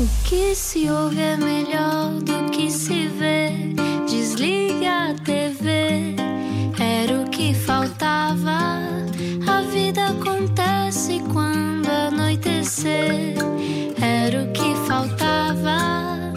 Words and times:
O 0.00 0.08
que 0.24 0.56
se 0.56 0.90
ouve 0.90 1.20
é 1.20 1.36
melhor 1.36 2.14
do 2.14 2.50
que 2.50 2.68
se 2.68 3.06
vê. 3.06 3.50
Desliga 4.08 5.10
a 5.10 5.14
TV, 5.14 6.16
era 6.80 7.20
o 7.20 7.30
que 7.30 7.54
faltava. 7.54 8.80
A 9.46 9.62
vida 9.70 10.08
acontece 10.08 11.22
quando 11.32 11.88
anoitecer, 11.88 13.36
era 14.02 14.42
o 14.42 14.52
que 14.52 14.74
faltava. 14.88 16.34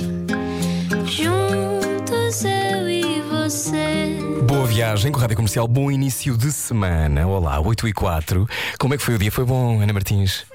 Juntos 1.05 2.45
eu 2.45 2.87
e 2.87 3.21
você. 3.23 4.19
Boa 4.43 4.67
viagem 4.67 5.11
com 5.11 5.17
a 5.17 5.21
Rádio 5.23 5.35
Comercial, 5.35 5.67
bom 5.67 5.89
início 5.89 6.37
de 6.37 6.51
semana. 6.51 7.25
Olá, 7.25 7.59
8 7.59 7.87
e 7.87 7.93
4. 7.93 8.47
Como 8.77 8.93
é 8.93 8.97
que 8.97 9.03
foi 9.03 9.15
o 9.15 9.17
dia? 9.17 9.31
Foi 9.31 9.45
bom, 9.45 9.81
Ana 9.81 9.93
Martins? 9.93 10.45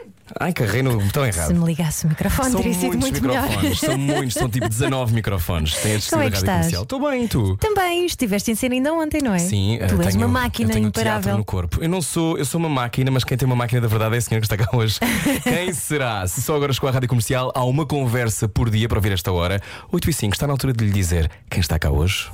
Ai, 0.43 0.53
carrei 0.53 0.83
no 0.83 0.99
botão 1.01 1.23
Se 1.23 1.39
errado. 1.39 1.55
me 1.55 1.65
ligasse 1.67 2.05
o 2.05 2.09
microfone, 2.09 2.51
São 2.51 2.61
teria 2.61 2.75
sido 2.75 2.99
muitos 2.99 3.11
muito 3.11 3.23
melhor. 3.25 3.43
microfones, 3.49 3.79
são 3.79 3.97
muitos, 3.99 4.35
são 4.35 4.49
tipo 4.49 4.69
19 4.69 5.15
microfones. 5.15 5.75
Tem 5.77 5.93
a 5.93 5.97
descer 5.97 6.11
Como 6.11 6.23
é 6.23 6.31
que 6.31 6.37
Rádio? 6.37 6.47
Comercial. 6.53 6.83
Estou 6.83 7.11
bem, 7.11 7.29
tu? 7.29 7.57
Também 7.59 8.07
estiveste 8.07 8.51
em 8.51 8.55
cena 8.57 8.75
ainda 8.75 8.93
ontem, 8.93 9.21
não 9.23 9.33
é? 9.35 9.39
Sim, 9.39 9.79
Tu 9.89 9.95
eh, 10.03 10.05
és 10.05 10.15
tenho, 10.15 10.27
uma 10.27 10.41
máquina 10.41 10.71
eu 10.71 10.75
tenho 10.75 10.89
imparável. 10.89 11.37
no 11.39 11.45
corpo. 11.45 11.79
Eu 11.81 11.89
não 11.89 12.03
sou, 12.03 12.37
eu 12.37 12.45
sou 12.45 12.59
uma 12.59 12.69
máquina, 12.69 13.09
mas 13.13 13.23
quem 13.23 13.39
tem 13.39 13.47
uma 13.47 13.55
máquina 13.55 13.81
da 13.81 13.87
verdade 13.87 14.17
é 14.17 14.19
a 14.19 14.21
senhora 14.21 14.41
que 14.45 14.53
está 14.53 14.57
cá 14.65 14.77
hoje. 14.77 14.99
quem 15.45 15.73
será? 15.73 16.27
Se 16.27 16.43
só 16.43 16.57
agora 16.57 16.73
chegou 16.73 16.89
à 16.89 16.93
rádio 16.93 17.09
comercial, 17.09 17.53
há 17.55 17.65
uma 17.65 17.87
conversa 17.87 18.49
por 18.49 18.69
dia 18.69 18.89
para 18.89 18.99
ouvir 18.99 19.13
esta 19.13 19.31
hora. 19.31 19.61
8 19.93 20.11
e 20.11 20.13
5, 20.13 20.35
está 20.35 20.49
na 20.49 20.55
altura 20.55 20.73
de 20.73 20.85
lhe 20.85 20.91
dizer 20.91 21.31
quem 21.49 21.61
está 21.61 21.79
cá 21.79 21.89
hoje. 21.91 22.29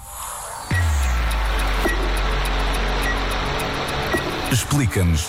Explica-nos 4.51 5.29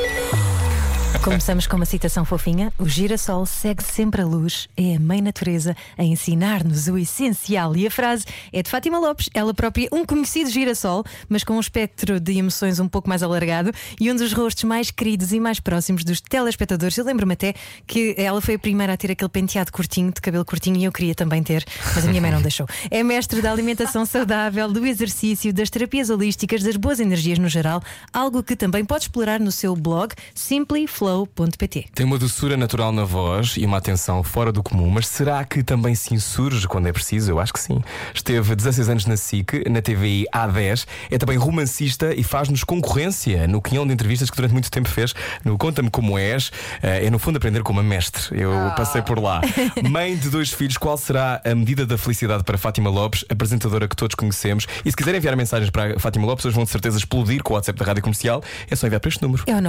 Começamos 1.23 1.67
com 1.67 1.75
uma 1.75 1.85
citação 1.85 2.25
fofinha. 2.25 2.73
O 2.79 2.89
girassol 2.89 3.45
segue 3.45 3.83
sempre 3.83 4.23
a 4.23 4.25
luz. 4.25 4.67
É 4.75 4.95
a 4.95 4.99
mãe 4.99 5.21
natureza 5.21 5.75
a 5.95 6.03
ensinar-nos 6.03 6.87
o 6.87 6.97
essencial. 6.97 7.75
E 7.75 7.85
a 7.85 7.91
frase 7.91 8.25
é 8.51 8.63
de 8.63 8.67
Fátima 8.67 8.97
Lopes, 8.97 9.29
ela 9.31 9.53
própria, 9.53 9.87
um 9.91 10.03
conhecido 10.03 10.49
girassol, 10.49 11.03
mas 11.29 11.43
com 11.43 11.53
um 11.53 11.59
espectro 11.59 12.19
de 12.19 12.39
emoções 12.39 12.79
um 12.79 12.87
pouco 12.87 13.07
mais 13.07 13.21
alargado 13.21 13.71
e 13.99 14.11
um 14.11 14.15
dos 14.15 14.33
rostos 14.33 14.63
mais 14.63 14.89
queridos 14.89 15.31
e 15.31 15.39
mais 15.39 15.59
próximos 15.59 16.03
dos 16.03 16.19
telespectadores. 16.21 16.97
Eu 16.97 17.05
lembro-me 17.05 17.33
até 17.33 17.53
que 17.85 18.15
ela 18.17 18.41
foi 18.41 18.55
a 18.55 18.59
primeira 18.59 18.93
a 18.93 18.97
ter 18.97 19.11
aquele 19.11 19.29
penteado 19.29 19.71
curtinho, 19.71 20.11
de 20.11 20.19
cabelo 20.19 20.43
curtinho, 20.43 20.77
e 20.77 20.85
eu 20.85 20.91
queria 20.91 21.13
também 21.13 21.43
ter, 21.43 21.63
mas 21.93 22.03
a 22.03 22.07
minha 22.09 22.19
mãe 22.19 22.31
não 22.31 22.41
deixou. 22.41 22.65
É 22.89 23.03
mestre 23.03 23.43
da 23.43 23.51
alimentação 23.51 24.07
saudável, 24.07 24.71
do 24.71 24.83
exercício, 24.87 25.53
das 25.53 25.69
terapias 25.69 26.09
holísticas, 26.09 26.63
das 26.63 26.75
boas 26.75 26.99
energias 26.99 27.37
no 27.37 27.47
geral, 27.47 27.79
algo 28.11 28.41
que 28.41 28.55
também 28.55 28.83
pode 28.83 29.03
explorar 29.03 29.39
no 29.39 29.51
seu 29.51 29.75
blog 29.75 30.15
simplyflow.pt. 31.11 31.89
Tem 31.93 32.05
uma 32.05 32.17
doçura 32.17 32.55
natural 32.57 32.91
na 32.91 33.03
voz 33.03 33.55
e 33.57 33.65
uma 33.65 33.77
atenção 33.77 34.23
fora 34.23 34.51
do 34.51 34.63
comum, 34.63 34.89
mas 34.89 35.07
será 35.07 35.43
que 35.43 35.63
também 35.63 35.93
se 35.95 36.13
insurge 36.13 36.67
quando 36.67 36.87
é 36.87 36.93
preciso? 36.93 37.31
Eu 37.31 37.39
acho 37.39 37.53
que 37.53 37.59
sim. 37.59 37.81
Esteve 38.13 38.55
16 38.55 38.89
anos 38.89 39.05
na 39.05 39.17
SIC, 39.17 39.67
na 39.69 39.81
TVI 39.81 40.25
há 40.31 40.47
10, 40.47 40.87
é 41.09 41.17
também 41.17 41.37
romancista 41.37 42.13
e 42.13 42.23
faz-nos 42.23 42.63
concorrência 42.63 43.47
no 43.47 43.61
quinhão 43.61 43.85
de 43.85 43.93
entrevistas 43.93 44.29
que 44.29 44.35
durante 44.35 44.53
muito 44.53 44.71
tempo 44.71 44.89
fez 44.89 45.13
no 45.43 45.57
Conta-me 45.57 45.89
Como 45.89 46.17
És. 46.17 46.51
Eh, 46.81 47.05
É 47.05 47.09
no 47.09 47.19
fundo 47.19 47.37
aprender 47.37 47.63
como 47.63 47.79
a 47.79 47.83
mestre. 47.83 48.39
Eu 48.39 48.51
passei 48.75 49.01
por 49.01 49.19
lá. 49.19 49.41
Mãe 49.89 50.15
de 50.15 50.29
dois 50.29 50.51
filhos, 50.51 50.77
qual 50.77 50.97
será 50.97 51.41
a 51.43 51.55
medida 51.55 51.85
da 51.85 51.97
felicidade 51.97 52.43
para 52.43 52.57
Fátima 52.57 52.89
Lopes, 52.89 53.25
apresentadora 53.29 53.87
que 53.87 53.95
todos 53.95 54.15
conhecemos? 54.15 54.67
E 54.85 54.89
se 54.91 54.95
quiserem 54.95 55.17
enviar 55.17 55.35
mensagens 55.35 55.69
para 55.69 55.95
a 55.95 55.99
Fátima 55.99 56.25
Lopes, 56.25 56.45
hoje 56.45 56.55
vão 56.55 56.63
de 56.63 56.69
certeza 56.69 56.97
explodir 56.97 57.41
com 57.43 57.53
o 57.53 57.55
WhatsApp 57.55 57.77
da 57.79 57.85
Rádio 57.85 58.03
Comercial. 58.03 58.43
É 58.69 58.75
só 58.75 58.85
enviar 58.87 58.99
para 58.99 59.09
este 59.09 59.21
número. 59.21 59.43
É 59.47 59.55
o 59.55 59.61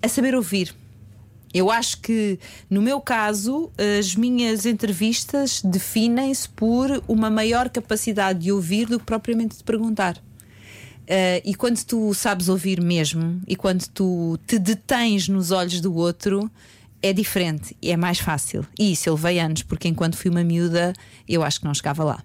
a 0.00 0.08
saber 0.08 0.34
ouvir. 0.34 0.74
Eu 1.52 1.70
acho 1.70 2.00
que, 2.00 2.38
no 2.68 2.82
meu 2.82 3.00
caso, 3.00 3.72
as 3.98 4.14
minhas 4.14 4.66
entrevistas 4.66 5.62
definem-se 5.62 6.48
por 6.48 7.02
uma 7.08 7.30
maior 7.30 7.70
capacidade 7.70 8.40
de 8.40 8.52
ouvir 8.52 8.86
do 8.86 8.98
que 8.98 9.06
propriamente 9.06 9.56
de 9.56 9.64
perguntar. 9.64 10.22
Uh, 11.08 11.40
e 11.42 11.54
quando 11.54 11.82
tu 11.84 12.12
sabes 12.12 12.50
ouvir 12.50 12.82
mesmo 12.82 13.40
e 13.48 13.56
quando 13.56 13.88
tu 13.88 14.38
te 14.46 14.58
detens 14.58 15.26
nos 15.26 15.50
olhos 15.50 15.80
do 15.80 15.94
outro, 15.94 16.50
é 17.02 17.14
diferente 17.14 17.74
e 17.80 17.90
é 17.90 17.96
mais 17.96 18.18
fácil. 18.18 18.66
E 18.78 18.92
isso 18.92 19.08
eu 19.08 19.14
levei 19.14 19.38
anos, 19.38 19.62
porque 19.62 19.88
enquanto 19.88 20.18
fui 20.18 20.30
uma 20.30 20.44
miúda, 20.44 20.92
eu 21.26 21.42
acho 21.42 21.60
que 21.60 21.64
não 21.64 21.72
chegava 21.72 22.04
lá. 22.04 22.22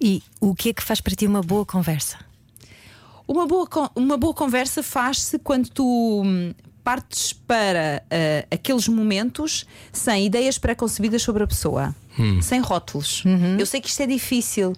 E 0.00 0.22
o 0.40 0.54
que 0.54 0.70
é 0.70 0.72
que 0.72 0.82
faz 0.82 1.02
para 1.02 1.14
ti 1.14 1.26
uma 1.26 1.42
boa 1.42 1.66
conversa? 1.66 2.18
Uma 3.26 3.46
boa, 3.46 3.68
uma 3.94 4.16
boa 4.16 4.32
conversa 4.32 4.82
faz-se 4.82 5.38
quando 5.38 5.68
tu 5.68 6.22
hum, 6.24 6.54
partes 6.88 7.34
para 7.34 8.02
ah, 8.10 8.46
aqueles 8.50 8.88
momentos 8.88 9.66
sem 9.92 10.24
ideias 10.24 10.56
pré-concebidas 10.56 11.20
sobre 11.20 11.42
a 11.42 11.46
pessoa, 11.46 11.94
sem 12.40 12.60
rótulos. 12.60 13.24
Eu 13.58 13.66
sei 13.66 13.78
que 13.78 13.90
isto 13.90 14.00
é 14.00 14.06
difícil, 14.06 14.72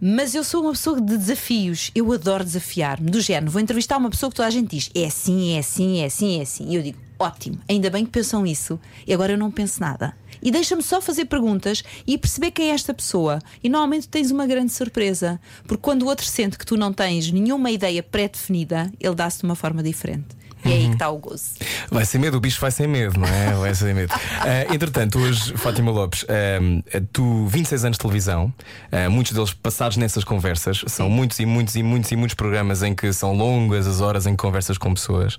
mas 0.00 0.34
eu 0.34 0.42
sou 0.42 0.62
uma 0.62 0.70
pessoa 0.72 0.98
de 0.98 1.18
desafios. 1.18 1.90
Eu 1.94 2.10
adoro 2.14 2.42
desafiar-me. 2.42 3.10
Do 3.10 3.20
género, 3.20 3.52
vou 3.52 3.60
entrevistar 3.60 3.98
uma 3.98 4.08
pessoa 4.08 4.30
que 4.30 4.36
toda 4.36 4.48
a 4.48 4.50
gente 4.50 4.70
diz 4.70 4.90
é 4.94 5.04
assim, 5.04 5.52
é 5.52 5.58
assim, 5.58 6.00
é 6.00 6.06
assim, 6.06 6.38
é 6.38 6.42
assim. 6.42 6.66
E 6.70 6.76
eu 6.76 6.82
digo, 6.82 6.98
ótimo, 7.18 7.58
ainda 7.68 7.90
bem 7.90 8.06
que 8.06 8.10
pensam 8.10 8.46
isso. 8.46 8.80
E 9.06 9.12
agora 9.12 9.32
eu 9.32 9.38
não 9.38 9.50
penso 9.50 9.82
nada. 9.82 10.16
E 10.42 10.50
deixa-me 10.50 10.82
só 10.82 10.98
fazer 11.02 11.26
perguntas 11.26 11.84
e 12.06 12.16
perceber 12.16 12.52
quem 12.52 12.70
é 12.70 12.74
esta 12.74 12.94
pessoa. 12.94 13.38
E 13.62 13.68
normalmente 13.68 14.08
tens 14.08 14.30
uma 14.30 14.46
grande 14.46 14.72
surpresa. 14.72 15.38
Porque 15.64 15.82
quando 15.82 16.04
o 16.04 16.06
outro 16.06 16.24
sente 16.24 16.56
que 16.56 16.64
tu 16.64 16.78
não 16.78 16.90
tens 16.90 17.30
nenhuma 17.30 17.70
ideia 17.70 18.02
pré-definida, 18.02 18.90
ele 18.98 19.14
dá-se 19.14 19.40
de 19.40 19.44
uma 19.44 19.54
forma 19.54 19.82
diferente. 19.82 20.39
E 20.64 20.70
é 20.70 20.74
aí 20.74 20.86
que 20.86 20.92
está 20.92 21.08
o 21.08 21.18
gozo. 21.18 21.44
Vai 21.90 22.04
sem 22.04 22.20
medo, 22.20 22.36
o 22.36 22.40
bicho 22.40 22.60
vai 22.60 22.70
sem 22.70 22.86
medo, 22.86 23.18
não 23.18 23.26
é? 23.26 23.54
Vai 23.54 23.74
sem 23.74 23.94
medo. 23.94 24.12
Ah, 24.40 24.74
entretanto, 24.74 25.18
hoje, 25.18 25.54
Fátima 25.56 25.90
Lopes, 25.90 26.24
ah, 26.28 27.02
tu 27.12 27.46
26 27.46 27.84
anos 27.84 27.96
de 27.96 28.00
televisão, 28.00 28.52
ah, 28.90 29.10
muitos 29.10 29.32
deles 29.32 29.52
passados 29.52 29.96
nessas 29.96 30.24
conversas, 30.24 30.82
são 30.86 31.10
muitos 31.10 31.38
e 31.40 31.46
muitos 31.46 31.74
e 31.76 31.82
muitos 31.82 32.10
e 32.10 32.16
muitos 32.16 32.34
programas 32.34 32.82
em 32.82 32.94
que 32.94 33.12
são 33.12 33.34
longas 33.34 33.86
as 33.86 34.00
horas 34.00 34.26
em 34.26 34.34
conversas 34.34 34.78
com 34.78 34.94
pessoas. 34.94 35.38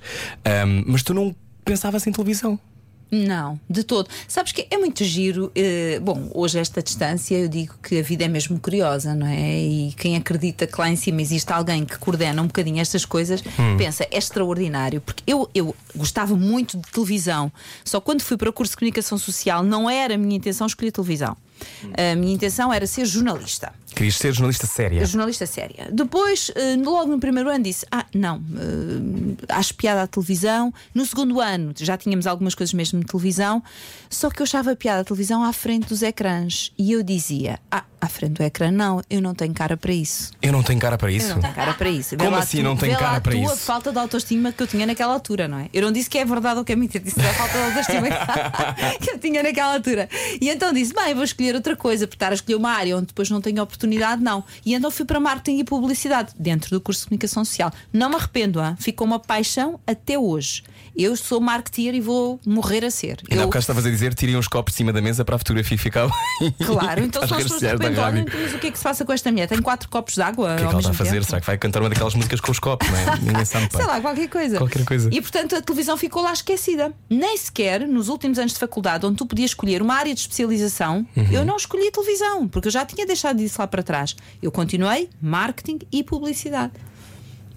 Mas 0.85 1.03
tu 1.03 1.13
não 1.13 1.35
pensavas 1.65 2.05
em 2.05 2.11
televisão. 2.11 2.59
Não, 3.11 3.59
de 3.69 3.83
todo. 3.83 4.09
Sabes 4.25 4.53
que 4.53 4.65
é 4.71 4.77
muito 4.77 5.03
giro. 5.03 5.51
eh, 5.53 5.99
bom, 6.01 6.31
hoje, 6.33 6.57
a 6.57 6.61
esta 6.61 6.81
distância, 6.81 7.35
eu 7.35 7.49
digo 7.49 7.75
que 7.83 7.99
a 7.99 8.01
vida 8.01 8.23
é 8.23 8.27
mesmo 8.29 8.57
curiosa, 8.57 9.13
não 9.13 9.27
é? 9.27 9.59
E 9.59 9.93
quem 9.97 10.15
acredita 10.15 10.65
que 10.65 10.79
lá 10.79 10.89
em 10.89 10.95
cima 10.95 11.21
existe 11.21 11.51
alguém 11.51 11.83
que 11.83 11.97
coordena 11.97 12.41
um 12.41 12.47
bocadinho 12.47 12.79
estas 12.79 13.03
coisas, 13.03 13.43
pensa, 13.77 14.05
é 14.09 14.17
extraordinário. 14.17 15.01
Porque 15.01 15.23
eu, 15.27 15.49
eu 15.53 15.75
gostava 15.93 16.35
muito 16.37 16.77
de 16.77 16.89
televisão, 16.89 17.51
só 17.83 17.99
quando 17.99 18.21
fui 18.21 18.37
para 18.37 18.49
o 18.49 18.53
curso 18.53 18.71
de 18.71 18.77
comunicação 18.77 19.17
social, 19.17 19.61
não 19.61 19.89
era 19.89 20.15
a 20.15 20.17
minha 20.17 20.37
intenção 20.37 20.65
escolher 20.65 20.91
televisão. 20.91 21.35
A 21.97 22.15
minha 22.15 22.33
intenção 22.33 22.71
era 22.73 22.85
ser 22.85 23.05
jornalista. 23.05 23.73
Querias 23.95 24.15
ser 24.15 24.33
jornalista 24.33 24.65
séria. 24.65 25.05
Jornalista 25.05 25.45
séria. 25.45 25.89
Depois, 25.91 26.49
eh, 26.55 26.77
logo 26.77 27.11
no 27.11 27.19
primeiro 27.19 27.49
ano, 27.49 27.63
disse: 27.63 27.85
Ah, 27.91 28.05
não, 28.13 28.37
eh, 28.37 29.45
acho 29.49 29.75
piada 29.75 30.01
à 30.03 30.07
televisão. 30.07 30.73
No 30.95 31.05
segundo 31.05 31.41
ano, 31.41 31.73
já 31.77 31.97
tínhamos 31.97 32.25
algumas 32.25 32.55
coisas 32.55 32.73
mesmo 32.73 33.01
de 33.01 33.05
televisão, 33.05 33.61
só 34.09 34.29
que 34.29 34.41
eu 34.41 34.43
achava 34.43 34.75
piada 34.75 35.01
à 35.01 35.03
televisão 35.03 35.43
à 35.43 35.51
frente 35.51 35.89
dos 35.89 36.01
ecrãs. 36.01 36.71
E 36.77 36.93
eu 36.93 37.03
dizia: 37.03 37.59
Ah, 37.69 37.83
À 38.01 38.07
frente 38.09 38.33
do 38.33 38.43
ecrã, 38.43 38.71
não, 38.71 38.99
eu 39.09 39.21
não 39.21 39.35
tenho 39.35 39.53
cara 39.53 39.77
para 39.77 39.93
isso. 39.93 40.31
Eu 40.41 40.51
não 40.51 40.63
tenho 40.63 40.79
cara 40.79 40.97
para 40.97 41.11
Eu 41.11 41.17
isso. 41.17 41.29
não 41.29 41.39
tenho 41.39 41.53
cara 41.53 41.73
para 41.75 41.89
isso. 41.89 42.17
Como 42.17 42.35
assim 42.35 42.57
tu- 42.57 42.63
não 42.63 42.75
vê 42.75 42.89
cara 42.95 43.21
para 43.21 43.31
tu 43.33 43.37
a 43.37 43.41
isso? 43.53 43.57
falta 43.57 43.91
de 43.91 43.99
autoestima 43.99 44.51
que 44.51 44.63
eu 44.63 44.65
tinha 44.67 44.85
naquela 44.87 45.13
altura, 45.13 45.47
não 45.47 45.59
é? 45.59 45.69
Eu 45.71 45.83
não 45.83 45.91
disse 45.91 46.09
que 46.09 46.17
é 46.17 46.25
verdade 46.25 46.57
ou 46.57 46.65
que 46.65 46.71
é 46.73 46.75
mentira, 46.75 47.03
disse 47.03 47.19
a 47.21 47.33
falta 47.33 47.57
de 47.59 47.63
autoestima 47.65 48.07
que 48.99 49.11
eu 49.11 49.19
tinha 49.19 49.43
naquela 49.43 49.75
altura. 49.75 50.09
E 50.41 50.49
então 50.49 50.73
disse: 50.73 50.93
bem, 50.95 51.13
vou 51.13 51.23
escolher 51.23 51.53
outra 51.55 51.75
coisa, 51.75 52.07
porque 52.07 52.15
estar 52.15 52.31
a 52.31 52.33
escolher 52.33 52.55
uma 52.55 52.71
área 52.71 52.97
onde 52.97 53.07
depois 53.07 53.29
não 53.29 53.39
tenho 53.39 53.61
oportunidade, 53.61 54.21
não. 54.23 54.43
E 54.65 54.73
então 54.73 54.89
fui 54.89 55.05
para 55.05 55.19
marketing 55.19 55.59
e 55.59 55.63
publicidade, 55.63 56.33
dentro 56.39 56.71
do 56.71 56.81
curso 56.81 57.01
de 57.01 57.07
comunicação 57.07 57.45
social. 57.45 57.71
Não 57.93 58.09
me 58.09 58.15
arrependo, 58.15 58.59
hein? 58.63 58.75
ficou 58.79 59.05
uma 59.05 59.19
paixão 59.19 59.79
até 59.85 60.17
hoje. 60.17 60.63
Eu 60.97 61.15
sou 61.15 61.39
marketeer 61.39 61.95
e 61.95 62.01
vou 62.01 62.37
morrer 62.45 62.83
a 62.83 62.91
ser. 62.91 63.19
Ainda 63.29 63.43
Eu- 63.43 63.59
estavas 63.59 63.85
a 63.85 63.89
dizer, 63.89 64.13
tirem 64.13 64.35
uns 64.35 64.47
copos 64.47 64.73
de 64.73 64.77
cima 64.77 64.91
da 64.91 65.01
mesa 65.01 65.23
para 65.23 65.35
a 65.35 65.39
fotografia 65.39 65.77
ficar. 65.77 66.09
Claro, 66.65 67.01
então 67.01 67.21
são 67.27 67.37
as 67.37 67.45
rádio. 67.95 68.25
mas 68.33 68.53
o 68.53 68.59
que 68.59 68.67
é 68.67 68.71
que 68.71 68.77
se 68.77 68.83
passa 68.83 69.03
com 69.05 69.11
esta 69.13 69.31
mulher? 69.31 69.47
Tem 69.47 69.61
quatro 69.61 69.89
copos 69.89 70.13
de 70.15 70.21
água. 70.21 70.53
O 70.53 70.55
que 70.57 70.63
é 70.63 70.65
que 70.65 70.71
ela 70.71 70.79
está 70.79 70.91
a 70.91 70.93
fazer? 70.93 71.23
Será 71.23 71.39
que 71.41 71.47
vai 71.47 71.57
cantar 71.57 71.79
uma 71.81 71.89
daquelas 71.89 72.13
músicas 72.15 72.39
com 72.39 72.51
os 72.51 72.59
copos, 72.59 72.87
não 72.89 72.97
é? 72.97 73.05
Ninguém 73.21 73.45
sabe. 73.45 73.67
Sei 73.71 73.85
lá, 73.85 73.99
qualquer 74.01 74.29
coisa. 74.29 74.57
Qualquer 74.57 74.85
coisa. 74.85 75.09
E 75.11 75.19
portanto 75.21 75.55
a 75.55 75.61
televisão 75.61 75.97
ficou 75.97 76.21
lá 76.21 76.31
esquecida. 76.33 76.93
Nem 77.09 77.35
sequer 77.37 77.87
nos 77.87 78.07
últimos 78.09 78.37
anos 78.39 78.53
de 78.53 78.59
faculdade, 78.59 79.05
onde 79.05 79.17
tu 79.17 79.25
podias 79.25 79.51
escolher 79.51 79.81
uma 79.81 79.95
área 79.95 80.13
de 80.13 80.19
especialização, 80.19 81.05
Uhum. 81.15 81.27
eu 81.31 81.45
não 81.45 81.55
escolhi 81.57 81.87
a 81.87 81.91
televisão, 81.91 82.47
porque 82.47 82.67
eu 82.67 82.71
já 82.71 82.85
tinha 82.85 83.05
deixado 83.05 83.37
disso 83.37 83.55
lá 83.59 83.67
para 83.67 83.81
trás. 83.83 84.15
Eu 84.41 84.51
continuei 84.51 85.09
marketing 85.21 85.79
e 85.91 86.03
publicidade. 86.03 86.73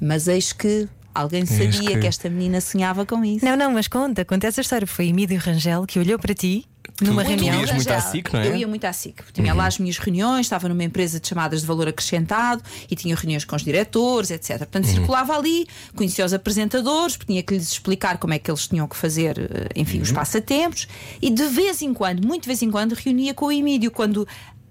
Mas 0.01 0.29
eis 0.29 0.53
que 0.53 0.89
alguém 1.15 1.47
sabia 1.47 1.71
que- 1.91 1.99
que... 2.01 2.07
esta 2.07 2.29
menina 2.29 2.61
sonhava 2.61 3.07
com 3.07 3.25
isso. 3.25 3.45
Não, 3.45 3.57
não, 3.57 3.73
mas 3.73 3.87
conta, 3.89 4.25
conta 4.25 4.47
essa 4.49 4.61
história. 4.61 4.87
Foi 4.87 5.07
Emílio 5.07 5.39
Rangel 5.39 5.87
que 5.87 5.99
olhou 5.99 6.19
para 6.19 6.35
ti 6.35 6.67
numa 7.01 7.25
tu 7.25 7.29
reunião. 7.29 7.61
ias 7.61 7.73
muito 7.73 7.91
à. 7.91 8.01
SIC, 8.01 8.33
não 8.33 8.41
é? 8.41 8.49
Eu 8.49 8.57
ia 8.57 8.69
muito 8.69 8.85
à 8.85 8.93
SIC. 8.93 9.17
Tinha 9.33 9.53
lá 9.53 9.67
as 9.67 9.79
minhas 9.79 9.99
reuniões, 9.99 10.47
estava 10.47 10.69
numa 10.69 10.85
empresa 10.85 11.19
de 11.19 11.27
chamadas 11.27 11.63
de 11.63 11.67
valor 11.67 11.89
acrescentado 11.89 12.63
e 12.91 12.95
tinha 12.95 13.15
reuniões 13.17 13.45
com 13.45 13.57
os 13.57 13.63
diretores, 13.63 14.31
etc. 14.31 14.59
Portanto, 14.59 14.87
circulava 14.87 15.37
ali, 15.37 15.67
conhecia 15.97 16.25
os 16.25 16.33
apresentadores, 16.33 17.17
tinha 17.17 17.43
que 17.43 17.55
lhes 17.55 17.73
explicar 17.73 18.19
como 18.19 18.35
é 18.35 18.39
que 18.39 18.51
eles 18.51 18.69
tinham 18.69 18.87
que 18.87 18.97
fazer, 18.97 19.39
eh, 19.39 19.69
enfim, 19.75 20.01
os 20.01 20.13
passatempos. 20.13 20.87
E 21.21 21.31
de 21.31 21.47
vez 21.47 21.83
em 21.83 21.93
quando, 21.93 22.25
muito 22.25 22.43
de 22.43 22.49
vez 22.49 22.63
em 22.63 22.71
quando, 22.71 22.93
reunia 22.93 23.35
com 23.35 23.47
o 23.47 23.53
Emílio, 23.53 23.91
quando 23.91 24.27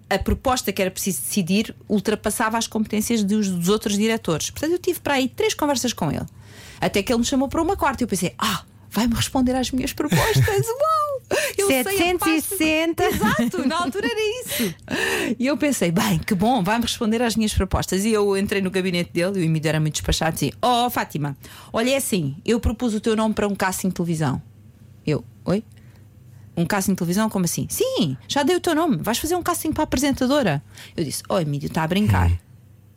a 0.10 0.20
proposta 0.20 0.72
que 0.72 0.82
era 0.82 0.92
preciso 0.92 1.22
decidir 1.22 1.76
ultrapassava 1.90 2.58
as 2.58 2.68
competências 2.68 3.24
dos, 3.24 3.50
dos 3.50 3.70
outros 3.70 3.98
diretores. 3.98 4.50
Portanto, 4.50 4.72
eu 4.72 4.80
tive 4.80 5.00
para 5.00 5.16
aí 5.16 5.28
três 5.28 5.54
conversas 5.54 5.92
com 5.92 6.12
ele. 6.12 6.26
Até 6.80 7.02
que 7.02 7.12
ele 7.12 7.20
me 7.20 7.26
chamou 7.26 7.48
para 7.48 7.62
uma 7.62 7.76
quarta 7.76 8.04
e 8.04 8.06
eu 8.06 8.08
pensei, 8.08 8.34
ah, 8.38 8.64
vai-me 8.90 9.16
responder 9.16 9.56
às 9.56 9.72
minhas 9.72 9.92
propostas. 9.94 10.68
Uau! 10.68 11.03
Eu 11.58 11.68
sei 11.68 11.80
a 11.82 11.84
parte- 11.84 12.42
760. 12.42 13.04
Exato, 13.06 13.68
na 13.68 13.78
altura 13.84 14.08
era 14.08 14.42
isso. 14.42 14.76
E 15.40 15.46
eu 15.48 15.58
pensei, 15.58 15.92
bem, 15.92 16.20
que 16.20 16.36
bom, 16.36 16.64
vai-me 16.64 16.84
responder 16.84 17.22
às 17.22 17.36
minhas 17.36 17.54
propostas. 17.54 18.06
E 18.06 18.12
eu 18.12 18.38
entrei 18.38 18.62
no 18.62 18.70
gabinete 18.70 19.12
dele 19.12 19.40
e 19.40 19.42
o 19.42 19.46
Emílio 19.46 19.68
era 19.70 19.80
muito 19.80 19.94
despachado 19.94 20.36
e 20.36 20.40
disse: 20.50 20.54
Oh, 20.62 20.90
Fátima, 20.90 21.36
olha, 21.72 21.92
é 21.92 21.96
assim, 21.98 22.36
eu 22.46 22.60
propus 22.60 22.94
o 22.94 23.00
teu 23.00 23.16
nome 23.16 23.34
para 23.34 23.48
um 23.48 23.56
casting 23.56 23.88
de 23.90 23.96
televisão. 23.96 24.42
Eu, 25.06 25.24
oi? 25.46 25.64
Um 26.56 26.66
casting 26.66 26.92
de 26.92 26.98
televisão? 26.98 27.30
Como 27.30 27.46
assim? 27.46 27.66
Sim, 27.70 28.16
já 28.28 28.44
dei 28.44 28.56
o 28.56 28.60
teu 28.62 28.76
nome, 28.76 28.98
vais 29.02 29.18
fazer 29.18 29.36
um 29.36 29.42
casting 29.42 29.72
para 29.72 29.84
a 29.84 29.86
apresentadora. 29.86 30.64
Eu 30.96 31.04
disse: 31.04 31.24
Oh, 31.30 31.40
Emílio, 31.40 31.68
está 31.68 31.84
a 31.84 31.88
brincar. 31.88 32.32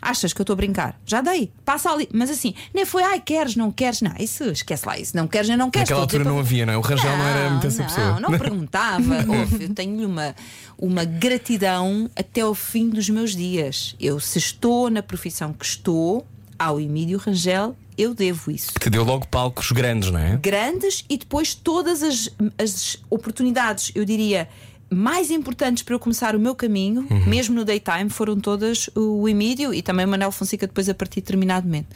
Achas 0.00 0.32
que 0.32 0.40
eu 0.40 0.43
estou 0.43 0.54
a 0.54 0.56
brincar? 0.56 1.00
Já 1.06 1.20
dei, 1.20 1.50
passa 1.64 1.90
ali. 1.90 2.08
Mas 2.12 2.31
assim, 2.31 2.54
nem 2.75 2.84
foi, 2.84 3.02
ai, 3.02 3.20
queres, 3.20 3.56
não 3.56 3.72
queres? 3.72 4.02
Não, 4.02 4.12
isso, 4.19 4.44
esquece 4.44 4.87
lá, 4.87 4.98
isso, 4.98 5.16
não 5.16 5.26
queres, 5.26 5.48
nem 5.48 5.56
não 5.56 5.70
queres. 5.70 5.88
Naquela 5.88 6.02
altura 6.02 6.25
não 6.25 6.32
para- 6.32 6.40
havia, 6.40 6.66
não 6.66 6.72
é? 6.75 6.76
O 6.76 6.81
Rangel 6.81 7.16
não, 7.16 7.26
era 7.26 7.50
muito 7.50 7.66
essa 7.66 7.82
não, 7.82 7.88
pessoa. 7.88 8.20
Não, 8.20 8.38
perguntava. 8.38 9.14
Ouve, 9.28 9.64
eu 9.64 9.75
tenho 9.75 10.06
uma, 10.06 10.37
uma 10.78 11.04
gratidão 11.04 12.10
até 12.14 12.43
ao 12.43 12.54
fim 12.54 12.88
dos 12.88 13.08
meus 13.08 13.34
dias. 13.34 13.96
Eu, 13.98 14.20
se 14.20 14.38
estou 14.38 14.90
na 14.90 15.02
profissão 15.02 15.52
que 15.52 15.64
estou, 15.64 16.26
ao 16.58 16.81
Emílio 16.81 17.19
Rangel, 17.19 17.76
eu 17.99 18.14
devo 18.14 18.50
isso. 18.50 18.72
Que 18.78 18.90
deu 18.90 19.04
logo 19.04 19.26
palcos 19.26 19.72
grandes, 19.72 20.10
não 20.10 20.19
é? 20.19 20.37
Grandes 20.37 21.04
e 21.08 21.16
depois 21.16 21.54
todas 21.54 22.02
as, 22.02 22.31
as 22.58 22.99
oportunidades, 23.10 23.90
eu 23.94 24.04
diria. 24.04 24.49
Mais 24.88 25.33
importantes 25.33 25.83
para 25.83 25.94
eu 25.97 25.99
começar 25.99 26.37
o 26.37 26.38
meu 26.38 26.55
caminho, 26.55 27.05
Uhum. 27.11 27.27
mesmo 27.27 27.55
no 27.56 27.65
daytime, 27.65 28.09
foram 28.09 28.38
todas 28.38 28.88
o 28.94 29.29
Emílio 29.29 29.75
e 29.75 29.83
também 29.83 30.06
o 30.06 30.09
Manel 30.09 30.31
Fonseca, 30.31 30.65
depois 30.67 30.88
a 30.88 30.94
partir 30.94 31.17
de 31.17 31.23
determinado 31.23 31.67
momento. 31.67 31.88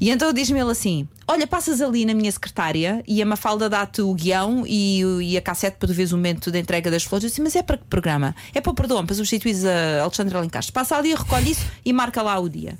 E 0.00 0.10
então 0.10 0.32
diz-me 0.32 0.58
ele 0.58 0.70
assim: 0.72 1.06
Olha, 1.28 1.46
passas 1.46 1.80
ali 1.80 2.04
na 2.04 2.14
minha 2.14 2.30
secretária 2.32 3.02
e 3.06 3.22
a 3.22 3.26
Mafalda 3.26 3.68
dá-te 3.68 4.02
o 4.02 4.12
guião 4.12 4.64
e, 4.66 5.02
e 5.22 5.36
a 5.36 5.40
cassete 5.40 5.76
para 5.78 5.86
tu 5.88 5.94
veres 5.94 6.10
o 6.10 6.16
momento 6.16 6.50
da 6.50 6.58
entrega 6.58 6.90
das 6.90 7.04
flores. 7.04 7.22
Eu 7.24 7.28
disse: 7.30 7.40
Mas 7.40 7.54
é 7.54 7.62
para 7.62 7.76
que 7.78 7.84
programa? 7.84 8.34
É 8.52 8.60
para 8.60 8.72
o 8.72 8.74
Perdão, 8.74 9.06
para 9.06 9.14
substituir 9.14 9.54
a 9.68 10.02
Alexandra 10.02 10.38
Alencastre. 10.38 10.72
Passa 10.72 10.96
ali, 10.96 11.14
recolhe 11.14 11.52
isso 11.52 11.64
e 11.84 11.92
marca 11.92 12.22
lá 12.22 12.38
o 12.40 12.48
dia. 12.48 12.76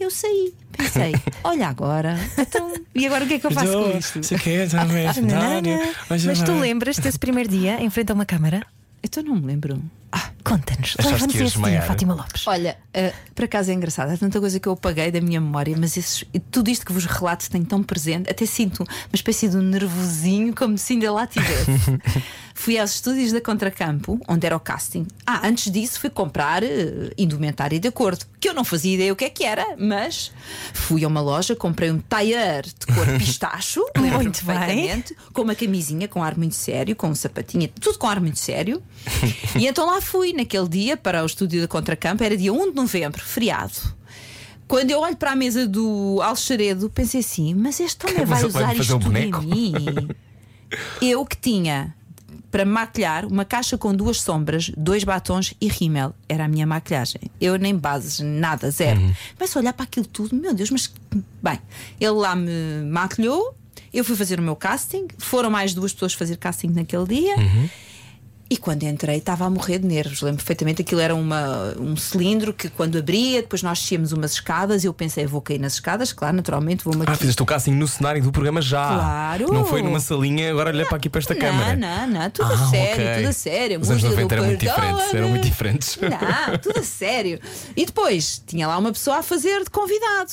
E 0.00 0.02
eu 0.02 0.10
saí, 0.10 0.52
pensei: 0.76 1.12
Olha 1.44 1.68
agora, 1.68 2.18
então, 2.36 2.72
e 2.94 3.06
agora 3.06 3.24
o 3.24 3.28
que 3.28 3.34
é 3.34 3.38
que 3.38 3.46
eu 3.46 3.50
faço 3.52 3.72
com 3.92 3.98
isto? 3.98 4.22
Mas 6.26 6.42
tu 6.42 6.52
lembras 6.58 6.98
desse 6.98 7.18
primeiro 7.18 7.48
dia 7.48 7.80
em 7.80 7.88
frente 7.90 8.10
a 8.10 8.14
uma 8.16 8.26
câmara? 8.26 8.66
Então 9.02 9.22
não 9.22 9.36
me 9.36 9.46
lembro. 9.46 9.82
Ah, 10.10 10.30
conta-nos. 10.42 10.96
Leva-nos 10.98 11.34
esse 11.34 11.58
dia? 11.62 11.82
Fátima 11.82 12.14
Lopes. 12.14 12.46
Olha, 12.46 12.78
eh, 12.94 13.12
por 13.34 13.44
acaso 13.44 13.70
é 13.70 13.74
engraçado, 13.74 14.10
há 14.10 14.16
tanta 14.16 14.40
coisa 14.40 14.58
que 14.58 14.66
eu 14.66 14.72
apaguei 14.72 15.10
da 15.10 15.20
minha 15.20 15.40
memória, 15.40 15.76
mas 15.78 15.96
esses- 15.96 16.24
tudo 16.50 16.70
isto 16.70 16.86
que 16.86 16.92
vos 16.92 17.04
relato 17.04 17.50
tem 17.50 17.62
tão 17.62 17.82
presente, 17.82 18.30
até 18.30 18.46
sinto 18.46 18.80
uma 18.84 18.88
espécie 19.14 19.48
de 19.48 19.56
um 19.56 19.62
nervosinho, 19.62 20.54
como 20.54 20.78
se 20.78 20.94
ainda 20.94 21.12
lá 21.12 21.26
tivesse. 21.26 21.70
fui 22.54 22.76
aos 22.78 22.94
estúdios 22.96 23.32
da 23.32 23.40
Contracampo, 23.40 24.18
onde 24.26 24.44
era 24.46 24.56
o 24.56 24.60
casting. 24.60 25.06
Ah, 25.26 25.46
antes 25.46 25.70
disso 25.70 26.00
fui 26.00 26.10
comprar 26.10 26.62
eh, 26.62 27.12
indumentária 27.16 27.78
de 27.78 27.86
acordo, 27.86 28.24
que 28.40 28.48
eu 28.48 28.54
não 28.54 28.64
fazia 28.64 28.94
ideia 28.94 29.12
o 29.12 29.16
que 29.16 29.24
é 29.26 29.30
que 29.30 29.44
era, 29.44 29.76
mas 29.78 30.32
fui 30.72 31.04
a 31.04 31.08
uma 31.08 31.20
loja, 31.20 31.54
comprei 31.54 31.90
um 31.90 31.98
tailleur 32.00 32.62
de 32.62 32.86
cor 32.94 33.06
pistacho, 33.18 33.84
lembro 33.96 34.18
Muito 34.22 34.44
bem. 34.44 35.04
com 35.32 35.42
uma 35.42 35.54
camisinha 35.54 36.08
com 36.08 36.22
ar 36.24 36.36
muito 36.36 36.54
sério, 36.56 36.96
com 36.96 37.08
um 37.10 37.14
sapatinho, 37.14 37.68
tudo 37.80 37.98
com 37.98 38.06
ar 38.08 38.18
muito 38.20 38.38
sério. 38.38 38.82
e 39.56 39.66
então 39.68 39.86
lá 39.86 39.97
fui 40.00 40.32
naquele 40.32 40.68
dia 40.68 40.96
para 40.96 41.22
o 41.22 41.26
estúdio 41.26 41.60
da 41.60 41.68
Contracampo, 41.68 42.22
era 42.22 42.36
dia 42.36 42.52
1 42.52 42.70
de 42.70 42.76
novembro, 42.76 43.22
feriado. 43.22 43.96
Quando 44.66 44.90
eu 44.90 45.00
olho 45.00 45.16
para 45.16 45.32
a 45.32 45.36
mesa 45.36 45.66
do 45.66 46.20
Alxaredo, 46.22 46.90
pensei 46.90 47.20
assim: 47.20 47.54
mas 47.54 47.80
este 47.80 48.06
homem 48.06 48.24
vai 48.26 48.44
usar 48.44 48.76
isto 48.76 48.96
um 48.96 48.98
tudo 48.98 49.16
em 49.16 49.32
mim? 49.32 49.72
Eu 51.00 51.24
que 51.24 51.34
tinha 51.34 51.94
para 52.50 52.64
maquilhar 52.64 53.26
uma 53.26 53.44
caixa 53.44 53.76
com 53.76 53.94
duas 53.94 54.20
sombras, 54.20 54.70
dois 54.76 55.04
batons 55.04 55.54
e 55.60 55.68
rímel. 55.68 56.14
Era 56.28 56.44
a 56.44 56.48
minha 56.48 56.66
maquilhagem. 56.66 57.20
Eu 57.40 57.58
nem 57.58 57.74
bases, 57.74 58.20
nada, 58.20 58.70
zero. 58.70 59.00
Uhum. 59.00 59.14
Começo 59.36 59.58
a 59.58 59.60
olhar 59.62 59.72
para 59.72 59.84
aquilo 59.84 60.06
tudo, 60.06 60.34
meu 60.34 60.54
Deus, 60.54 60.70
mas 60.70 60.92
bem, 61.42 61.58
ele 62.00 62.10
lá 62.10 62.34
me 62.34 62.82
maquilhou, 62.90 63.54
eu 63.92 64.04
fui 64.04 64.16
fazer 64.16 64.38
o 64.38 64.42
meu 64.42 64.56
casting, 64.56 65.08
foram 65.18 65.50
mais 65.50 65.74
duas 65.74 65.92
pessoas 65.92 66.14
fazer 66.14 66.36
casting 66.36 66.68
naquele 66.68 67.06
dia. 67.06 67.36
Uhum. 67.36 67.68
E 68.50 68.56
quando 68.56 68.84
entrei 68.84 69.18
estava 69.18 69.44
a 69.44 69.50
morrer 69.50 69.78
de 69.78 69.86
nervos. 69.86 70.22
Lembro 70.22 70.38
perfeitamente 70.38 70.80
aquilo 70.80 71.02
era 71.02 71.14
uma, 71.14 71.74
um 71.78 71.94
cilindro 71.96 72.54
que 72.54 72.70
quando 72.70 72.96
abria, 72.96 73.42
depois 73.42 73.62
nós 73.62 73.78
descíamos 73.78 74.10
umas 74.12 74.32
escadas. 74.32 74.84
Eu 74.84 74.94
pensei, 74.94 75.26
vou 75.26 75.42
cair 75.42 75.58
nas 75.58 75.74
escadas, 75.74 76.14
claro, 76.14 76.36
naturalmente, 76.36 76.82
vou-me 76.82 77.04
Ah, 77.06 77.14
fizeste 77.14 77.42
o 77.42 77.44
casting 77.46 77.72
no 77.72 77.86
cenário 77.86 78.22
do 78.22 78.32
programa 78.32 78.62
já. 78.62 78.86
Claro. 78.86 79.52
Não 79.52 79.66
foi 79.66 79.82
numa 79.82 80.00
salinha, 80.00 80.50
agora 80.50 80.70
olha 80.70 80.86
para 80.86 80.96
aqui 80.96 81.10
para 81.10 81.18
esta 81.18 81.34
não, 81.34 81.40
câmara. 81.40 81.76
Não, 81.76 82.06
não, 82.06 82.30
tudo 82.30 82.50
Ah, 82.50 82.54
a 82.54 82.70
sério, 82.70 83.04
ok. 83.04 83.14
tudo 83.16 83.28
a 83.28 83.32
sério. 83.32 83.80
Os 83.80 83.90
anos 83.90 84.02
Música 84.02 84.22
90 84.22 84.28
do 84.28 84.34
eram 84.34 84.46
muito 84.46 84.60
diferentes, 84.60 85.14
eram 85.14 85.28
muito 85.28 85.44
diferentes. 85.44 85.98
Não, 86.00 86.58
tudo 86.58 86.78
a 86.78 86.82
sério. 86.82 87.40
E 87.76 87.84
depois 87.84 88.42
tinha 88.46 88.66
lá 88.66 88.78
uma 88.78 88.92
pessoa 88.92 89.18
a 89.18 89.22
fazer 89.22 89.62
de 89.62 89.70
convidado. 89.70 90.32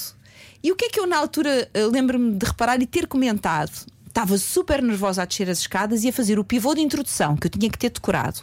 E 0.64 0.72
o 0.72 0.76
que 0.76 0.86
é 0.86 0.90
que 0.90 1.00
eu 1.00 1.06
na 1.06 1.18
altura 1.18 1.70
eh, 1.74 1.86
lembro-me 1.86 2.34
de 2.38 2.46
reparar 2.46 2.82
e 2.82 2.88
ter 2.88 3.08
comentado? 3.08 3.72
Estava 4.16 4.38
super 4.38 4.82
nervosa 4.82 5.24
a 5.24 5.26
descer 5.26 5.50
as 5.50 5.60
escadas 5.60 6.06
e 6.06 6.08
a 6.08 6.14
fazer 6.14 6.40
o 6.40 6.44
pivô 6.46 6.74
de 6.74 6.80
introdução 6.80 7.36
que 7.36 7.48
eu 7.48 7.52
tinha 7.52 7.70
que 7.70 7.78
ter 7.78 7.90
decorado. 7.90 8.40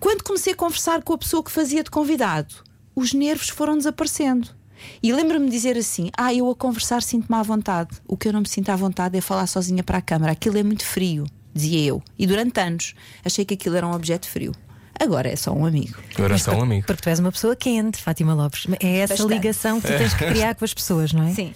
Quando 0.00 0.24
comecei 0.24 0.54
a 0.54 0.56
conversar 0.56 1.02
com 1.02 1.12
a 1.12 1.18
pessoa 1.18 1.44
que 1.44 1.50
fazia 1.52 1.84
de 1.84 1.90
convidado, 1.90 2.54
os 2.96 3.12
nervos 3.12 3.50
foram 3.50 3.76
desaparecendo. 3.76 4.48
E 5.02 5.12
lembro-me 5.12 5.44
de 5.44 5.52
dizer 5.52 5.76
assim: 5.76 6.08
Ah, 6.16 6.32
eu 6.32 6.50
a 6.50 6.54
conversar 6.54 7.02
sinto-me 7.02 7.38
à 7.38 7.42
vontade. 7.42 7.90
O 8.08 8.16
que 8.16 8.26
eu 8.26 8.32
não 8.32 8.40
me 8.40 8.48
sinto 8.48 8.70
à 8.70 8.76
vontade 8.76 9.18
é 9.18 9.20
falar 9.20 9.46
sozinha 9.46 9.84
para 9.84 9.98
a 9.98 10.02
câmara. 10.02 10.32
Aquilo 10.32 10.56
é 10.56 10.62
muito 10.62 10.86
frio, 10.86 11.26
dizia 11.52 11.84
eu. 11.84 12.02
E 12.18 12.26
durante 12.26 12.58
anos 12.58 12.94
achei 13.22 13.44
que 13.44 13.52
aquilo 13.52 13.76
era 13.76 13.86
um 13.86 13.92
objeto 13.92 14.26
frio. 14.26 14.52
Agora 14.98 15.28
é 15.28 15.36
só 15.36 15.52
um 15.52 15.66
amigo. 15.66 15.98
Agora 16.16 16.36
é 16.36 16.38
só 16.38 16.52
um 16.52 16.62
amigo. 16.62 16.86
Porque 16.86 17.02
tu 17.02 17.10
és 17.10 17.18
uma 17.18 17.30
pessoa 17.30 17.54
quente, 17.54 17.98
Fátima 17.98 18.32
Lopes. 18.32 18.66
É 18.80 19.00
essa 19.00 19.12
Bastante. 19.12 19.34
ligação 19.34 19.78
que 19.78 19.88
tu 19.88 19.98
tens 19.98 20.14
que 20.14 20.24
criar 20.24 20.54
com 20.54 20.64
as 20.64 20.72
pessoas, 20.72 21.12
não 21.12 21.24
é? 21.24 21.34
Sim. 21.34 21.52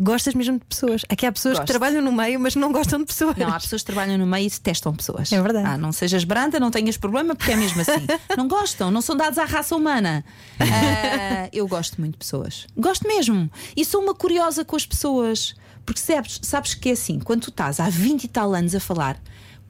Gostas 0.00 0.34
mesmo 0.34 0.58
de 0.58 0.64
pessoas. 0.64 1.02
Aqui 1.08 1.26
há 1.26 1.32
pessoas 1.32 1.54
Gosto. 1.54 1.66
que 1.66 1.72
trabalham 1.72 2.02
no 2.02 2.12
meio, 2.12 2.40
mas 2.40 2.54
não 2.54 2.72
gostam 2.72 2.98
de 3.00 3.06
pessoas. 3.06 3.36
Não, 3.36 3.48
há 3.48 3.60
pessoas 3.60 3.82
que 3.82 3.86
trabalham 3.86 4.16
no 4.16 4.26
meio 4.26 4.46
e 4.46 4.50
detestam 4.50 4.94
pessoas. 4.94 5.32
É 5.32 5.40
verdade. 5.40 5.66
Ah, 5.66 5.76
não 5.76 5.92
sejas 5.92 6.24
branda, 6.24 6.58
não 6.58 6.70
tenhas 6.70 6.96
problema, 6.96 7.34
porque 7.34 7.52
é 7.52 7.56
mesmo 7.56 7.80
assim. 7.80 8.06
não 8.36 8.48
gostam, 8.48 8.90
não 8.90 9.02
são 9.02 9.16
dados 9.16 9.38
à 9.38 9.44
raça 9.44 9.76
humana. 9.76 10.24
Ah, 10.58 11.48
eu 11.52 11.66
gosto 11.68 12.00
muito 12.00 12.12
de 12.12 12.18
pessoas. 12.18 12.66
Gosto 12.76 13.06
mesmo. 13.06 13.50
E 13.76 13.84
sou 13.84 14.02
uma 14.02 14.14
curiosa 14.14 14.64
com 14.64 14.76
as 14.76 14.86
pessoas. 14.86 15.54
Porque 15.84 16.00
sabes, 16.00 16.38
sabes 16.42 16.74
que 16.74 16.90
é 16.90 16.92
assim, 16.92 17.18
quando 17.18 17.42
tu 17.42 17.50
estás 17.50 17.80
há 17.80 17.88
20 17.88 18.24
e 18.24 18.28
tal 18.28 18.54
anos 18.54 18.74
a 18.74 18.80
falar 18.80 19.20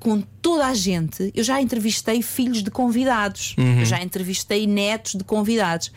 com 0.03 0.21
toda 0.21 0.67
a 0.67 0.75
gente. 0.75 1.31
Eu 1.35 1.45
já 1.45 1.61
entrevistei 1.63 2.23
filhos 2.23 2.63
de 2.63 2.71
convidados, 2.73 3.55
eu 3.57 3.85
já 3.85 4.03
entrevistei 4.03 4.67
netos 4.67 5.15
de 5.15 5.23
convidados. 5.23 5.93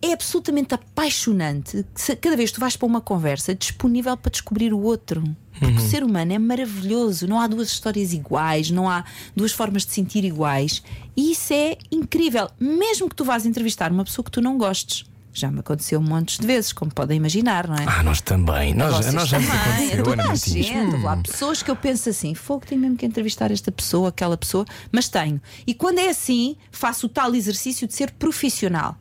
É 0.00 0.12
absolutamente 0.12 0.74
apaixonante 0.74 1.84
que 1.94 2.16
cada 2.16 2.36
vez 2.36 2.50
que 2.50 2.56
tu 2.56 2.60
vais 2.60 2.76
para 2.76 2.86
uma 2.86 3.00
conversa 3.00 3.54
disponível 3.54 4.16
para 4.16 4.30
descobrir 4.30 4.72
o 4.72 4.80
outro. 4.80 5.24
Porque 5.58 5.76
o 5.76 5.80
ser 5.80 6.04
humano 6.04 6.32
é 6.32 6.38
maravilhoso, 6.38 7.26
não 7.26 7.40
há 7.40 7.48
duas 7.48 7.68
histórias 7.68 8.12
iguais, 8.12 8.70
não 8.70 8.88
há 8.88 9.04
duas 9.34 9.50
formas 9.50 9.84
de 9.84 9.92
sentir 9.92 10.24
iguais. 10.24 10.82
E 11.16 11.32
isso 11.32 11.52
é 11.52 11.76
incrível, 11.90 12.48
mesmo 12.60 13.08
que 13.08 13.16
tu 13.16 13.24
vás 13.24 13.44
entrevistar 13.44 13.90
uma 13.90 14.04
pessoa 14.04 14.24
que 14.24 14.30
tu 14.30 14.40
não 14.40 14.56
gostes. 14.56 15.04
Já 15.32 15.50
me 15.50 15.60
aconteceu 15.60 16.00
montes 16.00 16.38
de 16.38 16.46
vezes, 16.46 16.72
como 16.72 16.92
podem 16.92 17.16
imaginar, 17.16 17.68
não 17.68 17.76
é? 17.76 17.84
Ah, 17.86 18.02
nós 18.02 18.20
também. 18.20 18.74
Nós, 18.74 19.12
nós 19.12 19.28
já 19.28 19.38
também, 19.38 19.56
aconteceu, 19.56 20.04
toda 20.04 20.30
a 20.30 20.34
gente, 20.34 20.76
houve 20.76 21.04
lá 21.04 21.16
pessoas 21.16 21.62
que 21.62 21.70
eu 21.70 21.76
penso 21.76 22.08
assim, 22.08 22.34
fogo, 22.34 22.66
tenho 22.66 22.80
mesmo 22.80 22.96
que 22.96 23.06
entrevistar 23.06 23.50
esta 23.50 23.70
pessoa, 23.70 24.08
aquela 24.08 24.36
pessoa, 24.36 24.64
mas 24.90 25.08
tenho. 25.08 25.40
E 25.66 25.74
quando 25.74 25.98
é 25.98 26.08
assim, 26.08 26.56
faço 26.72 27.06
o 27.06 27.08
tal 27.08 27.34
exercício 27.34 27.86
de 27.86 27.94
ser 27.94 28.10
profissional. 28.12 28.96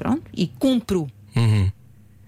Pronto? 0.00 0.22
E 0.34 0.46
cumpro. 0.46 1.06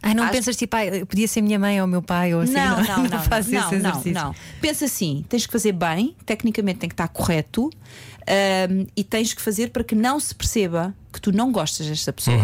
Ai, 0.03 0.15
não 0.15 0.25
Acho- 0.25 0.33
pensas 0.33 0.57
tipo, 0.57 0.77
ai, 0.77 1.05
podia 1.07 1.27
ser 1.27 1.41
minha 1.41 1.59
mãe 1.59 1.81
ou 1.81 1.87
meu 1.87 2.03
pai 2.03 2.35
ou 2.35 2.43
assim? 2.43 2.53
não, 2.53 2.83
não, 2.83 3.03
não, 3.05 3.23
faz 3.25 3.47
não, 3.49 3.61
esse 3.61 3.77
não, 3.79 3.91
exercício. 3.91 4.13
não. 4.13 4.35
Pensa 4.61 4.85
assim: 4.85 5.25
tens 5.29 5.47
que 5.47 5.53
fazer 5.53 5.73
bem, 5.73 6.15
tecnicamente 6.27 6.81
tem 6.81 6.89
que 6.89 6.93
estar 6.95 7.09
correto, 7.09 7.71
ahm, 8.27 8.87
e 8.97 9.03
tens 9.05 9.33
que 9.33 9.41
fazer 9.41 9.71
para 9.71 9.83
que 9.85 9.95
não 9.95 10.21
se 10.21 10.35
perceba 10.35 10.95
que 11.13 11.19
tu 11.21 11.33
não 11.33 11.51
gostas 11.51 11.87
desta 11.87 12.13
pessoa. 12.13 12.37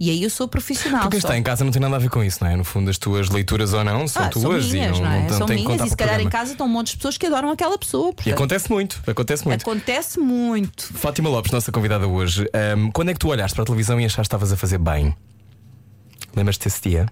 E 0.00 0.08
aí 0.08 0.22
eu 0.22 0.30
sou 0.30 0.48
profissional. 0.48 1.02
Porque 1.02 1.18
está 1.18 1.36
em 1.36 1.42
casa 1.42 1.62
não 1.62 1.70
tem 1.70 1.82
nada 1.82 1.94
a 1.96 1.98
ver 1.98 2.08
com 2.08 2.24
isso, 2.24 2.42
não 2.42 2.50
é? 2.50 2.56
No 2.56 2.64
fundo, 2.64 2.88
as 2.88 2.96
tuas 2.96 3.28
leituras 3.28 3.74
ou 3.74 3.84
não 3.84 4.08
são 4.08 4.24
Ah, 4.24 4.28
tuas 4.30 4.42
são 4.64 4.72
minhas, 4.72 4.96
e 4.96 5.00
não, 5.02 5.06
não, 5.06 5.12
é? 5.12 5.28
não 5.28 5.36
são 5.36 5.46
tem 5.46 5.62
minhas 5.62 5.82
e 5.82 5.90
se 5.90 5.96
calhar 5.96 6.18
em 6.18 6.28
casa 6.30 6.52
estão 6.52 6.66
um 6.66 6.70
monte 6.70 6.92
de 6.92 6.96
pessoas 6.96 7.18
que 7.18 7.26
adoram 7.26 7.50
aquela 7.50 7.76
pessoa. 7.76 8.14
E 8.24 8.32
acontece 8.32 8.70
muito, 8.70 8.98
acontece 9.06 9.44
muito. 9.44 9.60
acontece 9.60 10.18
muito. 10.18 10.90
Fátima 10.94 11.28
Lopes, 11.28 11.52
nossa 11.52 11.70
convidada 11.70 12.08
hoje, 12.08 12.48
ahm, 12.54 12.90
quando 12.92 13.10
é 13.10 13.12
que 13.12 13.18
tu 13.18 13.28
olhaste 13.28 13.54
para 13.54 13.62
a 13.62 13.66
televisão 13.66 14.00
e 14.00 14.06
achaste 14.06 14.20
que 14.22 14.26
estavas 14.26 14.50
a 14.50 14.56
fazer 14.56 14.78
bem? 14.78 15.14
Lembras-te 16.34 16.64
desse 16.64 16.80
dia? 16.88 17.06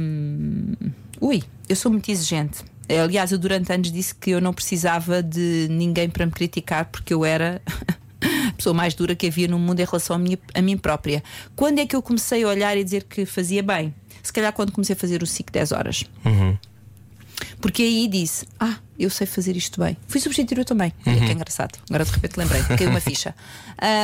Hum, 0.00 0.72
ui, 1.20 1.40
eu 1.68 1.76
sou 1.76 1.92
muito 1.92 2.10
exigente. 2.10 2.64
Aliás, 2.88 3.30
eu 3.30 3.38
durante 3.38 3.72
anos 3.72 3.92
disse 3.92 4.12
que 4.12 4.30
eu 4.30 4.40
não 4.40 4.52
precisava 4.52 5.22
de 5.22 5.68
ninguém 5.70 6.10
para 6.10 6.26
me 6.26 6.32
criticar 6.32 6.86
porque 6.86 7.14
eu 7.14 7.24
era 7.24 7.62
pessoa 8.64 8.74
mais 8.74 8.94
dura 8.94 9.14
que 9.14 9.26
havia 9.26 9.46
no 9.46 9.58
mundo 9.58 9.80
em 9.80 9.84
relação 9.84 10.16
a, 10.16 10.18
minha, 10.18 10.38
a 10.54 10.62
mim 10.62 10.78
própria. 10.78 11.22
Quando 11.54 11.80
é 11.80 11.86
que 11.86 11.94
eu 11.94 12.00
comecei 12.00 12.42
a 12.44 12.48
olhar 12.48 12.76
e 12.76 12.82
dizer 12.82 13.04
que 13.04 13.26
fazia 13.26 13.62
bem? 13.62 13.94
Se 14.22 14.32
calhar 14.32 14.52
quando 14.54 14.72
comecei 14.72 14.94
a 14.94 14.96
fazer 14.96 15.22
o 15.22 15.26
SIC 15.26 15.52
10 15.52 15.72
horas. 15.72 16.04
Porque 17.60 17.82
aí 17.82 18.08
disse: 18.08 18.46
Ah, 18.58 18.78
eu 18.98 19.10
sei 19.10 19.26
fazer 19.26 19.54
isto 19.54 19.80
bem. 19.80 19.96
Fui 20.08 20.18
substituir 20.20 20.58
eu 20.58 20.64
também. 20.64 20.94
Olha 21.06 21.20
que 21.20 21.32
engraçado. 21.32 21.78
Agora 21.90 22.04
de 22.04 22.10
repente 22.10 22.38
lembrei, 22.38 22.62
caiu 22.62 22.90
uma 22.90 23.00
ficha. 23.00 23.34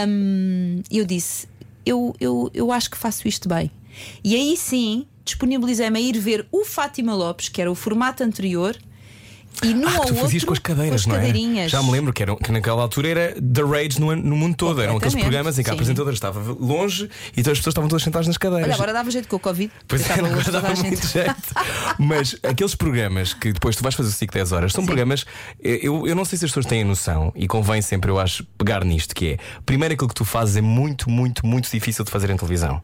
Hum, 0.08 0.82
eu 0.90 1.06
disse: 1.06 1.46
eu, 1.86 2.14
eu, 2.20 2.50
eu 2.52 2.72
acho 2.72 2.90
que 2.90 2.98
faço 2.98 3.26
isto 3.26 3.48
bem. 3.48 3.70
E 4.22 4.34
aí 4.34 4.56
sim 4.56 5.06
disponibilizei-me 5.24 5.98
a 5.98 6.02
ir 6.02 6.18
ver 6.18 6.46
o 6.50 6.64
Fátima 6.64 7.14
Lopes, 7.14 7.48
que 7.48 7.60
era 7.60 7.70
o 7.70 7.74
formato 7.74 8.24
anterior, 8.24 8.76
e 9.62 9.74
num 9.74 9.88
Ah, 9.88 9.94
ou 9.98 10.00
que 10.02 10.08
tu 10.08 10.14
fazias 10.14 10.32
outro 10.42 10.46
com 10.46 10.52
as 10.52 10.58
cadeiras, 10.58 10.90
com 10.90 10.94
as 10.96 11.06
não 11.06 11.14
é? 11.14 11.18
cadeirinhas. 11.26 11.70
Já 11.70 11.82
me 11.82 11.90
lembro 11.90 12.12
que, 12.12 12.22
era, 12.22 12.36
que 12.36 12.50
naquela 12.52 12.82
altura 12.82 13.08
era 13.08 13.34
The 13.34 13.62
Rage 13.62 14.00
no, 14.00 14.14
no 14.16 14.36
mundo 14.36 14.56
todo. 14.56 14.80
Eram 14.80 14.96
aqueles 14.96 15.14
programas 15.14 15.58
em 15.58 15.62
que 15.62 15.68
a 15.70 15.72
sim. 15.72 15.76
apresentadora 15.76 16.14
estava 16.14 16.40
longe 16.58 17.08
e 17.36 17.42
todas 17.42 17.52
as 17.52 17.58
pessoas 17.58 17.72
estavam 17.72 17.88
todas 17.88 18.02
sentadas 18.02 18.26
nas 18.26 18.36
cadeiras. 18.38 18.66
Olha, 18.66 18.74
agora 18.74 18.92
dava 18.92 19.10
jeito 19.10 19.28
com 19.28 19.36
o 19.36 19.40
Covid. 19.40 19.72
Pois 19.86 20.08
é, 20.08 20.12
agora 20.14 20.50
dava 20.52 20.74
muito 20.74 21.06
jeito. 21.06 21.34
Mas 21.98 22.36
aqueles 22.42 22.74
programas 22.74 23.34
que 23.34 23.52
depois 23.52 23.76
tu 23.76 23.82
vais 23.82 23.94
fazer 23.94 24.08
o 24.08 24.12
ciclo 24.12 24.34
10 24.34 24.52
horas 24.52 24.72
são 24.72 24.84
programas. 24.84 25.24
eh, 25.62 25.80
Eu, 25.82 26.06
eu 26.06 26.14
não 26.14 26.24
sei 26.24 26.38
se 26.38 26.44
as 26.44 26.50
pessoas 26.50 26.66
têm 26.66 26.82
a 26.82 26.84
noção 26.84 27.32
e 27.34 27.46
convém 27.46 27.82
sempre, 27.82 28.10
eu 28.10 28.18
acho, 28.18 28.44
pegar 28.58 28.84
nisto: 28.84 29.14
que 29.14 29.32
é 29.32 29.36
primeiro 29.66 29.94
aquilo 29.94 30.08
que 30.08 30.14
tu 30.14 30.24
fazes 30.24 30.56
é 30.56 30.60
muito, 30.60 31.10
muito, 31.10 31.46
muito 31.46 31.70
difícil 31.70 32.04
de 32.04 32.10
fazer 32.10 32.30
em 32.30 32.36
televisão. 32.36 32.80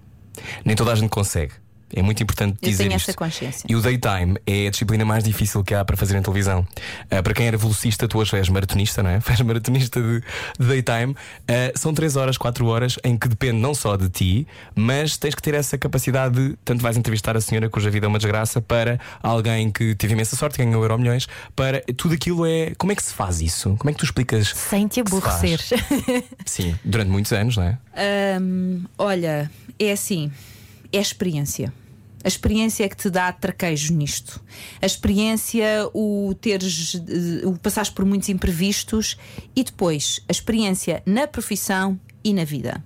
Nem 0.65 0.77
toda 0.77 0.93
a 0.93 0.95
gente 0.95 1.09
consegue. 1.11 1.53
É 1.95 2.03
muito 2.03 2.23
importante 2.23 2.59
Eu 2.63 2.71
dizer 2.71 2.85
tenho 2.85 2.97
isto. 2.97 3.11
essa 3.11 3.17
consciência. 3.17 3.67
E 3.69 3.77
o 3.77 3.81
daytime 3.81 4.37
é 4.47 4.67
a 4.67 4.71
disciplina 4.71 5.05
mais 5.05 5.23
difícil 5.25 5.63
que 5.63 5.73
há 5.75 5.85
para 5.85 5.97
fazer 5.97 6.17
em 6.19 6.23
televisão. 6.23 6.67
Ah, 7.11 7.23
para 7.23 7.33
quem 7.33 7.47
era 7.47 7.57
velocista, 7.57 8.09
tu 8.09 8.19
hoje 8.19 8.37
és 8.37 8.49
maratonista, 8.49 9.03
não 9.03 9.11
é? 9.11 9.21
És 9.31 9.41
maratonista 9.41 10.01
de, 10.01 10.21
de 10.59 10.67
daytime. 10.67 11.15
Ah, 11.49 11.73
são 11.77 11.95
3 11.95 12.17
horas, 12.17 12.37
4 12.37 12.67
horas 12.67 12.97
em 13.05 13.17
que 13.17 13.29
depende 13.29 13.59
não 13.61 13.75
só 13.75 13.97
de 13.97 14.09
ti, 14.09 14.47
mas 14.75 15.17
tens 15.17 15.35
que 15.35 15.43
ter 15.43 15.55
essa 15.55 15.79
capacidade 15.79 16.35
de. 16.35 16.57
Tanto 16.65 16.83
vais 16.83 16.97
entrevistar 16.97 17.37
a 17.37 17.41
senhora 17.41 17.69
cuja 17.71 17.91
vida 17.91 18.07
é 18.07 18.09
uma 18.09 18.19
desgraça, 18.19 18.61
para 18.61 18.99
alguém 19.23 19.71
que 19.71 19.95
teve 19.95 20.15
imensa 20.15 20.35
sorte, 20.37 20.59
ganhou 20.59 20.83
euro 20.83 20.99
milhões, 20.99 21.29
para 21.55 21.83
tudo 21.97 22.15
aquilo 22.15 22.45
é. 22.47 22.73
Como 22.77 22.93
é 22.93 22.97
que 22.97 23.03
se 23.03 23.13
faz 23.15 23.41
isso? 23.41 23.77
Como 23.79 23.91
é 23.91 23.93
que 23.93 23.99
tu 24.01 24.05
explicas? 24.05 24.49
Sem 24.49 24.89
te 24.89 25.03
que 25.03 25.11
se 25.11 25.21
faz? 25.21 25.35
aborrecer. 25.37 26.25
Sim, 26.45 26.75
durante 26.85 27.11
muitos 27.11 27.33
anos, 27.33 27.57
não 27.57 27.63
é? 27.65 27.79
Hum, 28.41 28.85
olha, 28.99 29.51
é 29.79 29.93
assim, 29.93 30.31
é 30.97 30.99
a 30.99 31.03
experiência. 31.03 31.73
A 32.25 32.29
experiência 32.29 32.85
é 32.85 32.89
que 32.89 32.97
te 32.97 33.09
dá 33.09 33.31
traquejo 33.31 33.95
nisto. 33.95 34.41
A 34.83 34.87
experiência, 34.87 35.89
o 35.95 36.35
teres, 36.41 36.97
eh, 36.97 37.47
o 37.47 37.57
passares 37.57 37.89
por 37.89 38.05
muitos 38.05 38.29
imprevistos 38.29 39.17
e 39.55 39.63
depois 39.63 40.21
a 40.29 40.33
experiência 40.33 41.03
na 41.07 41.29
profissão 41.29 42.01
e 42.25 42.35
na 42.35 42.43
vida. 42.43 42.83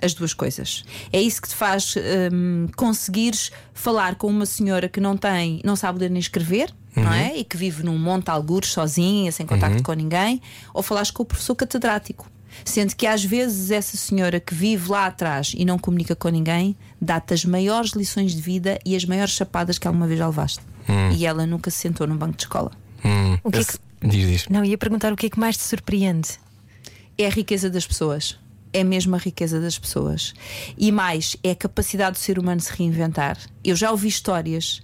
As 0.00 0.14
duas 0.14 0.32
coisas. 0.32 0.84
É 1.12 1.20
isso 1.20 1.42
que 1.42 1.48
te 1.48 1.56
faz 1.56 1.94
hum, 2.32 2.68
conseguires 2.76 3.50
falar 3.72 4.14
com 4.14 4.28
uma 4.28 4.46
senhora 4.46 4.88
que 4.88 5.00
não 5.00 5.16
tem, 5.16 5.60
não 5.64 5.74
sabe 5.74 6.00
ler 6.00 6.10
nem 6.10 6.20
escrever, 6.20 6.72
não 6.94 7.12
é? 7.12 7.36
E 7.36 7.42
que 7.42 7.56
vive 7.56 7.82
num 7.82 7.98
monte 7.98 8.26
de 8.26 8.30
algures 8.30 8.70
sozinha, 8.70 9.32
sem 9.32 9.46
contacto 9.46 9.82
com 9.82 9.92
ninguém, 9.92 10.40
ou 10.72 10.82
falares 10.82 11.10
com 11.10 11.22
o 11.22 11.26
professor 11.26 11.54
catedrático. 11.54 12.30
Sendo 12.64 12.94
que 12.94 13.06
às 13.06 13.24
vezes 13.24 13.70
essa 13.70 13.96
senhora 13.96 14.38
que 14.38 14.54
vive 14.54 14.88
lá 14.88 15.06
atrás 15.06 15.52
e 15.56 15.64
não 15.64 15.78
comunica 15.78 16.14
com 16.14 16.28
ninguém 16.28 16.76
dá-te 17.04 17.34
as 17.34 17.44
maiores 17.44 17.92
lições 17.92 18.32
de 18.34 18.40
vida 18.40 18.78
e 18.84 18.96
as 18.96 19.04
maiores 19.04 19.32
chapadas 19.34 19.78
que 19.78 19.86
alguma 19.86 20.06
vez 20.06 20.18
já 20.18 20.26
levaste. 20.26 20.60
E 21.16 21.24
ela 21.24 21.46
nunca 21.46 21.70
se 21.70 21.78
sentou 21.78 22.06
num 22.06 22.16
banco 22.16 22.36
de 22.36 22.42
escola. 22.42 22.70
Hum, 23.04 23.38
O 23.44 23.50
que 23.50 23.58
é 23.58 23.60
esse- 23.60 23.78
Diz, 24.02 24.26
diz. 24.28 24.48
Não, 24.50 24.62
ia 24.64 24.76
perguntar 24.76 25.12
o 25.12 25.16
que 25.16 25.26
é 25.26 25.30
que 25.30 25.38
mais 25.40 25.56
te 25.56 25.62
surpreende. 25.62 26.30
É 27.16 27.26
a 27.26 27.30
riqueza 27.30 27.70
das 27.70 27.86
pessoas. 27.86 28.38
É 28.72 28.82
mesmo 28.84 29.14
a 29.14 29.18
riqueza 29.18 29.60
das 29.60 29.78
pessoas. 29.78 30.34
E 30.76 30.90
mais, 30.92 31.36
é 31.42 31.52
a 31.52 31.54
capacidade 31.54 32.18
do 32.18 32.18
ser 32.18 32.38
humano 32.38 32.60
se 32.60 32.72
reinventar. 32.72 33.38
Eu 33.64 33.74
já 33.76 33.90
ouvi 33.90 34.08
histórias 34.08 34.82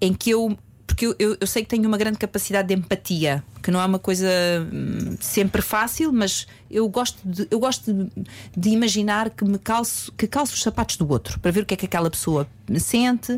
em 0.00 0.12
que 0.12 0.30
eu. 0.30 0.58
Porque 0.98 1.06
eu, 1.06 1.14
eu, 1.16 1.36
eu 1.40 1.46
sei 1.46 1.62
que 1.62 1.68
tenho 1.68 1.86
uma 1.86 1.96
grande 1.96 2.18
capacidade 2.18 2.66
de 2.66 2.74
empatia, 2.74 3.44
que 3.62 3.70
não 3.70 3.80
é 3.80 3.84
uma 3.84 4.00
coisa 4.00 4.26
hum, 4.72 5.16
sempre 5.20 5.62
fácil, 5.62 6.12
mas 6.12 6.44
eu 6.68 6.88
gosto 6.88 7.20
de, 7.24 7.46
eu 7.52 7.60
gosto 7.60 7.92
de, 7.92 8.10
de 8.56 8.70
imaginar 8.70 9.30
que 9.30 9.44
me 9.44 9.60
calço, 9.60 10.10
que 10.18 10.26
calço 10.26 10.54
os 10.54 10.60
sapatos 10.60 10.96
do 10.96 11.08
outro, 11.08 11.38
para 11.38 11.52
ver 11.52 11.62
o 11.62 11.66
que 11.66 11.74
é 11.74 11.76
que 11.76 11.86
aquela 11.86 12.10
pessoa 12.10 12.48
sente. 12.80 13.36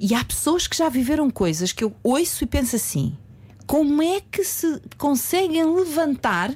E 0.00 0.16
há 0.16 0.24
pessoas 0.24 0.66
que 0.66 0.76
já 0.76 0.88
viveram 0.88 1.30
coisas 1.30 1.70
que 1.72 1.84
eu 1.84 1.94
ouço 2.02 2.42
e 2.42 2.46
penso 2.48 2.74
assim: 2.74 3.16
como 3.68 4.02
é 4.02 4.20
que 4.20 4.42
se 4.42 4.82
conseguem 4.98 5.64
levantar 5.72 6.52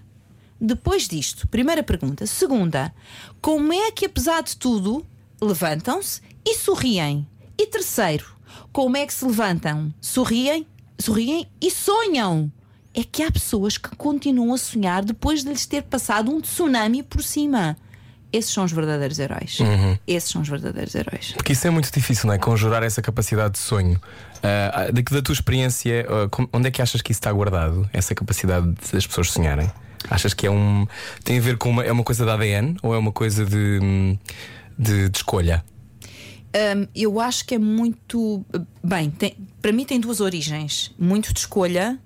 depois 0.61 1.07
disto? 1.07 1.47
Primeira 1.47 1.85
pergunta. 1.85 2.27
Segunda, 2.27 2.93
como 3.41 3.73
é 3.73 3.93
que, 3.93 4.07
apesar 4.07 4.43
de 4.43 4.57
tudo, 4.57 5.07
levantam-se 5.41 6.21
e 6.45 6.57
sorriem? 6.57 7.25
E 7.57 7.69
terceiro, 7.69 8.35
como 8.75 8.97
é 8.97 9.07
que 9.07 9.15
se 9.15 9.25
levantam, 9.25 9.95
sorriem, 10.01 10.67
sorriem 10.99 11.47
e 11.63 11.71
sonham? 11.71 12.51
É 12.93 13.03
que 13.05 13.23
há 13.23 13.31
pessoas 13.31 13.79
que 13.79 13.89
continuam 13.97 14.53
a 14.53 14.59
sonhar 14.59 15.05
depois 15.05 15.43
de 15.45 15.49
lhes 15.49 15.65
ter 15.65 15.83
passado 15.85 16.31
um 16.31 16.41
tsunami 16.41 17.03
por 17.05 17.23
cima. 17.23 17.77
Esses 18.33 18.53
são 18.53 18.65
os 18.65 18.73
verdadeiros 18.73 19.19
heróis. 19.21 19.59
Esses 20.09 20.29
são 20.31 20.43
os 20.43 20.49
verdadeiros 20.49 20.93
heróis. 20.97 21.33
Porque 21.37 21.53
isso 21.53 21.65
é 21.69 21.71
muito 21.71 21.89
difícil, 21.93 22.27
não 22.27 22.35
é? 22.35 22.39
Conjurar 22.39 22.83
essa 22.83 23.01
capacidade 23.01 23.53
de 23.55 23.59
sonho. 23.61 24.01
Ah, 24.43 24.91
da, 24.93 25.03
da 25.03 25.23
tua 25.23 25.33
experiência, 25.33 26.05
com- 26.33 26.49
onde 26.53 26.67
é 26.67 26.71
que 26.73 26.83
achas 26.83 27.01
que 27.01 27.13
isso 27.13 27.21
está 27.21 27.33
guardado? 27.33 27.89
Essa 27.93 28.13
capacidade 28.13 28.67
das 28.93 29.07
pessoas 29.07 29.31
sonharem? 29.31 29.71
Achas 30.11 30.35
que 30.35 30.47
é 30.49 30.51
um. 30.51 30.85
tem 31.23 31.39
a 31.39 31.41
ver 31.41 31.57
com 31.59 31.71
uma. 31.71 31.85
é 31.85 31.93
uma 31.93 32.03
coisa 32.05 32.25
da 32.27 32.35
ADN 32.35 32.77
ou 32.83 32.93
é 32.95 32.99
uma 32.99 33.13
coisa 33.13 33.45
de. 33.45 33.79
hum, 33.83 34.19
de, 34.77 35.09
de 35.09 35.17
escolha? 35.19 35.65
Hum, 36.55 36.87
eu 36.95 37.21
acho 37.21 37.45
que 37.45 37.55
é 37.55 37.59
muito. 37.59 38.45
Bem, 38.83 39.11
tem- 39.11 39.37
para 39.61 39.73
mim 39.73 39.85
tem 39.85 39.99
duas 40.01 40.21
origens: 40.21 40.93
muito 40.99 41.33
de 41.33 41.41
escolha, 41.41 41.99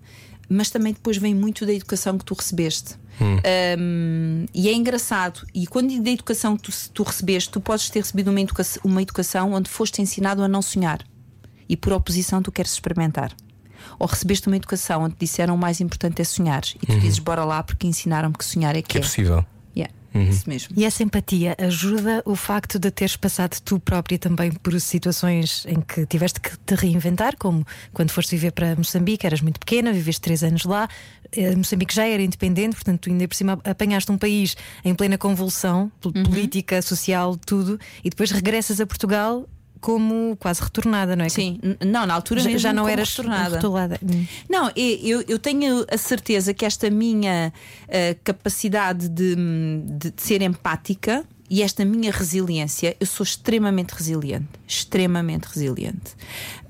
mas 0.48 0.70
também 0.70 0.92
depois 0.94 1.16
vem 1.18 1.34
muito 1.34 1.66
da 1.66 1.72
educação 1.72 2.16
que 2.16 2.24
tu 2.24 2.34
recebeste. 2.34 2.94
Hum, 3.78 4.46
e 4.54 4.68
é 4.68 4.72
engraçado. 4.72 5.46
E 5.54 5.66
quando 5.66 5.88
digo 5.90 6.02
da 6.04 6.10
educação 6.10 6.56
que 6.56 6.62
tu, 6.64 6.72
tu 6.94 7.02
recebeste, 7.02 7.50
tu 7.50 7.60
podes 7.60 7.90
ter 7.90 8.00
recebido 8.00 8.30
uma 8.30 8.40
educação, 8.40 8.82
uma 8.84 9.02
educação 9.02 9.52
onde 9.52 9.68
foste 9.68 10.00
ensinado 10.00 10.42
a 10.42 10.48
não 10.48 10.62
sonhar 10.62 11.04
e 11.68 11.76
por 11.76 11.92
oposição 11.92 12.42
tu 12.42 12.50
queres 12.52 12.72
experimentar. 12.72 13.32
Ou 13.98 14.06
recebeste 14.06 14.46
uma 14.48 14.56
educação 14.56 15.02
onde 15.04 15.14
disseram 15.18 15.54
o 15.54 15.58
mais 15.58 15.80
importante 15.80 16.20
é 16.20 16.24
sonhar 16.24 16.62
e 16.82 16.86
tu 16.86 16.98
dizes 17.00 17.18
bora 17.18 17.44
lá 17.44 17.62
porque 17.62 17.86
ensinaram-me 17.86 18.34
que 18.36 18.44
sonhar 18.44 18.74
é 18.76 18.82
que, 18.82 18.88
Que 18.90 18.98
é 18.98 19.00
possível. 19.00 19.44
Yeah. 20.14 20.30
Isso 20.30 20.48
mesmo. 20.48 20.74
E 20.76 20.84
essa 20.84 21.02
empatia 21.02 21.54
ajuda 21.58 22.22
o 22.24 22.34
facto 22.34 22.78
de 22.78 22.90
teres 22.90 23.16
passado 23.16 23.58
tu 23.64 23.78
própria 23.78 24.18
também 24.18 24.50
por 24.52 24.78
situações 24.80 25.64
em 25.66 25.80
que 25.80 26.06
tiveste 26.06 26.40
que 26.40 26.56
te 26.58 26.74
reinventar, 26.74 27.36
como 27.38 27.64
quando 27.92 28.10
foste 28.10 28.30
viver 28.30 28.52
para 28.52 28.74
Moçambique, 28.74 29.26
eras 29.26 29.40
muito 29.40 29.60
pequena, 29.60 29.92
viveste 29.92 30.20
três 30.20 30.42
anos 30.42 30.64
lá. 30.64 30.88
Eh, 31.32 31.54
Moçambique 31.54 31.94
já 31.94 32.06
era 32.06 32.22
independente, 32.22 32.74
portanto, 32.74 33.02
tu 33.02 33.10
ainda 33.10 33.28
por 33.28 33.34
cima 33.34 33.60
apanhaste 33.64 34.10
um 34.10 34.16
país 34.18 34.56
em 34.84 34.94
plena 34.94 35.18
convulsão 35.18 35.92
Uhum. 36.04 36.22
política, 36.24 36.80
social, 36.80 37.36
tudo, 37.36 37.78
e 38.02 38.08
depois 38.08 38.30
regressas 38.30 38.80
a 38.80 38.86
Portugal 38.86 39.46
como 39.80 40.36
quase 40.38 40.62
retornada, 40.62 41.14
não 41.16 41.24
é? 41.24 41.28
Sim, 41.28 41.58
não, 41.84 42.06
na 42.06 42.14
altura 42.14 42.40
Já, 42.40 42.56
já 42.56 42.72
não 42.72 42.88
eras 42.88 43.10
retornada. 43.10 43.56
Hum. 44.02 44.26
Não, 44.48 44.70
eu, 44.76 45.22
eu 45.28 45.38
tenho 45.38 45.84
a 45.90 45.96
certeza 45.98 46.52
que 46.54 46.64
esta 46.64 46.90
minha 46.90 47.52
eh, 47.88 48.16
capacidade 48.24 49.08
de, 49.08 49.34
de- 49.36 50.10
de 50.10 50.22
ser 50.22 50.42
empática 50.42 51.24
e 51.50 51.62
esta 51.62 51.84
minha 51.84 52.12
resiliência, 52.12 52.94
eu 53.00 53.06
sou 53.06 53.24
extremamente 53.24 53.92
resiliente. 53.92 54.48
Extremamente 54.66 55.44
resiliente. 55.46 56.14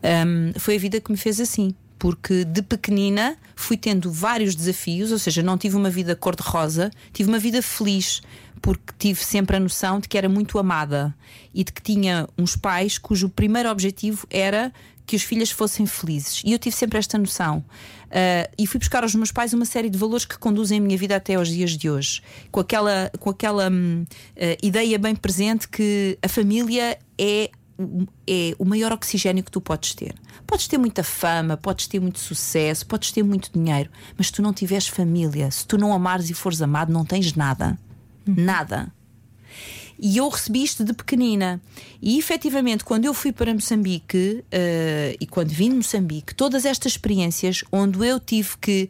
Ahm, 0.02 0.52
foi 0.58 0.76
a 0.76 0.78
vida 0.78 1.00
que 1.00 1.10
me 1.10 1.16
fez 1.18 1.40
assim. 1.40 1.74
Porque 2.00 2.44
de 2.44 2.62
pequenina 2.62 3.36
fui 3.56 3.76
tendo 3.76 4.08
vários 4.12 4.54
desafios, 4.54 5.10
ou 5.10 5.18
seja, 5.18 5.42
não 5.42 5.58
tive 5.58 5.74
uma 5.74 5.90
vida 5.90 6.14
cor-de-rosa, 6.14 6.92
tive 7.12 7.28
uma 7.28 7.40
vida 7.40 7.60
feliz, 7.60 8.20
porque 8.60 8.92
tive 8.98 9.22
sempre 9.24 9.56
a 9.56 9.60
noção 9.60 10.00
de 10.00 10.08
que 10.08 10.18
era 10.18 10.28
muito 10.28 10.58
amada 10.58 11.14
e 11.54 11.64
de 11.64 11.72
que 11.72 11.82
tinha 11.82 12.28
uns 12.36 12.56
pais 12.56 12.98
cujo 12.98 13.28
primeiro 13.28 13.70
objetivo 13.70 14.26
era 14.30 14.72
que 15.08 15.16
os 15.16 15.22
filhos 15.22 15.50
fossem 15.50 15.86
felizes. 15.86 16.42
E 16.44 16.52
eu 16.52 16.58
tive 16.58 16.76
sempre 16.76 16.98
esta 16.98 17.16
noção. 17.16 17.64
Ah, 18.10 18.48
e 18.58 18.66
fui 18.66 18.78
buscar 18.78 19.02
aos 19.02 19.14
meus 19.14 19.32
pais 19.32 19.52
uma 19.54 19.64
série 19.64 19.88
de 19.88 19.98
valores 19.98 20.24
que 20.24 20.38
conduzem 20.38 20.78
a 20.78 20.80
minha 20.80 20.96
vida 20.98 21.16
até 21.16 21.34
aos 21.34 21.48
dias 21.48 21.72
de 21.72 21.88
hoje. 21.88 22.22
Com 22.52 22.60
aquela, 22.60 23.10
com 23.18 23.30
aquela 23.30 23.70
hum, 23.70 24.04
ah, 24.36 24.56
ideia 24.62 24.98
bem 24.98 25.16
presente 25.16 25.66
que 25.66 26.18
a 26.22 26.28
família 26.28 26.98
é, 27.18 27.50
é 28.26 28.54
o 28.58 28.64
maior 28.66 28.92
oxigênio 28.92 29.42
que 29.42 29.50
tu 29.50 29.60
podes 29.62 29.94
ter. 29.94 30.14
Podes 30.46 30.68
ter 30.68 30.78
muita 30.78 31.02
fama, 31.02 31.56
podes 31.56 31.86
ter 31.86 32.00
muito 32.00 32.18
sucesso, 32.18 32.86
podes 32.86 33.10
ter 33.10 33.22
muito 33.22 33.50
dinheiro, 33.52 33.90
mas 34.16 34.28
se 34.28 34.32
tu 34.32 34.42
não 34.42 34.52
tiveres 34.52 34.88
família, 34.88 35.50
se 35.50 35.66
tu 35.66 35.76
não 35.78 35.92
amares 35.92 36.28
e 36.28 36.34
fores 36.34 36.60
amado, 36.60 36.92
não 36.92 37.04
tens 37.04 37.34
nada. 37.34 37.78
Nada. 38.36 38.92
E 39.98 40.18
eu 40.18 40.28
recebi 40.28 40.62
isto 40.62 40.84
de 40.84 40.92
pequenina. 40.92 41.60
E 42.00 42.18
efetivamente, 42.18 42.84
quando 42.84 43.04
eu 43.04 43.12
fui 43.12 43.32
para 43.32 43.52
Moçambique 43.52 44.44
eh, 44.50 45.16
e 45.20 45.26
quando 45.26 45.48
vim 45.48 45.70
de 45.70 45.76
Moçambique, 45.76 46.34
todas 46.34 46.64
estas 46.64 46.92
experiências 46.92 47.64
onde 47.72 48.06
eu 48.06 48.20
tive 48.20 48.50
que 48.60 48.88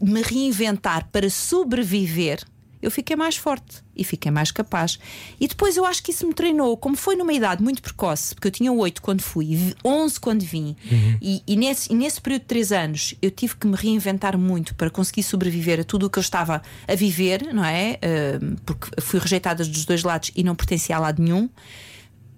me 0.00 0.20
reinventar 0.22 1.08
para 1.10 1.30
sobreviver, 1.30 2.42
eu 2.82 2.90
fiquei 2.90 3.16
mais 3.16 3.36
forte 3.36 3.82
e 3.94 4.02
fiquei 4.02 4.30
mais 4.30 4.50
capaz. 4.50 4.98
E 5.38 5.46
depois 5.46 5.76
eu 5.76 5.84
acho 5.84 6.02
que 6.02 6.10
isso 6.10 6.26
me 6.26 6.32
treinou, 6.32 6.76
como 6.76 6.96
foi 6.96 7.16
numa 7.16 7.32
idade 7.32 7.62
muito 7.62 7.82
precoce, 7.82 8.34
porque 8.34 8.48
eu 8.48 8.52
tinha 8.52 8.72
8 8.72 9.02
quando 9.02 9.20
fui, 9.20 9.54
e 9.54 9.74
11 9.84 10.20
quando 10.20 10.42
vim, 10.42 10.76
e, 11.20 11.42
e 11.46 11.56
nesse, 11.56 11.92
e 11.92 11.96
nesse 11.96 12.20
período 12.20 12.42
de 12.42 12.48
3 12.48 12.72
anos 12.72 13.14
eu 13.20 13.30
tive 13.30 13.56
que 13.56 13.66
me 13.66 13.76
reinventar 13.76 14.38
muito 14.38 14.74
para 14.74 14.90
conseguir 14.90 15.22
sobreviver 15.22 15.80
a 15.80 15.84
tudo 15.84 16.06
o 16.06 16.10
que 16.10 16.18
eu 16.18 16.22
estava 16.22 16.62
a 16.88 16.94
viver, 16.94 17.52
não 17.52 17.64
é? 17.64 17.98
Ahm, 18.02 18.56
porque 18.64 18.88
fui 19.00 19.20
rejeitada 19.20 19.64
dos 19.64 19.84
dois 19.84 20.02
lados 20.02 20.30
e 20.34 20.42
não 20.42 20.54
pertencia 20.54 20.96
a 20.96 20.98
lado 20.98 21.22
nenhum. 21.22 21.48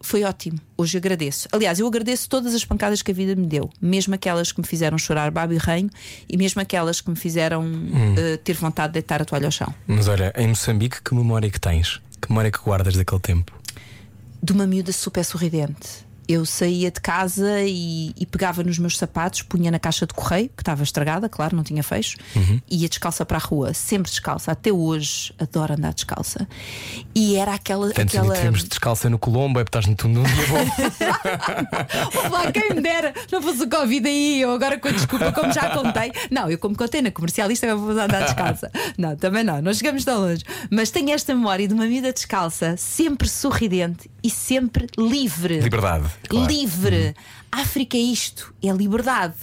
Foi 0.03 0.25
ótimo, 0.25 0.59
hoje 0.77 0.99
agradeço. 0.99 1.49
Aliás, 1.53 1.79
eu 1.79 1.87
agradeço 1.87 2.29
todas 2.29 2.55
as 2.55 2.65
pancadas 2.65 3.01
que 3.01 3.13
a 3.13 3.15
vida 3.15 3.37
me 3.37 3.47
deu, 3.47 3.71
mesmo 3.81 4.15
aquelas 4.15 4.51
que 4.51 4.61
me 4.61 4.67
fizeram 4.67 4.99
chorar 4.99 5.31
babo 5.31 5.53
e 5.53 5.57
ranho 5.57 5.89
e 6.29 6.37
mesmo 6.37 6.61
aquelas 6.61 7.01
que 7.01 7.09
me 7.09 7.17
fizeram 7.17 7.65
eh, 8.19 8.37
ter 8.39 8.55
vontade 8.55 8.89
de 8.89 8.95
deitar 8.95 9.23
a 9.23 9.25
toalha 9.25 9.47
ao 9.47 9.53
chão. 9.53 9.73
Mas 9.87 10.09
olha, 10.09 10.33
em 10.37 10.49
Moçambique, 10.49 11.01
que 11.03 11.15
memória 11.15 11.49
que 11.49 11.61
tens? 11.61 12.01
Que 12.21 12.29
memória 12.29 12.51
que 12.51 12.59
guardas 12.59 12.97
daquele 12.97 13.21
tempo? 13.21 13.53
De 14.43 14.53
uma 14.53 14.67
miúda 14.67 14.93
super 14.93 15.25
sorridente. 15.25 16.02
Eu 16.29 16.47
saía 16.47 16.91
de 16.91 17.01
casa 17.01 17.63
e, 17.63 18.13
e 18.17 18.27
pegava 18.27 18.63
nos 18.63 18.79
meus 18.79 18.97
sapatos, 18.97 19.43
punha 19.43 19.71
na 19.71 19.79
caixa 19.79 20.07
de 20.07 20.15
correio, 20.15 20.49
que 20.57 20.63
estava 20.63 20.83
estragada, 20.83 21.29
claro, 21.29 21.57
não 21.57 21.65
tinha 21.65 21.83
fecho, 21.83 22.17
e 22.71 22.83
ia 22.83 22.89
descalça 22.89 23.25
para 23.25 23.39
a 23.39 23.41
rua, 23.41 23.75
sempre 23.75 24.11
descalça. 24.11 24.53
Até 24.53 24.73
hoje 24.73 25.35
adoro 25.39 25.75
andar 25.75 25.93
descalça. 25.93 26.47
E 27.15 27.37
era 27.37 27.55
aquela. 27.55 27.93
Tanto 27.93 28.19
aquela... 28.19 28.35
descalça 28.51 29.11
no 29.11 29.19
Colombo, 29.19 29.61
é 29.61 29.65
porque 29.65 29.79
estás 29.79 29.87
no 29.87 30.13
num 30.13 30.23
dia 30.23 30.47
bom. 30.47 30.63
Lá, 32.31 32.51
quem 32.53 32.75
me 32.75 32.81
dera, 32.81 33.13
não 33.31 33.43
fosse 33.43 33.63
o 33.63 33.69
Covid 33.69 34.07
aí, 34.07 34.41
eu 34.41 34.53
agora 34.53 34.79
com 34.79 34.89
a 34.89 34.93
desculpa, 34.93 35.33
como 35.33 35.53
já 35.53 35.71
contei. 35.71 36.13
Não, 36.31 36.51
eu 36.51 36.59
como 36.59 36.77
contei 36.77 37.03
na 37.03 37.11
comercialista, 37.11 37.67
agora 37.67 37.81
vou 37.81 37.91
andar 38.03 38.25
descalça. 38.25 38.71
Não, 38.99 39.17
também 39.17 39.45
não, 39.45 39.61
não 39.61 39.73
chegamos 39.73 40.05
tão 40.05 40.21
longe. 40.21 40.45
Mas 40.71 40.91
tenho 40.91 41.11
esta 41.11 41.35
memória 41.35 41.67
de 41.67 41.75
uma 41.75 41.87
vida 41.87 42.13
descalça, 42.13 42.77
sempre 42.77 43.29
sorridente 43.29 44.11
e 44.23 44.31
sempre 44.31 44.87
livre. 44.99 45.61
Liberdade. 45.61 46.12
Claro. 46.29 46.53
Livre. 46.53 47.15
África 47.51 47.97
é 47.97 48.01
isto, 48.01 48.55
é 48.63 48.71
liberdade. 48.71 49.37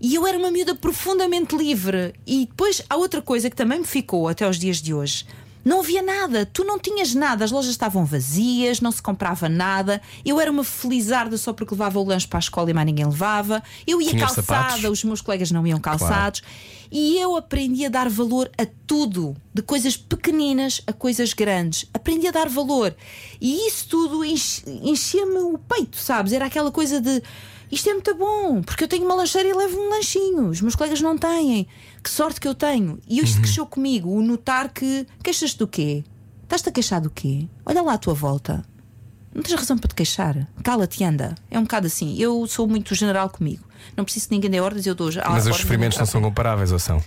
E 0.00 0.14
eu 0.14 0.26
era 0.26 0.36
uma 0.36 0.50
miúda 0.50 0.74
profundamente 0.74 1.56
livre. 1.56 2.14
E 2.26 2.46
depois 2.46 2.82
há 2.88 2.96
outra 2.96 3.22
coisa 3.22 3.48
que 3.48 3.56
também 3.56 3.78
me 3.78 3.86
ficou 3.86 4.28
até 4.28 4.44
aos 4.44 4.58
dias 4.58 4.82
de 4.82 4.92
hoje. 4.92 5.24
Não 5.66 5.80
havia 5.80 6.00
nada, 6.00 6.46
tu 6.46 6.62
não 6.62 6.78
tinhas 6.78 7.12
nada, 7.12 7.44
as 7.44 7.50
lojas 7.50 7.72
estavam 7.72 8.04
vazias, 8.04 8.80
não 8.80 8.92
se 8.92 9.02
comprava 9.02 9.48
nada. 9.48 10.00
Eu 10.24 10.40
era 10.40 10.48
uma 10.48 10.62
felizarda 10.62 11.36
só 11.36 11.52
porque 11.52 11.74
levava 11.74 11.98
o 11.98 12.04
lanche 12.04 12.28
para 12.28 12.38
a 12.38 12.40
escola 12.40 12.70
e 12.70 12.72
mais 12.72 12.86
ninguém 12.86 13.04
levava. 13.04 13.60
Eu 13.84 14.00
ia 14.00 14.10
Tinhas 14.10 14.32
calçada, 14.32 14.68
sapatos? 14.70 14.84
os 14.84 15.02
meus 15.02 15.20
colegas 15.20 15.50
não 15.50 15.66
iam 15.66 15.80
calçados. 15.80 16.40
E 16.88 17.18
eu 17.18 17.34
aprendi 17.34 17.84
a 17.84 17.88
dar 17.88 18.08
valor 18.08 18.48
a 18.56 18.64
tudo, 18.86 19.36
de 19.52 19.60
coisas 19.60 19.96
pequeninas 19.96 20.82
a 20.86 20.92
coisas 20.92 21.32
grandes. 21.32 21.84
Aprendi 21.92 22.28
a 22.28 22.30
dar 22.30 22.48
valor. 22.48 22.94
E 23.40 23.66
isso 23.66 23.88
tudo 23.88 24.24
enchia-me 24.24 25.38
o 25.38 25.58
peito, 25.58 25.96
sabes? 25.96 26.32
Era 26.32 26.46
aquela 26.46 26.70
coisa 26.70 27.00
de. 27.00 27.20
Isto 27.72 27.90
é 27.90 27.92
muito 27.92 28.14
bom, 28.14 28.62
porque 28.62 28.84
eu 28.84 28.88
tenho 28.88 29.04
uma 29.04 29.16
lancheira 29.16 29.48
e 29.48 29.52
levo 29.52 29.76
um 29.80 29.90
lanchinho. 29.90 30.48
Os 30.48 30.60
meus 30.60 30.76
colegas 30.76 31.00
não 31.00 31.18
têm. 31.18 31.66
Que 32.06 32.10
sorte 32.12 32.40
que 32.40 32.46
eu 32.46 32.54
tenho. 32.54 33.00
E 33.08 33.18
isto 33.18 33.40
cresceu 33.40 33.66
comigo, 33.66 34.08
o 34.16 34.22
notar 34.22 34.72
que. 34.72 35.04
Queixas-te 35.24 35.58
do 35.58 35.66
quê? 35.66 36.04
Estás-te 36.44 36.68
a 36.68 36.72
queixar 36.72 37.00
do 37.00 37.10
quê? 37.10 37.48
Olha 37.64 37.82
lá 37.82 37.94
à 37.94 37.98
tua 37.98 38.14
volta. 38.14 38.64
Não 39.34 39.42
tens 39.42 39.58
razão 39.58 39.76
para 39.76 39.88
te 39.88 39.94
queixar. 39.96 40.46
Cala-te 40.62 41.02
anda. 41.02 41.34
É 41.50 41.58
um 41.58 41.62
bocado 41.62 41.88
assim. 41.88 42.16
Eu 42.16 42.46
sou 42.46 42.68
muito 42.68 42.94
general 42.94 43.28
comigo. 43.28 43.64
Não 43.96 44.04
preciso 44.04 44.28
que 44.28 44.36
ninguém 44.36 44.48
dê 44.48 44.60
ordens, 44.60 44.86
eu 44.86 44.94
dou 44.94 45.10
já. 45.10 45.28
Mas 45.28 45.48
os 45.48 45.56
sofrimentos 45.56 45.98
não 45.98 46.06
são 46.06 46.22
comparáveis, 46.22 46.70
ou 46.70 46.78
são? 46.78 46.98
Uh, 46.98 47.02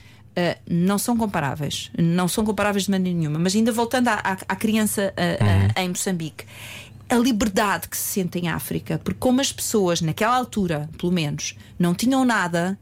não 0.70 0.98
são 0.98 1.16
comparáveis. 1.16 1.90
Não 1.98 2.28
são 2.28 2.44
comparáveis 2.44 2.84
de 2.84 2.92
maneira 2.92 3.18
nenhuma. 3.18 3.40
Mas 3.40 3.56
ainda 3.56 3.72
voltando 3.72 4.10
à, 4.10 4.16
à- 4.16 4.38
à 4.50 4.56
criança 4.58 5.14
uh, 5.18 5.78
uh, 5.78 5.82
em 5.82 5.88
Moçambique, 5.88 6.44
a 7.08 7.16
liberdade 7.16 7.88
que 7.88 7.96
se 7.96 8.04
sente 8.22 8.38
em 8.38 8.50
África, 8.50 9.00
porque 9.02 9.18
como 9.18 9.40
as 9.40 9.54
pessoas, 9.54 10.02
naquela 10.02 10.36
altura, 10.36 10.90
pelo 10.98 11.14
menos, 11.14 11.56
não 11.80 11.96
tinham 11.96 12.26
nada, 12.26 12.78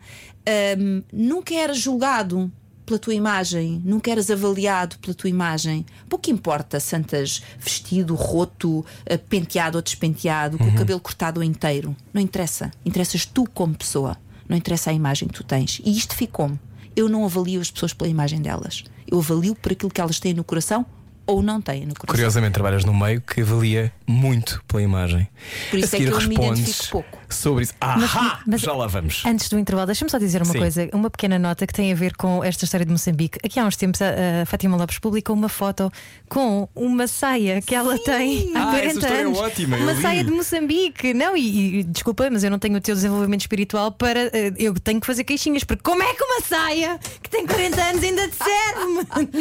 um, 0.80 1.04
nunca 1.12 1.54
era 1.54 1.74
julgado 1.74 2.52
pela 2.86 2.98
tua 2.98 3.14
imagem, 3.14 3.82
nunca 3.84 4.10
eras 4.10 4.32
avaliado 4.32 4.98
pela 5.00 5.14
tua 5.14 5.30
imagem. 5.30 5.86
Pouco 6.08 6.30
importa 6.30 6.80
se 6.80 6.96
andas 6.96 7.44
vestido, 7.60 8.16
roto, 8.16 8.80
uh, 8.80 8.86
penteado 9.30 9.78
ou 9.78 9.82
despenteado, 9.82 10.58
com 10.58 10.64
o 10.66 10.76
cabelo 10.76 11.00
cortado 11.00 11.44
inteiro. 11.44 11.96
Não 12.14 12.22
interessa. 12.22 12.72
Interessas 12.86 13.26
tu 13.26 13.46
como 13.54 13.76
pessoa. 13.76 14.18
Não 14.48 14.56
interessa 14.56 14.90
a 14.90 14.94
imagem 14.94 15.28
que 15.28 15.34
tu 15.34 15.44
tens. 15.44 15.82
E 15.84 15.98
isto 15.98 16.16
ficou-me. 16.16 16.58
Eu 16.96 17.10
não 17.10 17.26
avalio 17.26 17.60
as 17.60 17.70
pessoas 17.70 17.94
pela 17.94 18.10
imagem 18.10 18.42
delas. 18.42 18.86
Eu 19.06 19.20
avalio 19.20 19.54
por 19.54 19.74
aquilo 19.74 19.92
que 19.92 20.02
elas 20.02 20.20
têm 20.20 20.34
no 20.34 20.44
coração 20.44 20.86
ou 21.28 21.44
não 21.44 21.62
têm 21.62 21.82
no 21.86 21.94
coração. 21.94 22.08
Curiosamente, 22.08 22.54
trabalhas 22.54 22.84
num 22.86 22.98
meio 22.98 23.22
que 23.22 23.42
avalia 23.42 23.92
muito 24.08 24.64
pela 24.68 24.82
imagem. 24.82 25.28
Por 25.70 25.78
isso 25.80 25.96
a 25.96 26.00
é 26.00 26.02
que 26.02 26.08
eu 26.08 26.18
me 26.18 26.26
respondes 26.28 26.60
identifico 26.62 26.92
pouco. 26.92 27.20
sobre 27.30 27.64
isso. 27.66 27.74
Ahá! 27.82 28.40
mas- 28.48 28.62
Já 28.62 28.74
lá 28.74 28.88
vamos. 28.88 29.24
Antes 29.26 29.50
do 29.50 29.60
intervalo, 29.60 29.86
deixa-me 29.88 30.10
só 30.10 30.18
dizer 30.18 30.42
uma 30.42 30.54
Sim. 30.54 30.60
coisa, 30.60 30.90
uma 30.94 31.10
pequena 31.10 31.38
nota 31.38 31.68
que 31.68 31.74
tem 31.74 31.92
a 31.92 31.96
ver 31.96 32.16
com 32.16 32.44
esta 32.44 32.64
história 32.66 32.86
de 32.86 32.92
Moçambique. 32.92 33.38
Aqui 33.44 33.60
há 33.60 33.66
uns 33.66 33.76
tempos 33.76 34.02
a, 34.02 34.42
a 34.42 34.46
Fátima 34.46 34.78
Lopes 34.78 34.98
publicou 35.00 35.36
uma 35.36 35.50
foto 35.50 35.92
com 36.30 36.68
uma 36.74 37.08
saia 37.08 37.62
que 37.62 37.76
ela 37.76 37.98
tem 38.00 38.52
há 38.56 38.60
Ah, 38.72 38.78
essa 38.80 38.80
40 38.80 38.94
história 38.94 39.16
é 39.16 39.22
anos. 39.26 39.38
ótima, 39.40 39.78
eu 39.78 39.84
uma 39.84 39.92
li. 39.94 40.02
saia 40.02 40.24
de 40.24 40.32
Moçambique. 40.32 41.14
Não, 41.14 41.36
e, 41.36 41.80
e 41.80 41.84
desculpa, 41.84 42.30
mas 42.32 42.44
eu 42.44 42.50
não 42.52 42.60
tenho 42.60 42.78
o 42.78 42.82
teu 42.82 42.96
desenvolvimento 42.96 43.42
espiritual 43.42 43.92
para. 43.92 44.30
eh, 44.34 44.54
eu 44.58 44.74
tenho 44.80 45.02
que 45.02 45.06
fazer 45.08 45.24
queixinhas, 45.26 45.64
porque 45.66 45.84
como 45.84 46.02
é 46.02 46.14
que 46.14 46.24
uma 46.24 46.42
saia 46.42 46.98
que 47.22 47.30
tem 47.30 47.46
40 47.46 47.82
anos 47.84 48.04
ainda 48.04 48.28
te 48.30 48.36
serve? 48.36 49.06
Porque 49.06 49.38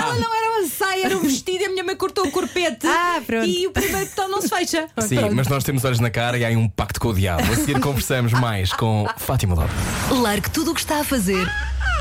ela 0.00 0.14
não 0.16 0.34
era 0.34 0.58
uma 0.60 0.68
saia, 0.68 1.06
era 1.06 1.16
um 1.16 1.27
vestido 1.28 1.62
e 1.62 1.64
a 1.66 1.68
minha 1.70 1.84
mãe 1.84 1.94
cortou 1.96 2.26
o 2.26 2.30
corpete. 2.30 2.86
Ah, 3.08 3.20
pronto. 3.24 3.46
E 3.46 3.66
o 3.66 3.70
primeiro 3.70 4.06
botão 4.08 4.28
não 4.28 4.40
se 4.42 4.48
fecha. 4.48 4.86
Sim, 5.00 5.16
Pronto. 5.16 5.34
mas 5.36 5.48
nós 5.48 5.64
temos 5.64 5.84
olhos 5.84 6.00
na 6.00 6.10
cara 6.10 6.36
e 6.38 6.44
há 6.44 6.48
aí 6.48 6.56
um 6.56 6.68
pacto 6.68 7.00
com 7.00 7.08
o 7.08 7.14
diabo. 7.14 7.42
A 7.52 7.56
seguir 7.56 7.80
conversamos 7.80 8.32
mais 8.32 8.72
com 8.72 9.06
Fátima 9.16 9.54
Lopes. 9.54 9.74
Largue 10.10 10.50
tudo 10.50 10.72
o 10.72 10.74
que 10.74 10.80
está 10.80 11.00
a 11.00 11.04
fazer 11.04 11.48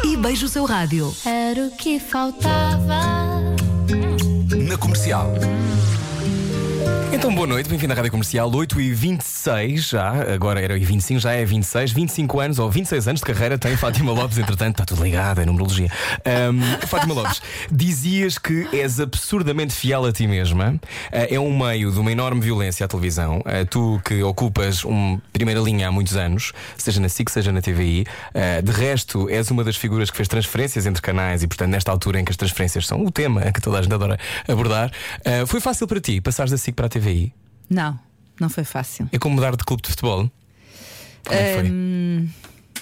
e 0.04 0.18
beije 0.18 0.46
o 0.46 0.50
seu 0.50 0.66
rádio. 0.66 1.13
Era 1.26 1.68
o 1.68 1.72
que 1.72 2.00
faltava. 2.00 3.02
Na 4.68 4.78
comercial. 4.78 5.34
Então, 7.28 7.34
boa 7.34 7.47
noite, 7.47 7.67
bem-vindo 7.67 7.91
à 7.93 7.95
Rádio 7.95 8.12
Comercial 8.12 8.50
8 8.54 8.80
e 8.80 8.93
26 8.93 9.89
já, 9.89 10.34
agora 10.34 10.62
era 10.62 10.78
e 10.78 10.86
25, 10.86 11.19
já 11.19 11.34
é 11.34 11.43
26, 11.43 11.91
25 11.91 12.39
anos 12.39 12.60
ou 12.60 12.69
26 12.69 13.08
anos 13.08 13.21
de 13.21 13.26
carreira 13.26 13.58
tem 13.58 13.76
Fátima 13.76 14.12
Lopes, 14.12 14.38
entretanto, 14.39 14.76
está 14.76 14.86
tudo 14.86 15.04
ligado, 15.04 15.41
é 15.41 15.45
numerologia. 15.45 15.89
Ahm, 16.23 16.62
Fátima 16.88 17.15
Lopes, 17.15 17.41
dizias 17.71 18.38
que 18.38 18.67
és 18.71 19.00
absurdamente 19.00 19.73
fiel 19.73 20.06
a 20.06 20.13
ti 20.13 20.28
mesma. 20.28 20.80
Ah, 21.12 21.28
é 21.30 21.39
um 21.39 21.58
meio 21.58 21.91
de 21.91 22.00
uma 22.00 22.12
enorme 22.12 22.39
violência 22.39 22.86
à 22.86 22.88
televisão. 22.88 23.41
Ah, 23.45 23.65
tu 23.69 24.00
que 24.06 24.21
ocupas 24.21 24.86
uma 24.86 25.19
primeira 25.34 25.60
linha 25.60 25.88
há 25.88 25.91
muitos 25.91 26.15
anos, 26.15 26.54
seja 26.78 27.02
na 27.02 27.10
SIC, 27.10 27.32
seja 27.32 27.52
na 27.52 27.62
TVI. 27.62 28.06
Ah, 28.34 28.62
de 28.62 28.71
resto, 28.71 29.28
és 29.28 29.50
uma 29.50 29.63
das 29.63 29.76
figuras 29.76 30.12
que 30.12 30.15
fez 30.15 30.30
transferências 30.30 30.86
entre 30.86 31.02
canais 31.02 31.41
e, 31.41 31.47
portanto, 31.47 31.71
nesta 31.71 31.91
altura 31.91 32.19
em 32.19 32.23
que 32.23 32.32
as 32.32 32.38
transferências 32.38 32.86
são 32.86 33.04
o 33.04 33.12
tema 33.12 33.52
que 33.52 33.60
toda 33.60 33.80
a 33.80 33.82
gente 33.82 33.93
adora 33.93 34.19
abordar, 34.47 34.91
foi 35.47 35.60
fácil 35.60 35.88
para 35.88 36.00
ti 36.00 36.21
passares 36.21 36.52
da 36.52 36.58
SIC 36.58 36.76
para 36.78 36.86
a 36.86 36.90
TVI? 36.90 37.34
Não, 37.70 38.00
não 38.40 38.50
foi 38.50 38.63
fácil. 38.63 39.10
É 39.12 39.18
como 39.18 39.36
mudar 39.36 39.56
de 39.58 39.63
clube 39.66 39.82
de 39.84 39.90
futebol? 39.90 40.32
Como 41.26 41.38
é? 41.40 41.63
Hum, 41.63 42.30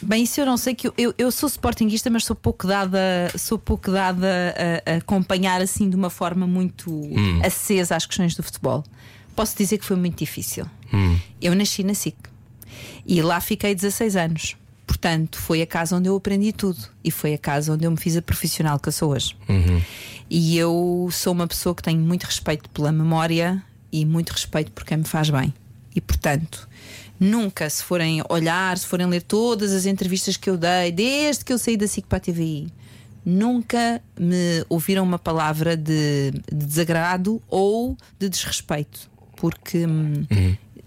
Bem, 0.01 0.23
isso 0.23 0.41
eu 0.41 0.45
não 0.45 0.57
sei 0.57 0.75
que 0.75 0.87
eu, 0.89 0.93
eu, 0.97 1.13
eu 1.17 1.31
sou 1.31 1.47
sportinguista, 1.47 2.09
mas 2.09 2.25
sou 2.25 2.35
pouco 2.35 2.67
dada, 2.67 2.99
sou 3.37 3.57
pouco 3.57 3.89
dada 3.89 4.53
a, 4.85 4.91
a 4.91 4.95
acompanhar 4.97 5.61
assim 5.61 5.89
de 5.89 5.95
uma 5.95 6.09
forma 6.09 6.45
muito 6.45 6.91
Hum. 6.91 7.39
acesa 7.43 7.95
as 7.95 8.05
questões 8.05 8.35
do 8.35 8.43
futebol. 8.43 8.83
Posso 9.35 9.57
dizer 9.57 9.77
que 9.77 9.85
foi 9.85 9.95
muito 9.95 10.19
difícil. 10.19 10.65
Hum. 10.93 11.17
Eu 11.41 11.55
nasci 11.55 11.81
na 11.83 11.93
SIC 11.93 12.15
e 13.05 13.21
lá 13.21 13.39
fiquei 13.39 13.73
16 13.73 14.15
anos. 14.17 14.55
Portanto, 14.85 15.39
foi 15.39 15.61
a 15.61 15.65
casa 15.67 15.95
onde 15.95 16.09
eu 16.09 16.15
aprendi 16.15 16.51
tudo 16.51 16.77
e 17.03 17.09
foi 17.09 17.33
a 17.33 17.37
casa 17.37 17.73
onde 17.73 17.85
eu 17.85 17.91
me 17.91 17.97
fiz 17.97 18.15
a 18.17 18.21
profissional 18.21 18.77
que 18.77 18.89
eu 18.89 18.93
sou 18.93 19.11
hoje. 19.13 19.35
Uhum. 19.49 19.81
E 20.29 20.57
eu 20.57 21.07
sou 21.11 21.33
uma 21.33 21.47
pessoa 21.47 21.73
que 21.73 21.81
tenho 21.81 21.99
muito 22.01 22.23
respeito 22.25 22.69
pela 22.69 22.91
memória 22.91 23.63
e 24.01 24.05
muito 24.05 24.31
respeito 24.31 24.71
por 24.71 24.83
quem 24.83 24.97
me 24.97 25.03
faz 25.05 25.29
bem. 25.29 25.53
E 25.95 26.01
portanto, 26.01 26.67
nunca 27.19 27.69
se 27.69 27.83
forem 27.83 28.21
olhar, 28.29 28.77
se 28.77 28.85
forem 28.85 29.07
ler 29.07 29.21
todas 29.21 29.71
as 29.71 29.85
entrevistas 29.85 30.35
que 30.35 30.49
eu 30.49 30.57
dei, 30.57 30.91
desde 30.91 31.45
que 31.45 31.53
eu 31.53 31.57
saí 31.57 31.77
da 31.77 31.87
SIC 31.87 32.05
para 32.05 32.17
a 32.17 32.21
TVI, 32.21 32.67
nunca 33.25 34.01
me 34.19 34.65
ouviram 34.67 35.03
uma 35.03 35.17
palavra 35.17 35.77
de, 35.77 36.31
de 36.51 36.65
desagrado 36.65 37.41
ou 37.47 37.97
de 38.19 38.27
desrespeito. 38.27 39.09
Porque 39.37 39.85
hum, 39.85 40.25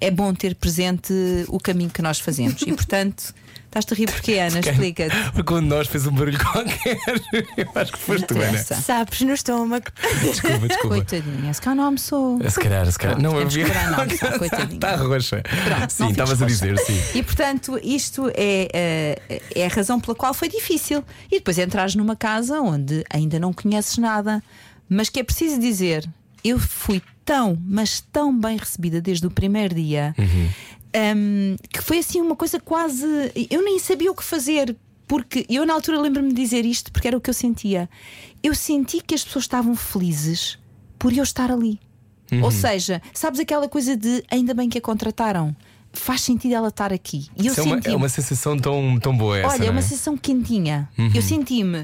é 0.00 0.10
bom 0.10 0.34
ter 0.34 0.54
presente 0.54 1.12
o 1.48 1.58
caminho 1.58 1.90
que 1.90 2.02
nós 2.02 2.20
fazemos. 2.20 2.62
E 2.62 2.72
portanto, 2.72 3.34
estás-te 3.78 3.94
a 3.94 3.96
rir 3.96 4.10
porque, 4.10 4.32
Ana? 4.34 4.60
Explica-te. 4.60 5.16
Porque 5.30 5.42
quando 5.42 5.66
nós 5.66 5.86
fez 5.86 6.06
um 6.06 6.12
barulho 6.12 6.38
qualquer, 6.38 6.98
eu 7.56 7.70
acho 7.74 7.92
que 7.92 7.98
foste 7.98 8.26
tu, 8.26 8.40
Ana. 8.40 8.58
Sapos 8.58 9.20
no 9.20 9.32
estômago. 9.32 9.86
Desculpa, 10.22 10.68
desculpa. 10.68 10.88
Coitadinha, 10.88 11.54
se 11.54 11.60
cá 11.60 11.74
não 11.74 11.84
almoçou. 11.84 12.38
Se 12.50 12.60
calhar, 12.60 12.90
se 12.90 12.98
calhar. 12.98 13.16
Pronto, 13.16 13.32
não, 13.32 13.40
eu 13.40 13.48
vi. 13.48 13.62
Está 13.62 14.96
roxa. 14.96 15.42
Pronto, 15.42 15.90
sim, 15.90 16.10
estavas 16.10 16.42
a 16.42 16.46
dizer, 16.46 16.78
sim. 16.78 17.18
E 17.18 17.22
portanto, 17.22 17.78
isto 17.82 18.28
é, 18.34 18.68
eh, 19.28 19.42
é 19.54 19.66
a 19.66 19.68
razão 19.68 20.00
pela 20.00 20.14
qual 20.14 20.34
foi 20.34 20.48
difícil. 20.48 21.04
E 21.30 21.38
depois 21.38 21.58
entrares 21.58 21.94
numa 21.94 22.16
casa 22.16 22.60
onde 22.60 23.04
ainda 23.10 23.38
não 23.38 23.52
conheces 23.52 23.98
nada, 23.98 24.42
mas 24.88 25.08
que 25.08 25.20
é 25.20 25.22
preciso 25.22 25.60
dizer: 25.60 26.08
eu 26.44 26.58
fui 26.58 27.02
tão, 27.24 27.58
mas 27.66 28.00
tão 28.00 28.38
bem 28.38 28.56
recebida 28.56 29.00
desde 29.02 29.26
o 29.26 29.30
primeiro 29.30 29.74
dia 29.74 30.14
hum, 31.16 31.56
que 31.70 31.82
foi 31.82 31.98
assim 31.98 32.20
uma 32.20 32.36
coisa 32.36 32.60
quase. 32.60 33.06
Eu 33.50 33.62
nem 33.62 33.78
sabia 33.78 34.10
o 34.10 34.14
que 34.14 34.24
fazer. 34.24 34.76
Porque 35.06 35.46
eu, 35.48 35.64
na 35.64 35.72
altura, 35.72 35.98
lembro-me 35.98 36.28
de 36.28 36.34
dizer 36.34 36.66
isto 36.66 36.92
porque 36.92 37.08
era 37.08 37.16
o 37.16 37.20
que 37.20 37.30
eu 37.30 37.34
sentia. 37.34 37.88
Eu 38.42 38.54
senti 38.54 39.00
que 39.00 39.14
as 39.14 39.24
pessoas 39.24 39.44
estavam 39.44 39.74
felizes 39.74 40.58
por 40.98 41.12
eu 41.16 41.22
estar 41.22 41.50
ali. 41.50 41.80
Ou 42.42 42.50
seja, 42.50 43.00
sabes 43.14 43.40
aquela 43.40 43.68
coisa 43.68 43.96
de 43.96 44.22
ainda 44.30 44.52
bem 44.52 44.68
que 44.68 44.76
a 44.76 44.80
contrataram, 44.82 45.56
faz 45.98 46.22
sentido 46.22 46.54
ela 46.54 46.68
estar 46.68 46.92
aqui. 46.92 47.26
E 47.36 47.46
eu 47.46 47.54
é, 47.54 47.62
uma, 47.62 47.80
é 47.84 47.96
uma 47.96 48.08
sensação 48.08 48.56
tão, 48.56 48.98
tão 48.98 49.16
boa 49.16 49.38
essa. 49.38 49.48
Olha, 49.48 49.66
é 49.66 49.70
uma 49.70 49.80
é? 49.80 49.82
sensação 49.82 50.16
quentinha. 50.16 50.88
Eu 51.14 51.22
senti-me 51.22 51.80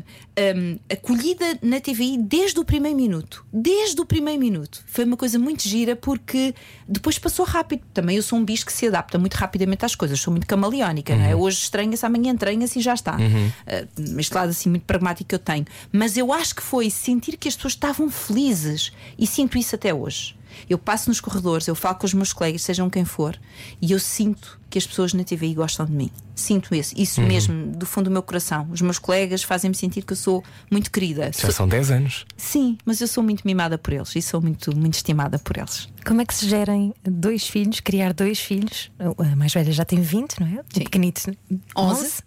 hum, 0.57 0.79
acolhida 0.91 1.59
na 1.63 1.81
TVI 1.81 2.19
desde 2.19 2.59
o 2.61 2.65
primeiro 2.65 2.97
minuto. 2.97 3.45
Desde 3.53 4.01
o 4.01 4.07
primeiro 4.07 4.41
minuto. 4.41 4.83
Foi 4.87 5.05
uma 5.05 5.17
coisa 5.17 5.39
muito 5.39 5.69
gira 5.69 5.97
porque 5.97 6.55
depois 6.89 7.19
passou 7.19 7.45
rápido. 7.45 7.83
Também 7.93 8.17
eu 8.17 8.23
sou 8.23 8.39
um 8.39 8.45
bicho 8.45 8.65
que 8.65 8.73
se 8.73 8.87
adapta 8.87 9.19
muito 9.19 9.35
rapidamente 9.35 9.85
às 9.85 9.95
coisas. 9.95 10.21
Sou 10.21 10.33
muito 10.33 10.47
camaleónica, 10.47 11.15
não 11.15 11.25
é? 11.25 11.35
Hoje 11.35 11.59
estranha-se, 11.59 12.05
amanhã 12.07 12.31
entranha-se 12.33 12.79
e 12.79 12.83
já 12.83 12.95
está. 12.95 13.17
Uh, 13.17 14.21
este 14.21 14.35
lado 14.35 14.51
assim 14.51 14.71
muito 14.71 14.85
pragmático 14.85 15.29
que 15.29 15.35
eu 15.35 15.39
tenho. 15.39 15.65
Mas 15.93 16.17
eu 16.17 16.33
acho 16.33 16.55
que 16.55 16.63
foi 16.63 16.91
sentir 16.91 17.37
que 17.37 17.49
as 17.49 17.57
pessoas 17.57 17.75
estavam 17.75 18.09
felizes 18.11 18.93
e 19.19 19.27
sinto 19.27 19.59
isso 19.59 19.75
até 19.75 19.93
hoje. 19.93 20.37
Eu 20.69 20.79
passo 20.79 21.09
nos 21.11 21.21
corredores, 21.21 21.67
eu 21.67 21.75
falo 21.75 21.97
com 21.97 22.07
os 22.07 22.15
meus 22.15 22.33
colegas, 22.33 22.63
sejam 22.63 22.89
quem 22.91 23.05
for, 23.05 23.39
e 23.81 23.93
eu 23.93 23.99
sinto 23.99 24.61
que 24.71 24.79
as 24.79 24.87
pessoas 24.87 25.15
na 25.15 25.23
TVI 25.23 25.55
gostam 25.55 25.87
de 25.87 25.93
mim. 25.93 26.11
Sinto 26.35 26.75
isso, 26.75 26.95
isso 26.97 27.23
mesmo, 27.23 27.69
do 27.77 27.87
fundo 27.87 28.07
do 28.07 28.11
meu 28.11 28.23
coração. 28.23 28.67
Os 28.73 28.81
meus 28.81 28.99
colegas 28.99 29.45
fazem-me 29.45 29.75
sentir 29.75 30.03
que 30.03 30.13
eu 30.13 30.17
sou 30.17 30.43
muito 30.69 30.91
querida. 30.91 31.31
Já 31.33 31.53
são 31.53 31.69
10 31.69 31.93
anos. 31.93 32.27
Sim, 32.37 32.77
mas 32.85 33.01
eu 33.01 33.07
sou 33.07 33.23
muito 33.23 33.43
mimada 33.45 33.79
por 33.79 33.93
eles 33.93 34.17
e 34.17 34.21
sou 34.21 34.41
muito, 34.41 34.77
muito 34.77 34.95
estimada 34.95 35.39
por 35.39 35.57
eles. 35.57 35.89
Como 36.05 36.21
é 36.21 36.27
que 36.27 36.35
se 36.35 36.49
gerem 36.49 36.93
dois 37.05 37.47
filhos, 37.47 37.79
criar 37.79 38.13
dois 38.13 38.41
filhos? 38.41 38.91
A 38.99 39.37
mais 39.37 39.55
velha 39.55 39.71
já 39.71 39.85
tem 39.85 40.01
20, 40.01 40.41
não 40.41 40.47
é? 40.49 40.61
O 40.61 40.65
Sim. 40.75 40.81
pequenito 40.81 41.31
11. 41.77 42.23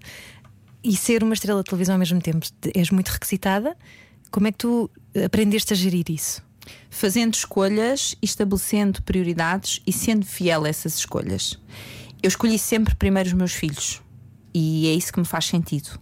E 0.82 0.96
ser 0.96 1.24
uma 1.24 1.34
estrela 1.34 1.62
de 1.62 1.70
televisão 1.70 1.96
ao 1.96 2.00
mesmo 2.00 2.22
tempo. 2.22 2.48
És 2.74 2.92
muito 2.92 3.10
requisitada. 3.10 3.76
Como 4.32 4.48
é 4.48 4.54
que 4.54 4.60
tu 4.60 4.90
aprendeste 5.26 5.74
a 5.74 5.76
gerir 5.76 6.06
isso? 6.10 6.47
Fazendo 6.90 7.34
escolhas, 7.34 8.16
estabelecendo 8.22 9.02
prioridades 9.04 9.82
e 9.86 9.94
sendo 9.94 10.26
fiel 10.26 10.66
a 10.66 10.70
essas 10.70 10.98
escolhas. 10.98 11.60
Eu 12.22 12.28
escolhi 12.28 12.58
sempre 12.58 12.96
primeiro 12.96 13.30
os 13.30 13.34
meus 13.34 13.54
filhos 13.54 14.02
e 14.54 14.88
é 14.88 14.94
isso 14.94 15.14
que 15.14 15.20
me 15.20 15.26
faz 15.26 15.46
sentido. 15.46 16.00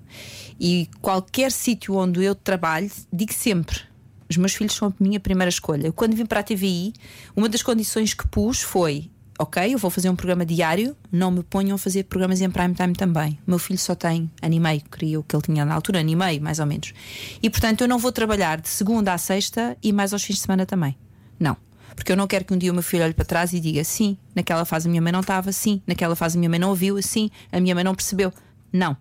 E 0.60 0.88
qualquer 1.01 1.51
sítio 1.51 1.95
onde 1.95 2.23
eu 2.23 2.34
trabalho, 2.34 2.89
digo 3.12 3.34
sempre: 3.34 3.82
os 4.30 4.38
meus 4.38 4.54
filhos 4.54 4.73
são 4.73 4.88
a 4.88 5.04
minha 5.04 5.19
primeira 5.19 5.49
escolha. 5.49 5.91
Quando 5.91 6.15
vim 6.15 6.25
para 6.25 6.39
a 6.39 6.43
TVI, 6.43 6.93
uma 7.36 7.49
das 7.49 7.62
condições 7.62 8.13
que 8.13 8.25
pus 8.28 8.62
foi: 8.62 9.12
ok, 9.38 9.74
eu 9.74 9.78
vou 9.78 9.91
fazer 9.91 10.10
um 10.10 10.15
programa 10.15 10.45
diário, 10.45 10.95
não 11.12 11.30
me 11.30 11.43
ponham 11.43 11.76
a 11.76 11.78
fazer 11.78 12.04
programas 12.04 12.41
em 12.41 12.50
prime 12.50 12.74
time 12.74 12.93
também. 12.93 13.38
Meu 13.45 13.60
filho 13.60 13.80
só 13.80 13.93
tem 13.93 14.30
ano 14.41 14.60
meio, 14.60 14.82
queria 14.89 15.19
o 15.19 15.24
que 15.24 15.36
ele 15.36 15.43
tinha 15.43 15.65
na 15.65 15.74
altura, 15.74 16.00
ano 16.00 16.17
meio, 16.17 16.41
mais 16.41 16.60
ou 16.60 16.65
menos. 16.65 16.93
E 17.41 17.50
portanto 17.50 17.82
eu 17.82 17.88
não 17.88 17.98
vou 17.98 18.12
trabalhar 18.12 18.60
de 18.62 18.69
segunda 18.69 19.13
à 19.13 19.17
sexta 19.17 19.78
e 19.84 19.91
mais 19.91 20.13
aos 20.13 20.24
fins 20.24 20.36
de 20.36 20.41
semana 20.41 20.65
também. 20.65 20.98
Não. 21.39 21.58
Porque 21.95 22.12
eu 22.12 22.17
não 22.17 22.28
quero 22.28 22.43
que 22.43 22.54
um 22.54 22.58
dia 22.58 22.71
o 22.71 22.74
meu 22.74 22.84
filho 22.84 23.04
olhe 23.04 23.13
para 23.13 23.24
trás 23.26 23.54
e 23.54 23.60
diga 23.60 23.84
sim, 23.84 24.17
naquela 24.34 24.65
fase 24.65 24.88
a 24.88 24.89
minha 24.89 25.02
mãe 25.02 25.12
não 25.12 25.21
estava, 25.21 25.52
sim, 25.52 25.82
naquela 25.88 26.15
fase 26.15 26.38
a 26.38 26.39
minha 26.39 26.50
mãe 26.50 26.60
não 26.60 26.69
ouviu, 26.69 27.02
sim, 27.02 27.30
a 27.52 27.60
minha 27.60 27.74
mãe 27.74 27.84
não 27.84 27.95
percebeu. 27.95 28.34
Não. 28.71 28.98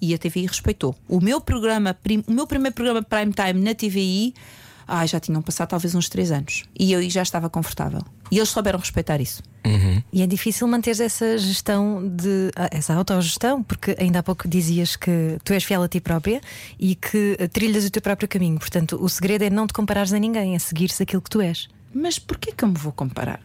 E 0.00 0.12
a 0.12 0.18
TVI 0.18 0.46
respeitou. 0.46 0.96
O 1.08 1.20
meu 1.20 1.40
programa, 1.40 1.96
o 2.26 2.32
meu 2.32 2.46
primeiro 2.46 2.74
programa 2.74 3.02
prime 3.02 3.32
time 3.32 3.64
na 3.64 3.74
TVI, 3.74 4.34
ai, 4.86 5.06
já 5.06 5.20
tinham 5.20 5.42
passado 5.42 5.68
talvez 5.68 5.94
uns 5.94 6.08
três 6.08 6.30
anos. 6.30 6.64
E 6.78 6.92
eu 6.92 7.00
aí 7.00 7.10
já 7.10 7.22
estava 7.22 7.48
confortável. 7.50 8.02
E 8.30 8.38
eles 8.38 8.48
souberam 8.48 8.78
respeitar 8.78 9.20
isso. 9.20 9.42
E 10.12 10.22
é 10.22 10.26
difícil 10.26 10.66
manter 10.66 10.98
essa 11.00 11.38
gestão 11.38 12.06
de 12.06 12.50
ah, 12.56 12.68
essa 12.70 12.94
autogestão, 12.94 13.62
porque 13.62 13.94
ainda 13.98 14.18
há 14.18 14.22
pouco 14.22 14.48
dizias 14.48 14.96
que 14.96 15.38
tu 15.44 15.52
és 15.52 15.62
fiel 15.64 15.82
a 15.82 15.88
ti 15.88 16.00
própria 16.00 16.40
e 16.78 16.94
que 16.94 17.36
ah, 17.40 17.48
trilhas 17.48 17.84
o 17.84 17.90
teu 17.90 18.02
próprio 18.02 18.28
caminho. 18.28 18.58
Portanto, 18.58 18.98
o 19.00 19.08
segredo 19.08 19.42
é 19.42 19.50
não 19.50 19.66
te 19.66 19.72
comparares 19.72 20.12
a 20.12 20.18
ninguém, 20.18 20.54
é 20.54 20.58
seguir-se 20.58 21.02
aquilo 21.02 21.22
que 21.22 21.30
tu 21.30 21.40
és. 21.40 21.68
Mas 21.94 22.18
porquê 22.18 22.52
que 22.52 22.64
eu 22.64 22.68
me 22.68 22.78
vou 22.78 22.92
comparar? 22.92 23.40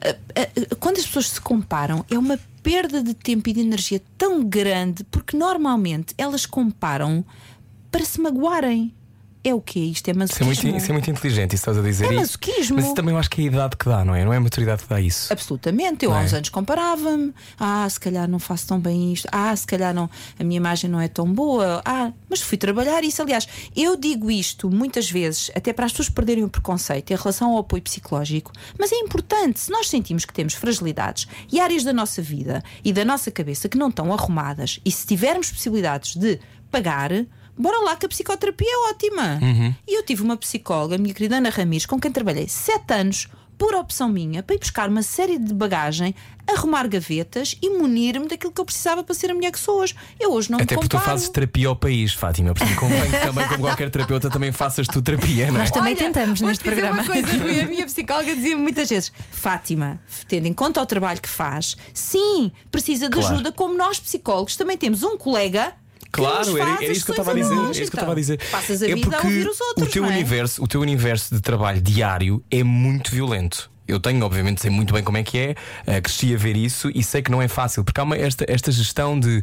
Ah, 0.00 0.16
ah, 0.36 0.40
ah, 0.40 0.76
Quando 0.78 0.98
as 0.98 1.06
pessoas 1.06 1.30
se 1.30 1.40
comparam, 1.40 2.04
é 2.10 2.18
uma 2.18 2.38
perda 2.62 3.02
de 3.02 3.14
tempo 3.14 3.48
e 3.48 3.52
de 3.52 3.60
energia 3.60 4.00
tão 4.18 4.44
grande, 4.44 5.04
porque 5.04 5.36
normalmente 5.36 6.14
elas 6.18 6.46
comparam 6.46 7.24
para 7.90 8.04
se 8.04 8.20
magoarem. 8.20 8.92
É 9.44 9.52
o 9.52 9.60
quê? 9.60 9.80
Isto 9.80 10.08
é 10.08 10.10
Isso 10.10 10.10
é, 10.10 10.14
masoquismo. 10.14 10.70
muito, 10.70 10.76
isso 10.82 10.90
é 10.90 10.92
muito 10.92 11.10
inteligente, 11.10 11.54
isso 11.54 11.62
estás 11.62 11.76
a 11.76 11.82
dizer. 11.82 12.12
É 12.12 12.12
masoquismo. 12.12 12.76
Mas 12.76 12.92
também 12.92 13.12
eu 13.12 13.18
acho 13.18 13.28
que 13.28 13.40
é 13.40 13.44
a 13.44 13.46
idade 13.48 13.76
que 13.76 13.86
dá, 13.86 14.04
não 14.04 14.14
é? 14.14 14.24
Não 14.24 14.32
é 14.32 14.36
a 14.36 14.40
maturidade 14.40 14.84
que 14.84 14.88
dá 14.88 15.00
isso. 15.00 15.32
Absolutamente. 15.32 16.04
Eu 16.04 16.10
Não 16.12 16.18
há 16.18 16.22
é? 16.22 16.24
uns 16.26 16.32
anos 16.32 16.48
comparava-me. 16.48 17.34
Ah, 17.58 17.88
se 17.90 17.98
calhar 17.98 18.28
não 18.28 18.38
faço 18.38 18.68
tão 18.68 18.78
bem 18.78 19.12
isto. 19.12 19.26
Ah, 19.32 19.54
se 19.56 19.66
calhar 19.66 19.92
não, 19.92 20.08
a 20.38 20.44
minha 20.44 20.56
imagem 20.58 20.88
não 20.88 21.00
é 21.00 21.08
tão 21.08 21.26
boa. 21.32 21.82
Ah, 21.84 22.12
mas 22.30 22.40
fui 22.40 22.56
trabalhar 22.56 23.02
isso. 23.02 23.20
Aliás, 23.20 23.48
eu 23.74 23.96
digo 23.96 24.30
isto 24.30 24.70
muitas 24.70 25.10
vezes, 25.10 25.50
até 25.56 25.72
para 25.72 25.86
as 25.86 25.92
pessoas 25.92 26.08
perderem 26.08 26.44
o 26.44 26.48
preconceito 26.48 27.10
em 27.10 27.16
relação 27.16 27.50
ao 27.50 27.58
apoio 27.58 27.82
psicológico. 27.82 28.52
Mas 28.78 28.92
é 28.92 28.96
importante, 28.96 29.58
se 29.58 29.72
nós 29.72 29.88
sentimos 29.88 30.24
que 30.24 30.32
temos 30.32 30.54
fragilidades 30.54 31.26
e 31.50 31.58
áreas 31.58 31.82
da 31.82 31.92
nossa 31.92 32.22
vida 32.22 32.62
e 32.84 32.92
da 32.92 33.04
nossa 33.04 33.28
cabeça 33.30 33.68
que 33.68 33.76
não 33.76 33.88
estão 33.88 34.12
arrumadas, 34.12 34.78
e 34.84 34.90
se 34.92 35.04
tivermos 35.04 35.50
possibilidades 35.50 36.14
de 36.14 36.38
pagar. 36.70 37.10
Bora 37.56 37.78
lá 37.84 37.96
que 37.96 38.06
a 38.06 38.08
psicoterapia 38.08 38.66
é 38.68 38.90
ótima. 38.90 39.38
E 39.86 39.96
eu 39.98 40.02
tive 40.04 40.22
uma 40.22 40.36
psicóloga, 40.36 40.94
a 40.96 40.98
minha 40.98 41.14
querida 41.14 41.36
Ana 41.36 41.50
Ramires, 41.50 41.86
com 41.86 41.98
quem 42.00 42.10
trabalhei 42.10 42.48
sete 42.48 42.92
anos 42.94 43.28
por 43.58 43.74
opção 43.76 44.08
minha, 44.08 44.42
para 44.42 44.56
ir 44.56 44.58
buscar 44.58 44.88
uma 44.88 45.02
série 45.04 45.38
de 45.38 45.54
bagagem, 45.54 46.16
arrumar 46.52 46.88
gavetas 46.88 47.56
e 47.62 47.70
munir-me 47.70 48.26
daquilo 48.26 48.50
que 48.50 48.60
eu 48.60 48.64
precisava 48.64 49.04
para 49.04 49.14
ser 49.14 49.30
a 49.30 49.34
mulher 49.34 49.52
que 49.52 49.58
sou 49.60 49.78
hoje. 49.80 49.94
Eu 50.18 50.32
hoje 50.32 50.50
não 50.50 50.56
Até 50.58 50.74
me 50.74 50.80
porque 50.80 50.88
tu 50.88 50.96
comparo. 50.96 51.12
fazes 51.12 51.28
terapia 51.28 51.68
ao 51.68 51.76
país, 51.76 52.12
Fátima. 52.12 52.54
Portanto, 52.54 52.76
convém 52.76 53.08
que 53.08 53.18
também, 53.20 53.46
como 53.46 53.60
qualquer 53.60 53.88
terapeuta, 53.92 54.28
também 54.28 54.50
faças 54.50 54.88
tu 54.88 55.00
terapia, 55.00 55.46
não 55.48 55.56
é? 55.56 55.58
Nós 55.60 55.70
também 55.70 55.94
tentamos 55.94 56.40
vou 56.40 56.48
neste 56.48 56.64
programa. 56.64 57.02
Uma 57.02 57.04
coisa, 57.04 57.28
a 57.30 57.66
minha 57.68 57.86
psicóloga 57.86 58.34
dizia 58.34 58.56
muitas 58.56 58.88
vezes: 58.88 59.12
Fátima, 59.30 60.00
tendo 60.26 60.46
em 60.46 60.52
conta 60.52 60.82
o 60.82 60.86
trabalho 60.86 61.20
que 61.20 61.28
faz, 61.28 61.76
sim, 61.94 62.50
precisa 62.68 63.08
de 63.08 63.16
Claro. 63.16 63.34
ajuda, 63.34 63.52
como 63.52 63.76
nós 63.76 64.00
psicólogos 64.00 64.56
também 64.56 64.76
temos 64.76 65.04
um 65.04 65.16
colega. 65.16 65.72
Claro, 66.12 66.56
era, 66.58 66.70
era 66.84 66.92
isso 66.92 67.04
que 67.04 67.10
eu 67.10 67.14
estava 67.14 67.30
a 67.32 67.34
dizer. 67.34 67.54
Era 67.54 67.70
isso 67.70 67.72
que 67.72 67.82
eu 67.82 67.84
estava 67.86 68.12
a 68.12 68.14
dizer. 68.14 68.40
Passas 68.50 68.82
a 68.82 68.86
é 68.88 68.94
vida 68.94 69.08
a 69.08 69.10
porque 69.10 69.26
ouvir 69.26 69.48
os 69.48 69.60
outros. 69.60 69.88
o 69.88 69.90
teu 69.90 70.04
é? 70.04 70.08
universo, 70.08 70.62
o 70.62 70.68
teu 70.68 70.80
universo 70.80 71.34
de 71.34 71.40
trabalho 71.40 71.80
diário 71.80 72.42
é 72.50 72.62
muito 72.62 73.10
violento. 73.10 73.70
Eu 73.88 73.98
tenho, 73.98 74.24
obviamente, 74.24 74.60
sei 74.62 74.70
muito 74.70 74.94
bem 74.94 75.02
como 75.02 75.18
é 75.18 75.24
que 75.24 75.36
é, 75.36 75.54
eh, 75.86 76.00
cresci 76.00 76.32
a 76.32 76.38
ver 76.38 76.56
isso 76.56 76.88
e 76.94 77.02
sei 77.02 77.20
que 77.20 77.30
não 77.32 77.42
é 77.42 77.48
fácil, 77.48 77.82
porque 77.82 78.00
há 78.00 78.04
uma, 78.04 78.16
esta, 78.16 78.44
esta 78.48 78.70
gestão 78.70 79.18
de 79.18 79.42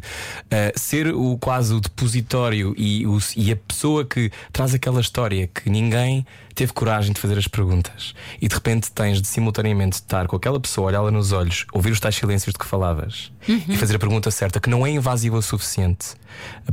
eh, 0.50 0.72
ser 0.74 1.08
o 1.14 1.36
quase 1.38 1.74
o 1.74 1.80
depositório 1.80 2.74
e, 2.76 3.06
o- 3.06 3.18
e 3.36 3.52
a 3.52 3.56
pessoa 3.56 4.04
que 4.04 4.30
traz 4.50 4.72
aquela 4.74 5.00
história 5.00 5.46
que 5.46 5.68
ninguém 5.68 6.26
teve 6.54 6.72
coragem 6.72 7.12
de 7.12 7.20
fazer 7.20 7.36
as 7.38 7.46
perguntas 7.46 8.14
e 8.40 8.48
de 8.48 8.54
repente 8.54 8.90
tens 8.90 9.20
de 9.20 9.28
simultaneamente 9.28 9.96
estar 9.96 10.26
com 10.26 10.36
aquela 10.36 10.58
pessoa, 10.58 10.88
olhá-la 10.88 11.10
nos 11.10 11.32
olhos, 11.32 11.66
ouvir 11.72 11.90
os 11.92 12.00
tais 12.00 12.16
silêncios 12.16 12.52
de 12.54 12.58
que 12.58 12.66
falavas 12.66 13.30
e 13.46 13.76
fazer 13.76 13.96
a 13.96 13.98
pergunta 13.98 14.30
certa, 14.30 14.58
que 14.58 14.70
não 14.70 14.86
é 14.86 14.90
invasiva 14.90 15.36
o 15.36 15.42
suficiente 15.42 16.14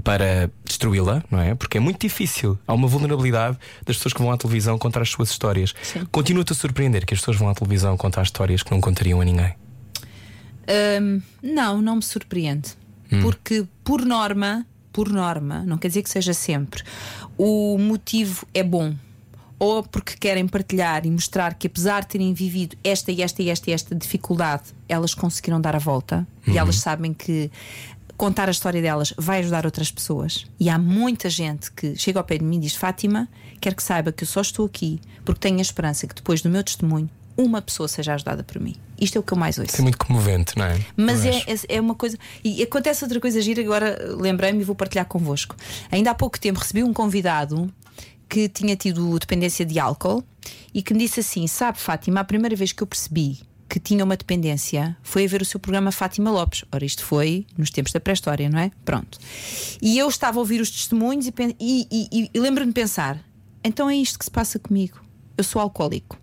para 0.03 0.51
destruí-la, 0.65 1.23
não 1.29 1.39
é? 1.39 1.55
Porque 1.55 1.77
é 1.77 1.79
muito 1.79 1.99
difícil. 1.99 2.57
Há 2.67 2.73
uma 2.73 2.87
vulnerabilidade 2.87 3.57
das 3.85 3.97
pessoas 3.97 4.13
que 4.13 4.21
vão 4.21 4.31
à 4.31 4.37
televisão 4.37 4.77
contar 4.77 5.01
as 5.01 5.09
suas 5.09 5.29
histórias. 5.29 5.73
Continua-te 6.11 6.53
a 6.53 6.55
surpreender 6.55 7.05
que 7.05 7.13
as 7.13 7.19
pessoas 7.19 7.37
vão 7.37 7.49
à 7.49 7.53
televisão 7.53 7.95
contar 7.97 8.23
histórias 8.23 8.63
que 8.63 8.71
não 8.71 8.81
contariam 8.81 9.21
a 9.21 9.25
ninguém. 9.25 9.55
Hum, 11.01 11.21
não, 11.41 11.81
não 11.81 11.95
me 11.97 12.03
surpreende. 12.03 12.75
Porque, 13.21 13.65
por 13.83 14.03
norma, 14.03 14.65
por 14.91 15.09
norma, 15.09 15.63
não 15.65 15.77
quer 15.77 15.87
dizer 15.87 16.03
que 16.03 16.09
seja 16.09 16.33
sempre, 16.33 16.83
o 17.37 17.77
motivo 17.77 18.45
é 18.53 18.63
bom. 18.63 18.95
Ou 19.59 19.81
porque 19.81 20.15
querem 20.19 20.47
partilhar 20.47 21.05
e 21.05 21.09
mostrar 21.09 21.55
que, 21.55 21.65
apesar 21.67 22.01
de 22.01 22.07
terem 22.09 22.33
vivido 22.33 22.75
esta 22.83 23.11
e 23.11 23.23
esta 23.23 23.41
e 23.41 23.49
esta 23.49 23.69
e 23.71 23.73
esta 23.73 23.95
dificuldade, 23.95 24.65
elas 24.87 25.15
conseguiram 25.15 25.59
dar 25.59 25.75
a 25.75 25.79
volta 25.79 26.27
e 26.45 26.57
elas 26.57 26.75
sabem 26.75 27.11
que 27.11 27.49
contar 28.17 28.47
a 28.47 28.51
história 28.51 28.81
delas 28.81 29.13
vai 29.17 29.39
ajudar 29.39 29.65
outras 29.65 29.91
pessoas. 29.91 30.45
E 30.59 30.69
há 30.69 30.77
muita 30.77 31.29
gente 31.29 31.71
que 31.71 31.95
chega 31.95 32.19
ao 32.19 32.25
pé 32.25 32.37
de 32.37 32.43
mim 32.43 32.57
e 32.57 32.61
diz: 32.61 32.75
Fátima, 32.75 33.29
quero 33.61 33.75
que 33.75 33.83
saiba 33.83 34.11
que 34.11 34.23
eu 34.23 34.27
só 34.27 34.41
estou 34.41 34.65
aqui 34.65 34.99
porque 35.23 35.39
tenho 35.39 35.59
a 35.59 35.61
esperança 35.61 36.07
que 36.07 36.15
depois 36.15 36.41
do 36.41 36.49
meu 36.49 36.63
testemunho 36.63 37.09
uma 37.37 37.61
pessoa 37.61 37.87
seja 37.87 38.15
ajudada 38.15 38.43
por 38.43 38.59
mim. 38.59 38.75
Isto 38.99 39.17
é 39.17 39.19
o 39.19 39.23
que 39.23 39.31
eu 39.31 39.37
mais 39.37 39.59
ouço. 39.59 39.69
Isso 39.69 39.81
é 39.81 39.83
muito 39.83 39.99
comovente, 39.99 40.57
não 40.57 40.65
é? 40.65 40.83
Mas 40.95 41.23
é, 41.23 41.37
é, 41.45 41.75
é 41.75 41.79
uma 41.79 41.93
coisa. 41.93 42.17
E 42.43 42.63
acontece 42.63 43.03
outra 43.03 43.19
coisa 43.19 43.39
gira, 43.39 43.61
agora 43.61 44.15
lembrei-me 44.17 44.61
e 44.61 44.63
vou 44.63 44.75
partilhar 44.75 45.05
convosco. 45.05 45.55
Ainda 45.91 46.09
há 46.09 46.15
pouco 46.15 46.39
tempo 46.39 46.59
recebi 46.59 46.83
um 46.83 46.91
convidado 46.91 47.71
que 48.27 48.49
tinha 48.49 48.75
tido 48.75 49.17
dependência 49.19 49.63
de 49.63 49.77
álcool 49.77 50.23
e 50.73 50.81
que 50.81 50.93
me 50.93 50.99
disse 50.99 51.19
assim: 51.19 51.45
Sabe, 51.45 51.79
Fátima, 51.79 52.21
a 52.21 52.23
primeira 52.23 52.55
vez 52.55 52.71
que 52.71 52.81
eu 52.81 52.87
percebi 52.87 53.39
que 53.69 53.79
tinha 53.79 54.03
uma 54.03 54.15
dependência 54.15 54.95
foi 55.03 55.25
a 55.25 55.27
ver 55.27 55.41
o 55.41 55.45
seu 55.45 55.59
programa 55.59 55.91
Fátima 55.91 56.31
Lopes. 56.31 56.63
Ora, 56.71 56.85
isto 56.85 57.03
foi 57.03 57.45
nos 57.57 57.69
tempos 57.69 57.91
da 57.91 57.99
pré-história, 57.99 58.49
não 58.49 58.59
é? 58.59 58.71
Pronto. 58.85 59.17
E 59.81 59.97
eu 59.97 60.07
estava 60.07 60.37
a 60.37 60.41
ouvir 60.41 60.61
os 60.61 60.69
testemunhos 60.71 61.27
e, 61.27 61.33
e, 61.59 61.87
e- 61.91 62.07
e- 62.11 62.29
e 62.33 62.39
lembro-me 62.39 62.71
de 62.71 62.75
pensar: 62.75 63.19
então 63.63 63.89
é 63.89 63.95
isto 63.95 64.17
que 64.19 64.25
se 64.25 64.31
passa 64.31 64.57
comigo. 64.57 65.01
Eu 65.37 65.43
sou 65.43 65.61
alcoólico. 65.61 66.17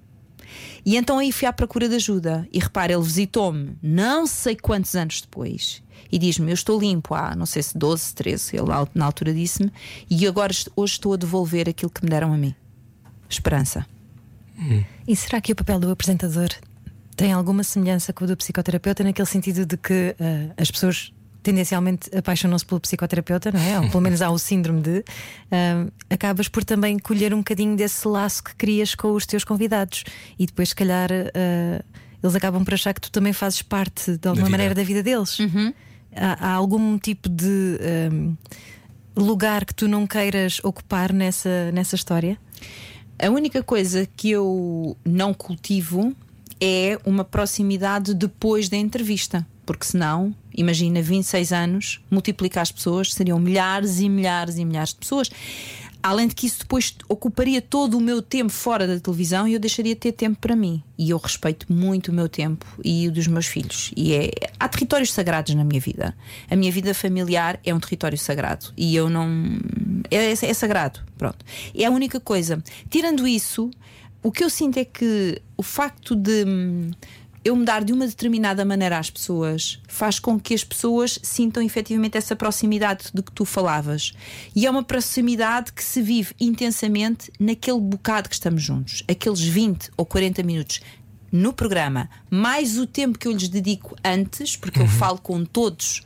E 0.87 0.97
então 0.97 1.19
aí 1.19 1.33
fui 1.33 1.47
à 1.49 1.53
procura 1.53 1.89
de 1.89 1.95
ajuda. 1.97 2.47
E 2.53 2.59
repara, 2.59 2.93
ele 2.93 3.03
visitou-me 3.03 3.77
não 3.83 4.27
sei 4.27 4.55
quantos 4.57 4.95
anos 4.95 5.21
depois 5.21 5.83
e 6.11 6.19
diz-me: 6.19 6.51
Eu 6.51 6.55
estou 6.55 6.79
limpo 6.81 7.15
há 7.15 7.35
não 7.37 7.47
sei 7.47 7.63
se 7.63 7.77
12, 7.77 8.15
13. 8.15 8.57
Ele 8.57 8.67
na- 8.95 9.05
altura 9.05 9.33
disse-me, 9.35 9.71
e 10.11 10.27
agora 10.27 10.53
hoje 10.77 10.93
estou 10.95 11.13
a 11.13 11.17
devolver 11.17 11.69
aquilo 11.69 11.91
que 11.91 12.03
me 12.05 12.11
deram 12.11 12.33
a 12.33 12.37
mim. 12.37 12.55
Esperança. 13.29 13.87
E 15.07 15.17
será 15.17 15.41
que 15.41 15.53
o 15.53 15.57
papel 15.57 15.81
do 15.81 15.91
apresentador 15.91 16.49
tem 17.17 17.33
alguma 17.33 17.63
semelhança 17.63 18.13
com 18.13 18.25
o 18.25 18.29
do 18.29 18.37
psicoterapeuta, 18.37 19.05
naquele 19.05 19.27
sentido 19.27 19.65
de 19.65 19.77
que 19.77 20.15
ah, 20.21 20.55
as 20.57 20.71
pessoas 20.71 21.13
tendencialmente 21.43 22.09
apaixonam-se 22.17 22.65
pelo 22.65 22.81
psicoterapeuta, 22.81 23.53
não 23.53 23.61
é? 23.61 23.79
Ou 23.79 23.91
pelo 23.91 24.01
menos 24.01 24.23
há 24.23 24.31
o 24.31 24.39
síndrome 24.39 24.81
de. 24.81 25.05
ah, 25.51 25.87
acabas 26.11 26.49
por 26.49 26.65
também 26.65 26.99
colher 26.99 27.33
um 27.35 27.39
bocadinho 27.39 27.77
desse 27.77 28.07
laço 28.09 28.43
que 28.43 28.55
crias 28.57 28.95
com 28.95 29.13
os 29.13 29.27
teus 29.27 29.45
convidados 29.45 30.05
e 30.39 30.47
depois, 30.47 30.71
se 30.71 30.75
calhar, 30.75 31.11
ah, 31.13 31.85
eles 32.23 32.35
acabam 32.35 32.65
por 32.65 32.75
achar 32.75 32.95
que 32.95 33.01
tu 33.01 33.11
também 33.11 33.33
fazes 33.33 33.61
parte 33.63 34.17
de 34.17 34.29
alguma 34.29 34.47
vida. 34.47 34.51
maneira 34.51 34.75
da 34.75 34.83
vida 34.83 35.03
deles. 35.03 35.39
Há, 36.17 36.49
há 36.49 36.53
algum 36.55 36.99
tipo 36.99 37.29
de. 37.29 37.79
ah, 37.81 38.55
Lugar 39.17 39.65
que 39.65 39.73
tu 39.73 39.87
não 39.87 40.09
queiras 40.09 40.59
ocupar 40.65 41.13
nessa, 41.13 41.71
nessa 41.71 41.95
história? 41.95 42.37
A 43.17 43.31
única 43.31 43.63
coisa 43.63 44.09
que 44.17 44.31
eu 44.31 44.97
não 45.05 45.33
cultivo 45.33 46.13
é 46.61 46.99
uma 47.05 47.25
proximidade 47.25 48.15
depois 48.15 48.69
da 48.69 48.77
entrevista. 48.77 49.47
Porque 49.65 49.87
senão, 49.87 50.35
imagina 50.55 51.01
26 51.01 51.53
anos, 51.53 52.01
multiplicar 52.11 52.63
as 52.63 52.73
pessoas, 52.73 53.13
seriam 53.13 53.39
milhares 53.39 54.01
e 54.01 54.09
milhares 54.09 54.59
e 54.59 54.65
milhares 54.65 54.91
de 54.91 54.97
pessoas. 54.97 55.31
Além 56.03 56.29
de 56.29 56.35
que 56.35 56.47
isso 56.47 56.59
depois 56.59 56.95
ocuparia 57.09 57.63
todo 57.63 57.97
o 57.97 58.01
meu 58.01 58.21
tempo 58.21 58.53
fora 58.53 58.87
da 58.87 59.01
televisão 59.01 59.49
e 59.49 59.55
eu 59.55 59.59
deixaria 59.59 59.95
de 59.95 60.01
ter 60.03 60.13
tempo 60.13 60.39
para 60.39 60.55
mim. 60.55 60.83
E 60.99 61.09
eu 61.09 61.17
respeito 61.17 61.73
muito 61.73 62.09
o 62.09 62.13
meu 62.13 62.29
tempo 62.29 62.67
e 62.85 63.09
o 63.09 63.13
dos 63.13 63.27
meus 63.27 63.47
filhos. 63.47 63.91
E 63.97 64.13
é, 64.13 64.31
há 64.61 64.69
territórios 64.69 65.11
sagrados 65.15 65.55
na 65.55 65.65
minha 65.65 65.81
vida. 65.81 66.15
A 66.51 66.57
minha 66.57 66.71
vida 66.71 66.93
familiar 66.93 67.59
é 67.65 67.73
um 67.73 67.81
território 67.81 68.19
sagrado. 68.19 68.67
E 68.77 68.95
eu 68.95 69.09
não. 69.09 69.27
É, 70.11 70.33
é 70.33 70.55
sagrado. 70.55 71.01
Pronto. 71.17 71.43
É 71.75 71.87
a 71.87 71.91
única 71.91 72.21
coisa. 72.21 72.63
Tirando 72.91 73.27
isso, 73.27 73.71
o 74.25 74.33
que 74.33 74.43
eu 74.43 74.49
sinto 74.49 74.79
é 74.79 74.87
que 74.87 75.41
o 75.55 75.63
facto 75.63 76.17
de 76.17 76.45
hum, 76.47 76.91
eu 77.45 77.55
me 77.55 77.65
dar 77.67 77.85
de 77.85 77.93
uma 77.93 78.07
determinada 78.07 78.65
maneira 78.65 78.99
às 78.99 79.11
pessoas 79.11 79.79
faz 79.87 80.19
com 80.19 80.41
que 80.41 80.55
as 80.55 80.65
pessoas 80.65 81.19
sintam 81.23 81.63
efetivamente 81.63 82.17
essa 82.17 82.35
proximidade 82.35 83.11
de 83.13 83.23
que 83.23 83.31
tu 83.31 83.45
falavas. 83.45 84.15
E 84.57 84.65
é 84.65 84.71
uma 84.71 84.83
proximidade 84.83 85.75
que 85.75 85.85
se 85.85 86.01
vive 86.01 86.35
intensamente 86.41 87.31
naquele 87.39 87.79
bocado 87.79 88.31
que 88.31 88.35
estamos 88.35 88.63
juntos, 88.63 89.05
aqueles 89.07 89.43
20 89.43 89.91
ou 89.95 90.07
40 90.07 90.43
minutos 90.43 90.81
no 91.31 91.53
programa, 91.53 92.09
mais 92.31 92.79
o 92.79 92.87
tempo 92.87 93.19
que 93.19 93.29
eu 93.29 93.33
lhes 93.33 93.49
dedico 93.49 93.95
antes, 94.03 94.57
porque 94.57 94.81
eu 94.81 94.87
falo 94.89 95.19
com 95.19 95.45
todos 95.45 96.01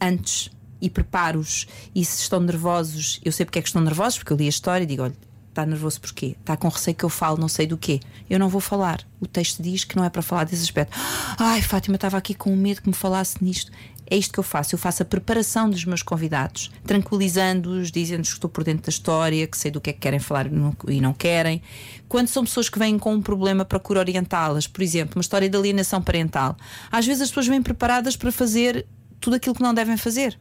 antes 0.00 0.48
e 0.80 0.88
preparo-os. 0.88 1.66
E 1.92 2.04
se 2.04 2.20
estão 2.22 2.38
nervosos, 2.38 3.20
eu 3.24 3.32
sei 3.32 3.44
porque 3.44 3.58
é 3.58 3.62
que 3.62 3.68
estão 3.68 3.82
nervosos, 3.82 4.18
porque 4.18 4.32
eu 4.32 4.36
li 4.36 4.46
a 4.46 4.50
história 4.50 4.84
e 4.84 4.86
digo: 4.86 5.02
olha, 5.02 5.16
está 5.54 5.64
nervoso 5.64 6.00
porquê? 6.00 6.36
Está 6.40 6.56
com 6.56 6.68
receio 6.68 6.96
que 6.96 7.04
eu 7.04 7.08
falo 7.08 7.38
não 7.38 7.48
sei 7.48 7.66
do 7.66 7.78
quê. 7.78 8.00
Eu 8.28 8.38
não 8.38 8.48
vou 8.48 8.60
falar. 8.60 9.00
O 9.20 9.26
texto 9.26 9.62
diz 9.62 9.84
que 9.84 9.96
não 9.96 10.04
é 10.04 10.10
para 10.10 10.20
falar 10.20 10.44
desse 10.44 10.62
aspecto. 10.64 10.96
Ai, 11.38 11.62
Fátima, 11.62 11.94
estava 11.94 12.16
aqui 12.16 12.34
com 12.34 12.54
medo 12.56 12.82
que 12.82 12.88
me 12.88 12.94
falasse 12.94 13.42
nisto. 13.42 13.70
É 14.06 14.16
isto 14.16 14.32
que 14.34 14.38
eu 14.40 14.44
faço. 14.44 14.74
Eu 14.74 14.78
faço 14.78 15.02
a 15.02 15.06
preparação 15.06 15.70
dos 15.70 15.84
meus 15.84 16.02
convidados, 16.02 16.70
tranquilizando-os, 16.84 17.90
dizendo-lhes 17.90 18.28
que 18.28 18.34
estou 18.34 18.50
por 18.50 18.64
dentro 18.64 18.82
da 18.84 18.90
história, 18.90 19.46
que 19.46 19.56
sei 19.56 19.70
do 19.70 19.80
que 19.80 19.90
é 19.90 19.92
que 19.92 20.00
querem 20.00 20.18
falar 20.18 20.46
e 20.46 21.00
não- 21.00 21.14
querem. 21.14 21.62
Quando 22.08 22.28
são 22.28 22.44
pessoas 22.44 22.68
que 22.68 22.78
vêm 22.78 22.98
com 22.98 23.14
um 23.14 23.22
problema, 23.22 23.64
procuro 23.64 24.00
orientá-las. 24.00 24.66
Por 24.66 24.82
exemplo, 24.82 25.16
uma 25.16 25.22
história 25.22 25.48
de 25.48 25.56
alienação 25.56 26.02
parental. 26.02 26.56
Às 26.90 27.06
vezes 27.06 27.22
as 27.22 27.28
pessoas 27.28 27.46
vêm 27.46 27.62
preparadas 27.62 28.16
para 28.16 28.30
fazer 28.30 28.84
tudo 29.20 29.36
aquilo 29.36 29.54
que 29.54 29.62
não 29.62 29.72
devem 29.72 29.96
fazer 29.96 30.38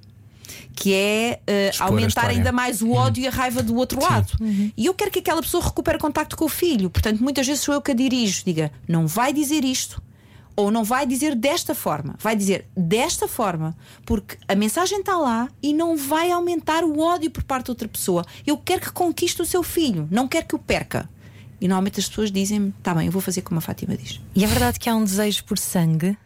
que 0.76 0.94
é 0.94 1.40
a 1.80 1.86
aumentar 1.86 2.30
ainda 2.30 2.52
mais 2.52 2.82
o 2.82 2.92
ódio 2.92 3.24
e 3.24 3.28
a 3.28 3.32
raiva 3.32 3.62
do 3.62 3.76
outro 3.76 4.02
lado. 4.02 4.34
E 4.76 4.86
eu 4.86 4.94
quero 4.94 5.12
que 5.12 5.20
aquela 5.20 5.42
pessoa 5.42 5.64
recupere 5.64 5.98
contacto 5.98 6.36
com 6.36 6.46
o 6.46 6.50
filho. 6.50 6.90
Portanto, 6.90 7.22
muitas 7.22 7.46
vezes 7.46 7.62
sou 7.64 7.74
eu 7.74 7.82
que 7.82 7.92
a 7.92 7.94
dirijo. 7.94 8.44
Diga, 8.46 8.72
não 8.88 9.08
vai 9.08 9.34
dizer 9.34 9.64
isto. 9.64 10.02
Ou 10.56 10.70
não 10.70 10.84
vai 10.84 11.06
dizer 11.06 11.36
desta 11.36 11.74
forma. 11.74 12.16
Vai 12.20 12.36
dizer 12.36 12.68
desta 12.78 13.28
forma. 13.28 13.76
Porque 14.06 14.38
a 14.48 14.54
mensagem 14.54 15.00
está 15.00 15.18
lá 15.18 15.50
e 15.62 15.74
não 15.74 15.98
vai 15.98 16.32
aumentar 16.32 16.84
o 16.84 17.00
ódio 17.00 17.32
por 17.32 17.44
parte 17.44 17.66
de 17.66 17.72
outra 17.72 17.88
pessoa. 17.88 18.24
Eu 18.46 18.58
quero 18.58 18.82
que 18.82 18.92
conquiste 18.92 19.42
o 19.42 19.46
seu 19.46 19.64
filho. 19.64 20.08
Não 20.12 20.28
quero 20.28 20.46
que 20.46 20.56
o 20.56 20.60
perca. 20.60 21.10
E 21.60 21.68
normalmente 21.68 22.00
as 22.00 22.10
pessoas 22.10 22.32
dizem-me: 22.32 22.74
tá 22.84 22.94
bem, 22.94 23.06
eu 23.06 23.12
vou 23.12 23.22
fazer 23.22 23.42
como 23.42 23.58
a 23.58 23.62
Fátima 23.62 23.96
diz. 23.96 24.20
E 24.36 24.44
é 24.44 24.48
verdade 24.48 24.78
que 24.80 24.90
há 24.90 24.96
um 24.96 25.04
desejo 25.04 25.44
por 25.46 25.58
sangue. 25.58 26.18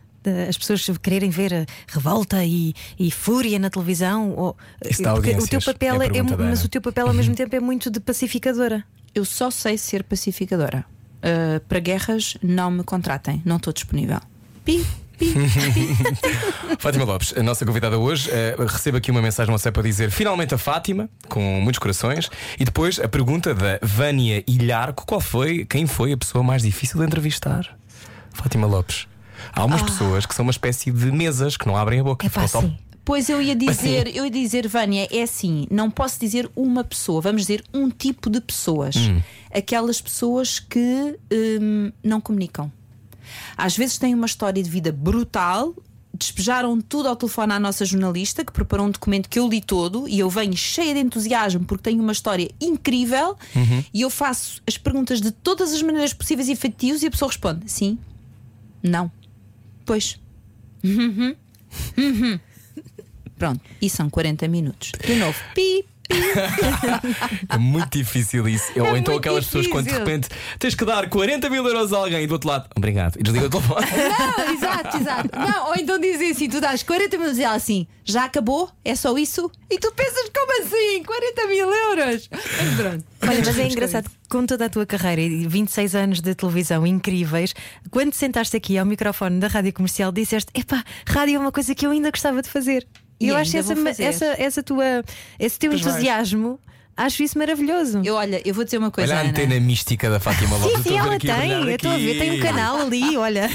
As 0.47 0.57
pessoas 0.57 0.85
quererem 1.01 1.29
ver 1.29 1.53
a 1.53 1.65
revolta 1.87 2.43
e, 2.43 2.73
e 2.99 3.11
fúria 3.11 3.59
na 3.59 3.69
televisão. 3.69 4.33
Ou, 4.35 4.57
porque 4.79 5.31
o 5.31 5.47
teu 5.47 5.61
papel 5.61 6.01
é 6.01 6.05
a 6.05 6.17
é, 6.17 6.23
da 6.23 6.37
mas 6.37 6.63
o 6.63 6.69
teu 6.69 6.81
papel 6.81 7.07
ao 7.07 7.13
mesmo 7.13 7.35
tempo 7.35 7.55
é 7.55 7.59
muito 7.59 7.89
de 7.89 7.99
pacificadora. 7.99 8.83
Eu 9.13 9.25
só 9.25 9.49
sei 9.49 9.77
ser 9.77 10.03
pacificadora. 10.03 10.85
Uh, 11.17 11.59
para 11.67 11.79
guerras, 11.79 12.37
não 12.43 12.69
me 12.69 12.83
contratem, 12.83 13.41
não 13.43 13.57
estou 13.57 13.73
disponível. 13.73 14.19
Pi. 14.63 14.85
Fátima 16.77 17.03
Lopes, 17.03 17.33
a 17.35 17.41
nossa 17.41 17.65
convidada 17.65 17.97
hoje, 17.97 18.29
eh, 18.31 18.55
recebe 18.59 18.99
aqui 18.99 19.09
uma 19.09 19.21
mensagem 19.21 19.51
no 19.51 19.71
para 19.71 19.81
dizer 19.81 20.11
finalmente 20.11 20.53
a 20.53 20.57
Fátima, 20.57 21.09
com 21.27 21.41
muitos 21.59 21.79
corações, 21.79 22.29
e 22.59 22.63
depois 22.63 22.99
a 22.99 23.07
pergunta 23.07 23.53
da 23.53 23.79
Vânia 23.81 24.43
Ilharco: 24.47 25.05
qual 25.07 25.19
foi, 25.19 25.65
quem 25.65 25.87
foi 25.87 26.13
a 26.13 26.17
pessoa 26.17 26.43
mais 26.43 26.61
difícil 26.61 26.99
de 26.99 27.05
entrevistar? 27.05 27.75
Fátima 28.31 28.67
Lopes. 28.67 29.07
Há 29.53 29.65
umas 29.65 29.81
pessoas 29.81 30.25
que 30.25 30.33
são 30.33 30.43
uma 30.43 30.51
espécie 30.51 30.91
de 30.91 31.11
mesas 31.11 31.57
que 31.57 31.67
não 31.67 31.75
abrem 31.75 31.99
a 31.99 32.03
boca. 32.03 32.25
É 32.25 32.47
sim. 32.47 32.77
Pois 33.07 33.29
eu 33.29 33.41
ia 33.41 33.55
dizer, 33.55 34.13
eu 34.13 34.25
ia 34.25 34.29
dizer, 34.29 34.67
Vânia, 34.67 35.07
é 35.09 35.21
assim, 35.21 35.65
não 35.71 35.89
posso 35.89 36.19
dizer 36.19 36.51
uma 36.53 36.83
pessoa, 36.83 37.21
vamos 37.21 37.43
dizer 37.43 37.63
um 37.73 37.89
tipo 37.89 38.29
de 38.29 38.41
pessoas. 38.41 38.95
Aquelas 39.49 40.01
pessoas 40.01 40.59
que 40.59 41.17
hum, 41.61 41.89
não 42.03 42.19
comunicam. 42.19 42.69
Às 43.55 43.77
vezes 43.77 43.97
têm 43.97 44.13
uma 44.13 44.25
história 44.25 44.61
de 44.61 44.69
vida 44.69 44.91
brutal, 44.91 45.73
despejaram 46.13 46.81
tudo 46.81 47.07
ao 47.07 47.15
telefone 47.15 47.53
à 47.53 47.59
nossa 47.59 47.85
jornalista, 47.85 48.43
que 48.43 48.51
preparou 48.51 48.87
um 48.87 48.91
documento 48.91 49.29
que 49.29 49.39
eu 49.39 49.47
li 49.47 49.61
todo 49.61 50.05
e 50.09 50.19
eu 50.19 50.29
venho 50.29 50.57
cheia 50.57 50.93
de 50.93 50.99
entusiasmo 50.99 51.63
porque 51.63 51.83
tenho 51.83 52.03
uma 52.03 52.11
história 52.11 52.49
incrível 52.59 53.37
e 53.93 54.01
eu 54.01 54.09
faço 54.09 54.61
as 54.67 54.77
perguntas 54.77 55.21
de 55.21 55.31
todas 55.31 55.73
as 55.73 55.81
maneiras 55.81 56.13
possíveis 56.13 56.49
e 56.49 56.51
efetivas 56.51 57.03
e 57.03 57.07
a 57.07 57.11
pessoa 57.11 57.29
responde 57.29 57.71
sim, 57.71 57.97
não, 58.83 59.09
pois. 59.87 60.19
Uhum. 60.83 61.35
Uhum. 61.97 62.39
Pronto, 63.37 63.61
e 63.81 63.89
são 63.89 64.09
40 64.09 64.47
minutos. 64.47 64.91
De 65.05 65.15
novo, 65.15 65.39
pi, 65.55 65.85
É 67.49 67.57
muito 67.57 67.97
difícil 67.97 68.47
isso. 68.47 68.71
Ou 68.79 68.97
então 68.97 69.15
aquelas 69.15 69.45
pessoas 69.45 69.67
quando 69.67 69.85
de 69.85 69.91
difícil. 69.91 70.05
repente 70.05 70.29
tens 70.59 70.75
que 70.75 70.85
dar 70.85 71.09
40 71.09 71.49
mil 71.49 71.65
euros 71.65 71.93
a 71.93 71.97
alguém 71.97 72.23
e 72.23 72.27
do 72.27 72.33
outro 72.33 72.49
lado, 72.49 72.67
obrigado, 72.75 73.17
e 73.19 73.23
desliga 73.23 73.47
o 73.47 73.49
telefone. 73.49 73.85
Não, 74.37 74.53
exato, 74.53 74.97
exato. 74.97 75.29
Não, 75.37 75.67
ou 75.69 75.75
então 75.75 75.99
dizem 75.99 76.31
assim: 76.31 76.49
tu 76.49 76.59
dás 76.59 76.83
40 76.83 77.17
minutos 77.17 77.37
e 77.39 77.43
ela 77.43 77.55
assim, 77.55 77.87
já 78.03 78.25
acabou? 78.25 78.69
É 78.83 78.95
só 78.95 79.17
isso? 79.17 79.51
E 79.69 79.77
tu 79.77 79.91
pensas, 79.93 80.29
como 80.33 80.63
assim? 80.63 81.03
40 81.03 81.47
mil 81.47 81.71
euros? 81.71 82.29
Mas 82.31 82.75
pronto. 82.75 83.05
Olha, 83.23 83.41
mas 83.45 83.59
é 83.59 83.67
engraçado, 83.67 84.09
com 84.29 84.45
toda 84.45 84.65
a 84.65 84.69
tua 84.69 84.85
carreira 84.85 85.21
e 85.21 85.47
26 85.47 85.95
anos 85.95 86.21
de 86.21 86.35
televisão 86.35 86.85
incríveis, 86.85 87.53
quando 87.89 88.11
te 88.11 88.17
sentaste 88.17 88.55
aqui 88.55 88.77
ao 88.77 88.85
microfone 88.85 89.39
da 89.39 89.47
rádio 89.47 89.73
comercial, 89.73 90.11
disseste: 90.11 90.51
epá, 90.53 90.83
rádio 91.07 91.35
é 91.35 91.39
uma 91.39 91.51
coisa 91.51 91.73
que 91.73 91.85
eu 91.85 91.91
ainda 91.91 92.11
gostava 92.11 92.41
de 92.41 92.49
fazer. 92.49 92.87
E 93.19 93.27
eu 93.29 93.35
acho 93.35 93.57
essa, 93.57 93.73
essa, 93.99 94.25
essa 94.37 94.63
tua, 94.63 95.03
esse 95.39 95.57
teu 95.57 95.71
Pois 95.71 95.81
vais. 95.81 95.95
entusiasmo, 95.95 96.59
acho 96.95 97.23
isso 97.23 97.37
maravilhoso. 97.37 98.01
Eu, 98.03 98.15
olha, 98.15 98.41
eu 98.45 98.53
vou 98.53 98.63
dizer 98.63 98.77
uma 98.77 98.91
coisa. 98.91 99.11
Olha 99.11 99.19
a 99.19 99.21
Ana. 99.23 99.31
antena 99.31 99.59
mística 99.59 100.09
da 100.09 100.19
Fátima 100.19 100.55
Lopes. 100.57 100.77
Sim, 100.77 100.83
sim, 100.83 100.97
ela 100.97 101.19
tem. 101.19 101.51
Eu 101.51 101.69
estou 101.75 101.91
a 101.91 101.97
ver, 101.97 102.19
tem 102.19 102.31
um 102.33 102.39
canal 102.39 102.77
ali, 102.81 103.15
olha. 103.17 103.49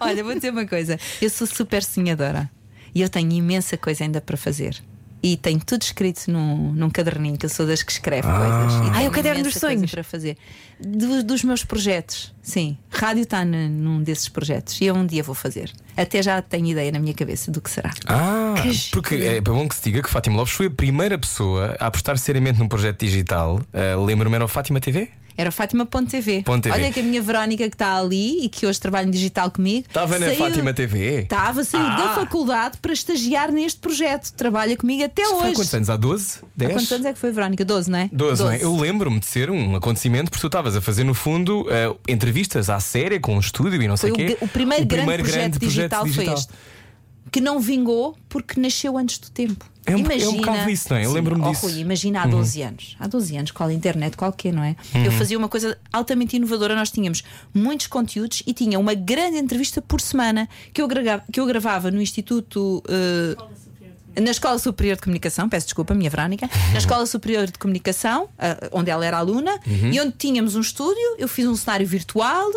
Olha, 0.00 0.24
vou 0.24 0.34
dizer 0.34 0.50
uma 0.50 0.66
coisa. 0.66 0.98
Eu 1.20 1.28
sou 1.30 1.46
super 1.46 1.82
sonhadora 1.84 2.50
e 2.94 3.00
eu 3.02 3.08
tenho 3.08 3.30
imensa 3.32 3.76
coisa 3.76 4.04
ainda 4.04 4.20
para 4.20 4.36
fazer. 4.36 4.82
E 5.22 5.36
tenho 5.36 5.60
tudo 5.64 5.82
escrito 5.82 6.28
num, 6.30 6.72
num 6.72 6.90
caderninho, 6.90 7.38
que 7.38 7.46
eu 7.46 7.50
sou 7.50 7.64
das 7.66 7.82
que 7.82 7.92
escreve 7.92 8.26
Ah. 8.26 8.38
coisas. 8.38 8.86
E 8.88 8.90
Ah, 8.98 9.02
é 9.04 9.08
o 9.08 9.10
caderno 9.12 9.42
dos 9.44 9.54
sonhos. 9.54 9.90
para 9.90 10.02
fazer. 10.02 10.36
Do- 10.80 11.22
dos 11.22 11.44
meus 11.44 11.64
projetos, 11.64 12.34
sim. 12.42 12.76
Rádio 12.90 13.22
está 13.22 13.44
num 13.44 14.02
desses 14.02 14.28
projetos 14.28 14.80
e 14.80 14.86
eu 14.86 14.94
um 14.96 15.06
dia 15.06 15.22
vou 15.22 15.34
fazer. 15.34 15.70
Até 15.96 16.20
já 16.22 16.42
tenho 16.42 16.66
ideia 16.66 16.90
na 16.90 16.98
minha 16.98 17.14
cabeça 17.14 17.52
do 17.52 17.60
que 17.60 17.70
será. 17.70 17.90
Ah, 18.06 18.54
porque 18.90 19.14
é 19.14 19.40
bom 19.40 19.68
que 19.68 19.76
se 19.76 19.82
diga 19.84 20.02
que 20.02 20.10
Fátima 20.10 20.36
Lopes 20.36 20.54
foi 20.54 20.66
a 20.66 20.70
primeira 20.70 21.16
pessoa 21.16 21.76
a 21.78 21.86
apostar 21.86 22.18
seriamente 22.18 22.58
num 22.58 22.66
projeto 22.66 22.98
digital. 22.98 23.60
Ah, 23.72 23.94
Lembro-me, 23.96 24.34
era 24.34 24.44
o 24.44 24.48
Fátima 24.48 24.80
TV? 24.80 25.08
Era 25.36 25.50
Fátima.tv. 25.50 26.44
Olha 26.72 26.92
que 26.92 27.00
a 27.00 27.02
minha 27.02 27.22
Verónica 27.22 27.68
que 27.68 27.74
está 27.74 27.96
ali 27.98 28.44
e 28.44 28.48
que 28.48 28.66
hoje 28.66 28.78
trabalha 28.80 29.06
em 29.06 29.10
digital 29.10 29.50
comigo. 29.50 29.86
Estava 29.88 30.18
na 30.18 30.26
saiu- 30.26 30.38
Fátima 30.38 30.72
TV? 30.74 31.20
Estava, 31.22 31.64
saiu 31.64 31.86
Ah. 31.86 31.96
da 31.96 32.14
faculdade 32.14 32.78
para 32.82 32.92
estagiar 32.92 33.50
neste 33.50 33.80
projeto. 33.80 34.32
Trabalha 34.32 34.76
comigo 34.76 35.02
até 35.04 35.22
Foi 35.24 35.32
há 35.32 35.36
hoje. 35.44 35.54
quantos 35.54 35.74
anos? 35.74 35.90
Há 35.90 35.96
12? 35.96 36.38
Há 36.42 36.46
10? 36.56 36.72
quantos 36.72 36.92
anos 36.92 37.06
é 37.06 37.12
que 37.12 37.18
foi, 37.18 37.32
Verónica? 37.32 37.64
12, 37.64 37.90
não 37.90 37.98
é? 37.98 38.10
12, 38.12 38.42
não 38.42 38.50
é? 38.50 38.62
Eu 38.62 38.76
lembro-me 38.76 39.18
de 39.20 39.26
ser 39.26 39.50
um 39.50 39.74
acontecimento 39.76 40.30
porque 40.30 40.40
tu 40.40 40.46
estavas 40.48 40.76
a 40.76 40.80
fazer, 40.80 41.04
no 41.04 41.14
fundo, 41.14 41.66
ah, 41.70 41.96
entrevistas 42.08 42.68
à 42.68 42.78
série 42.80 43.18
com 43.18 43.34
um 43.36 43.40
estúdio 43.40 43.82
e 43.82 43.88
não 43.88 43.96
sei 43.96 44.10
Foi 44.10 44.24
o, 44.24 44.28
quê. 44.28 44.38
o 44.40 44.48
primeiro 44.48 44.84
grande 44.84 45.06
projeto 45.06 45.32
grande 45.32 45.58
digital, 45.58 46.02
projeto 46.04 46.26
foi 46.26 46.34
este. 46.34 46.52
Que 47.30 47.40
não 47.40 47.58
vingou 47.60 48.16
porque 48.28 48.60
nasceu 48.60 48.98
antes 48.98 49.18
do 49.18 49.30
tempo. 49.30 49.64
É 49.84 49.96
um- 49.96 49.98
é 49.98 50.02
um 50.02 50.04
imagina, 50.04 50.32
bocado 50.38 50.70
isso, 50.70 50.86
não 50.90 50.96
é? 50.96 51.04
Eu 51.06 51.12
lembro-me 51.12 51.42
disso. 51.50 51.66
Uhum. 51.66 51.72
Rui, 51.72 51.80
imagina 51.80 52.22
há 52.22 52.26
12 52.26 52.62
anos. 52.62 52.96
Há 53.00 53.06
12 53.08 53.36
anos, 53.36 53.50
qual 53.50 53.68
a 53.68 53.72
internet 53.72 54.16
qualquer, 54.16 54.52
não 54.52 54.62
é? 54.62 54.76
Eu 54.94 55.10
fazia 55.12 55.36
uma 55.36 55.48
coisa 55.48 55.76
altamente 55.92 56.36
inovadora. 56.36 56.76
Nós 56.76 56.90
tínhamos 56.90 57.24
muitos 57.52 57.88
conteúdos 57.88 58.42
e 58.46 58.52
tinha 58.54 58.78
uma 58.78 58.94
grande 58.94 59.38
entrevista 59.38 59.82
por 59.82 60.00
semana 60.00 60.48
que 60.72 60.80
eu, 60.80 60.86
gravava, 60.86 61.24
que 61.32 61.40
eu 61.40 61.46
gravava 61.46 61.90
no 61.90 62.00
Instituto. 62.00 62.82
eh, 62.88 63.36
na 64.20 64.30
Escola 64.30 64.58
Superior 64.58 64.96
de 64.96 65.02
Comunicação, 65.02 65.48
peço 65.48 65.66
desculpa, 65.66 65.94
minha 65.94 66.10
Verónica, 66.10 66.48
na 66.72 66.78
Escola 66.78 67.06
Superior 67.06 67.46
de 67.46 67.58
Comunicação, 67.58 68.28
ah, 68.38 68.68
onde 68.72 68.90
ela 68.90 69.04
era 69.04 69.18
aluna, 69.18 69.58
e 69.66 70.00
onde 70.00 70.12
tínhamos 70.12 70.54
um 70.54 70.60
estúdio, 70.60 71.16
eu 71.18 71.28
fiz 71.28 71.46
um 71.46 71.56
cenário 71.56 71.86
virtual, 71.86 72.50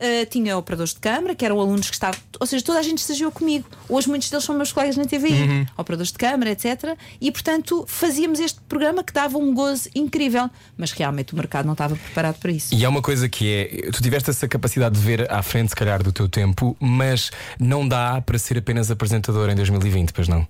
ah, 0.00 0.26
tinha 0.30 0.56
operadores 0.56 0.94
de 0.94 1.00
câmara, 1.00 1.34
que 1.34 1.44
eram 1.44 1.60
alunos 1.60 1.88
que 1.88 1.94
estavam. 1.94 2.18
Ou 2.40 2.46
seja, 2.46 2.64
toda 2.64 2.78
a 2.78 2.82
gente 2.82 2.98
estagiou 2.98 3.32
comigo. 3.32 3.68
Hoje 3.88 4.08
muitos 4.08 4.30
deles 4.30 4.44
são 4.44 4.54
meus 4.54 4.72
colegas 4.72 4.96
na 4.96 5.04
TVI, 5.04 5.66
operadores 5.76 6.12
de 6.12 6.18
câmara, 6.18 6.50
etc. 6.50 6.96
E 7.20 7.32
portanto 7.32 7.84
fazíamos 7.88 8.38
este 8.38 8.60
programa 8.68 9.02
que 9.02 9.12
dava 9.12 9.38
um 9.38 9.52
gozo 9.52 9.88
incrível. 9.94 10.48
Mas 10.76 10.92
realmente 10.92 11.32
o 11.32 11.36
mercado 11.36 11.66
não 11.66 11.72
estava 11.72 11.96
preparado 11.96 12.38
para 12.38 12.52
isso. 12.52 12.74
E 12.74 12.84
há 12.84 12.88
uma 12.88 13.02
coisa 13.02 13.28
que 13.28 13.48
é: 13.52 13.90
tu 13.90 14.00
tiveste 14.02 14.30
essa 14.30 14.46
capacidade 14.46 14.94
de 14.94 15.00
ver 15.00 15.30
à 15.30 15.42
frente, 15.42 15.70
se 15.70 15.76
calhar, 15.76 16.02
do 16.02 16.12
teu 16.12 16.28
tempo, 16.28 16.76
mas 16.78 17.30
não 17.58 17.86
dá 17.86 18.20
para 18.20 18.38
ser 18.38 18.58
apenas 18.58 18.90
apresentador 18.90 19.48
em 19.50 19.56
2020, 19.56 20.12
pois 20.12 20.28
não? 20.28 20.46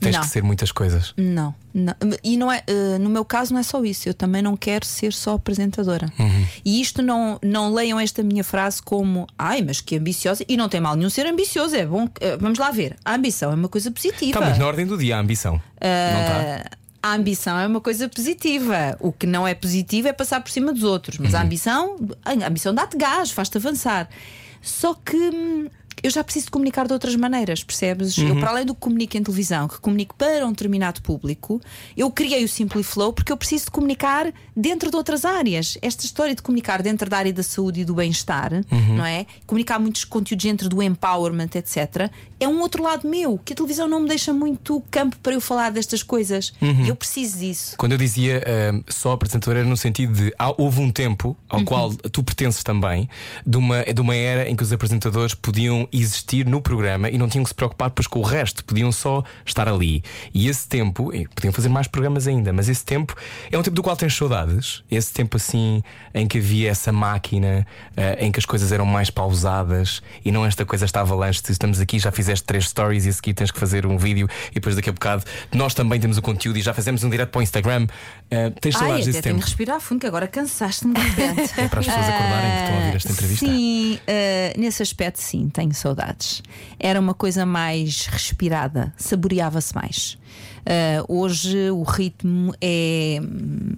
Tens 0.00 0.14
Não. 0.14 0.20
que 0.22 0.28
ser 0.28 0.42
muitas 0.42 0.70
coisas. 0.72 1.14
Não, 1.16 1.54
não. 1.72 1.94
E 2.22 2.36
não 2.36 2.50
é, 2.50 2.62
eh, 2.66 2.98
no 2.98 3.08
meu 3.10 3.24
caso 3.24 3.52
não 3.52 3.60
é 3.60 3.62
só 3.62 3.82
isso. 3.84 4.08
Eu 4.08 4.14
também 4.14 4.42
não 4.42 4.56
quero 4.56 4.84
ser 4.84 5.12
só 5.12 5.34
apresentadora. 5.34 6.12
Uhum. 6.18 6.46
E 6.64 6.80
isto 6.80 7.00
não, 7.02 7.38
não 7.42 7.72
leiam 7.72 7.98
esta 7.98 8.22
minha 8.22 8.44
frase 8.44 8.82
como 8.82 9.26
ai, 9.38 9.62
mas 9.62 9.80
que 9.80 9.96
ambiciosa. 9.96 10.44
E 10.48 10.56
não 10.56 10.68
tem 10.68 10.80
mal 10.80 10.96
nenhum 10.96 11.10
ser 11.10 11.26
ambicioso. 11.26 11.74
É 11.76 11.86
bom. 11.86 12.08
eh, 12.20 12.36
vamos 12.36 12.58
lá 12.58 12.70
ver. 12.70 12.96
A 13.04 13.14
ambição 13.14 13.50
é 13.50 13.54
uma 13.54 13.68
coisa 13.68 13.90
positiva. 13.90 14.38
Está 14.40 14.56
na 14.58 14.66
ordem 14.66 14.86
do 14.86 14.96
dia 14.98 15.16
a 15.16 15.20
ambição. 15.20 15.52
não 15.52 15.60
está? 16.20 16.64
Ah, 17.02 17.10
a 17.10 17.14
ambição 17.14 17.58
é 17.58 17.66
uma 17.66 17.80
coisa 17.80 18.08
positiva. 18.08 18.96
O 19.00 19.12
que 19.12 19.26
não 19.26 19.46
é 19.46 19.54
positivo 19.54 20.08
é 20.08 20.12
passar 20.12 20.40
por 20.40 20.50
cima 20.50 20.72
dos 20.72 20.82
outros. 20.82 21.18
Mas 21.18 21.34
a 21.34 21.38
Uhum. 21.38 21.44
ambição, 21.44 21.96
a 22.24 22.46
ambição 22.48 22.74
dá-te 22.74 22.96
gás, 22.96 23.30
faz-te 23.30 23.58
avançar. 23.58 24.08
Só 24.62 24.94
que 24.94 25.14
hum, 25.16 25.68
eu 26.02 26.10
já 26.10 26.22
preciso 26.24 26.46
de 26.46 26.50
comunicar 26.50 26.86
de 26.86 26.92
outras 26.92 27.14
maneiras, 27.16 27.62
percebes? 27.64 28.16
Uhum. 28.18 28.28
Eu, 28.28 28.36
para 28.36 28.50
além 28.50 28.64
do 28.66 28.74
que 28.74 28.80
comunico 28.80 29.16
em 29.16 29.22
televisão, 29.22 29.68
que 29.68 29.78
comunico 29.80 30.14
para 30.16 30.46
um 30.46 30.50
determinado 30.50 31.00
público, 31.02 31.60
eu 31.96 32.10
criei 32.10 32.44
o 32.44 32.48
Simply 32.48 32.82
Flow 32.82 33.12
porque 33.12 33.32
eu 33.32 33.36
preciso 33.36 33.66
de 33.66 33.70
comunicar 33.70 34.32
dentro 34.56 34.90
de 34.90 34.96
outras 34.96 35.24
áreas. 35.24 35.78
Esta 35.82 36.04
história 36.04 36.34
de 36.34 36.42
comunicar 36.42 36.82
dentro 36.82 37.08
da 37.08 37.18
área 37.18 37.32
da 37.32 37.42
saúde 37.42 37.80
e 37.80 37.84
do 37.84 37.94
bem-estar, 37.94 38.52
Uhum. 38.52 38.96
não 38.96 39.04
é? 39.06 39.26
Comunicar 39.46 39.78
muitos 39.78 40.04
conteúdos 40.04 40.44
dentro 40.44 40.68
do 40.68 40.82
empowerment, 40.82 41.50
etc., 41.54 42.10
é 42.40 42.48
um 42.48 42.60
outro 42.60 42.82
lado 42.82 43.08
meu, 43.08 43.38
que 43.42 43.52
a 43.52 43.56
televisão 43.56 43.88
não 43.88 44.00
me 44.00 44.08
deixa 44.08 44.32
muito 44.32 44.82
campo 44.90 45.16
para 45.22 45.32
eu 45.32 45.40
falar 45.40 45.70
destas 45.70 46.02
coisas. 46.02 46.52
Uhum. 46.60 46.84
Eu 46.86 46.94
preciso 46.96 47.38
disso. 47.38 47.74
Quando 47.78 47.92
eu 47.92 47.98
dizia 47.98 48.42
ah, 48.46 48.82
só 48.92 49.12
apresentadora, 49.12 49.60
era 49.60 49.68
no 49.68 49.76
sentido 49.76 50.12
de 50.12 50.32
houve 50.58 50.80
um 50.80 50.90
tempo 50.90 51.36
ao 51.48 51.60
Uhum. 51.60 51.64
qual 51.64 51.94
tu 51.94 52.22
pertences 52.22 52.62
também, 52.62 53.08
de 53.46 53.56
uma, 53.56 53.82
de 53.84 54.00
uma 54.00 54.14
era 54.14 54.48
em 54.50 54.54
que 54.56 54.62
os 54.62 54.72
apresentadores 54.72 55.34
podiam 55.34 55.83
existir 55.92 56.46
no 56.46 56.60
programa 56.60 57.08
e 57.10 57.18
não 57.18 57.28
tinham 57.28 57.42
que 57.44 57.48
se 57.50 57.54
preocupar 57.54 57.88
depois 57.88 58.06
com 58.06 58.18
o 58.20 58.22
resto, 58.22 58.64
podiam 58.64 58.90
só 58.92 59.22
estar 59.44 59.68
ali. 59.68 60.02
E 60.32 60.48
esse 60.48 60.66
tempo, 60.68 61.10
podiam 61.34 61.52
fazer 61.52 61.68
mais 61.68 61.86
programas 61.86 62.26
ainda, 62.26 62.52
mas 62.52 62.68
esse 62.68 62.84
tempo 62.84 63.14
é 63.50 63.58
um 63.58 63.62
tempo 63.62 63.74
do 63.76 63.82
qual 63.82 63.96
tens 63.96 64.14
saudades. 64.16 64.82
Esse 64.90 65.12
tempo 65.12 65.36
assim 65.36 65.82
em 66.14 66.26
que 66.26 66.38
havia 66.38 66.70
essa 66.70 66.92
máquina, 66.92 67.66
ah, 67.96 68.16
em 68.18 68.30
que 68.32 68.38
as 68.38 68.44
coisas 68.44 68.72
eram 68.72 68.86
mais 68.86 69.10
pausadas 69.10 70.02
e 70.24 70.30
não 70.30 70.44
esta 70.46 70.64
coisa 70.64 70.84
está 70.84 71.00
avalanche. 71.00 71.40
Estamos 71.48 71.80
aqui, 71.80 71.98
já 71.98 72.10
fizeste 72.12 72.44
três 72.44 72.68
stories 72.68 73.04
e 73.06 73.08
a 73.08 73.12
seguir 73.12 73.34
tens 73.34 73.50
que 73.50 73.58
fazer 73.58 73.86
um 73.86 73.96
vídeo 73.98 74.28
e 74.50 74.54
depois 74.54 74.76
daqui 74.76 74.90
a 74.90 74.92
bocado 74.92 75.24
nós 75.52 75.74
também 75.74 75.98
temos 76.00 76.16
o 76.18 76.22
conteúdo 76.22 76.58
e 76.58 76.62
já 76.62 76.72
fazemos 76.74 77.02
um 77.04 77.10
direto 77.10 77.30
para 77.30 77.38
o 77.40 77.42
Instagram. 77.42 77.86
Ah, 78.30 78.52
tens 78.60 78.74
Ai, 78.76 78.80
saudades 78.80 79.02
até 79.02 79.12
desse 79.12 79.22
tenho 79.22 79.34
tempo? 79.34 79.38
de 79.38 79.44
respirar 79.50 79.80
fundo, 79.80 80.00
que 80.00 80.06
agora 80.06 80.26
cansaste-me 80.28 80.94
de 80.94 81.00
repente. 81.00 81.52
É 81.58 81.68
para 81.68 81.80
as 81.80 81.86
pessoas 81.86 82.06
acordarem 82.08 82.50
que 82.50 82.58
estão 82.62 82.74
a 82.74 82.78
ouvir 82.80 82.96
esta 82.96 83.08
Ah, 83.08 83.12
entrevista. 83.12 83.46
Sim, 83.46 83.98
ah, 84.06 84.58
nesse 84.58 84.82
aspecto, 84.82 85.20
sim, 85.20 85.48
tenho 85.48 85.73
saudades. 85.74 86.42
Era 86.78 87.00
uma 87.00 87.14
coisa 87.14 87.44
mais 87.44 88.06
respirada, 88.06 88.92
saboreava-se 88.96 89.74
mais. 89.74 90.18
Uh, 90.64 91.20
hoje 91.20 91.70
o 91.70 91.82
ritmo 91.82 92.54
é, 92.58 93.20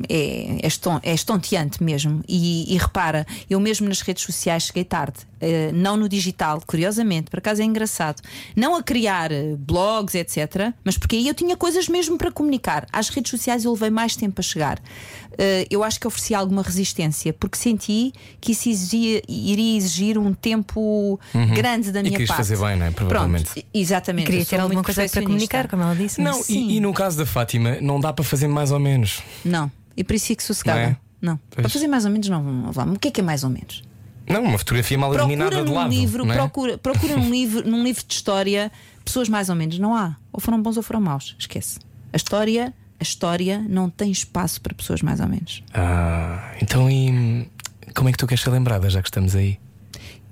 é, 0.09 0.67
é, 0.67 0.69
é 1.03 1.15
estonteante 1.15 1.83
mesmo. 1.83 2.23
E, 2.29 2.73
e, 2.73 2.79
repara, 2.79 3.27
eu 3.51 3.59
mesmo 3.59 3.89
nas 3.89 4.01
redes 4.01 4.23
sociais 4.23 4.65
cheguei 4.65 4.85
tarde, 4.85 5.19
uh, 5.41 5.73
não 5.75 5.97
no 5.97 6.09
digital, 6.09 6.63
curiosamente, 6.67 7.31
por 7.31 7.39
acaso 7.39 7.63
é 7.63 7.65
engraçado. 7.65 8.23
Não 8.55 8.77
a 8.77 8.83
criar 8.83 9.31
blogs, 9.59 10.15
etc., 10.15 10.73
mas 10.85 10.97
porque 10.99 11.17
aí 11.17 11.29
eu 11.29 11.35
tinha 11.35 11.57
coisas 11.57 11.89
mesmo 11.89 12.17
para 12.17 12.31
comunicar. 12.31 12.87
Às 12.93 13.09
redes 13.09 13.31
sociais 13.31 13.65
eu 13.65 13.73
levei 13.73 13.91
mais 13.91 14.17
tempo 14.17 14.41
a 14.41 14.43
chegar. 14.43 14.79
Uh, 14.79 15.67
eu 15.71 15.85
acho 15.85 16.01
que 16.01 16.07
ofereci 16.07 16.35
alguma 16.35 16.63
resistência, 16.63 17.33
porque 17.33 17.59
senti 17.59 18.13
que 18.41 18.53
isso 18.53 18.69
exigia, 18.69 19.23
iria 19.29 19.77
exigir 19.77 20.17
um 20.19 20.33
tempo 20.33 21.21
uhum. 21.35 21.55
grande 21.55 21.93
da 21.93 22.03
minha 22.03 22.19
e 22.19 22.27
parte. 22.27 22.39
fazer 22.39 22.59
bem, 22.59 22.77
não 22.77 22.87
é? 22.87 22.91
Provavelmente. 22.91 23.51
Pronto, 23.51 23.67
exatamente. 23.75 24.27
Queria 24.27 24.47
ter 24.47 24.61
alguma 24.61 24.83
coisa 24.83 25.07
para 25.09 25.23
comunicar, 25.23 25.69
como 25.69 25.83
ela 25.83 25.95
disse. 25.95 26.21
Não, 26.21 26.43
e, 26.49 26.77
e, 26.77 26.81
no 26.81 26.93
caso 26.95 27.19
da 27.19 27.27
Fátima, 27.27 27.79
não 27.81 28.01
dá 28.01 28.13
para 28.13 28.25
fazer 28.25 28.49
mais 28.49 28.71
ou 28.73 28.79
menos. 28.79 29.23
Não, 29.45 29.71
e 29.97 30.03
por 30.03 30.15
isso 30.15 30.27
fico 30.27 30.43
sossegada. 30.43 30.99
Não, 31.21 31.35
é? 31.35 31.37
não. 31.37 31.41
para 31.55 31.69
fazer 31.69 31.87
mais 31.87 32.05
ou 32.05 32.11
menos, 32.11 32.29
não. 32.29 32.73
Vamos. 32.73 32.97
O 32.97 32.99
que 32.99 33.09
é 33.09 33.11
que 33.11 33.21
é 33.21 33.25
mais 33.25 33.45
ou 33.45 33.51
menos? 33.51 33.83
Não, 34.29 34.43
uma 34.43 34.59
fotografia 34.59 34.99
mal 34.99 35.15
iluminada 35.15 35.65
de 35.65 35.71
lado. 35.71 35.91
Livro, 35.91 36.31
é? 36.31 36.35
procura, 36.35 36.79
procura 36.79 37.17
num, 37.17 37.29
livro, 37.31 37.69
num 37.69 37.83
livro 37.83 38.05
de 38.07 38.15
história 38.15 38.73
pessoas 39.05 39.29
mais 39.29 39.49
ou 39.49 39.55
menos. 39.55 39.79
Não 39.79 39.95
há. 39.95 40.17
Ou 40.33 40.41
foram 40.41 40.61
bons 40.61 40.77
ou 40.77 40.83
foram 40.83 41.01
maus. 41.01 41.37
Esquece. 41.39 41.79
A 42.13 42.17
história 42.17 42.75
a 42.99 43.03
história 43.03 43.65
não 43.69 43.91
tem 43.91 44.11
espaço 44.11 44.61
para 44.61 44.75
pessoas 44.75 45.03
mais 45.03 45.21
ou 45.21 45.29
menos. 45.29 45.63
Ah, 45.75 46.55
então 46.61 46.91
e 46.91 47.47
como 47.95 48.09
é 48.09 48.13
que 48.13 48.19
tu 48.19 48.27
queres 48.27 48.43
ser 48.43 48.51
lembrada, 48.51 48.89
já 48.89 49.03
que 49.03 49.09
estamos 49.09 49.35
aí? 49.35 49.59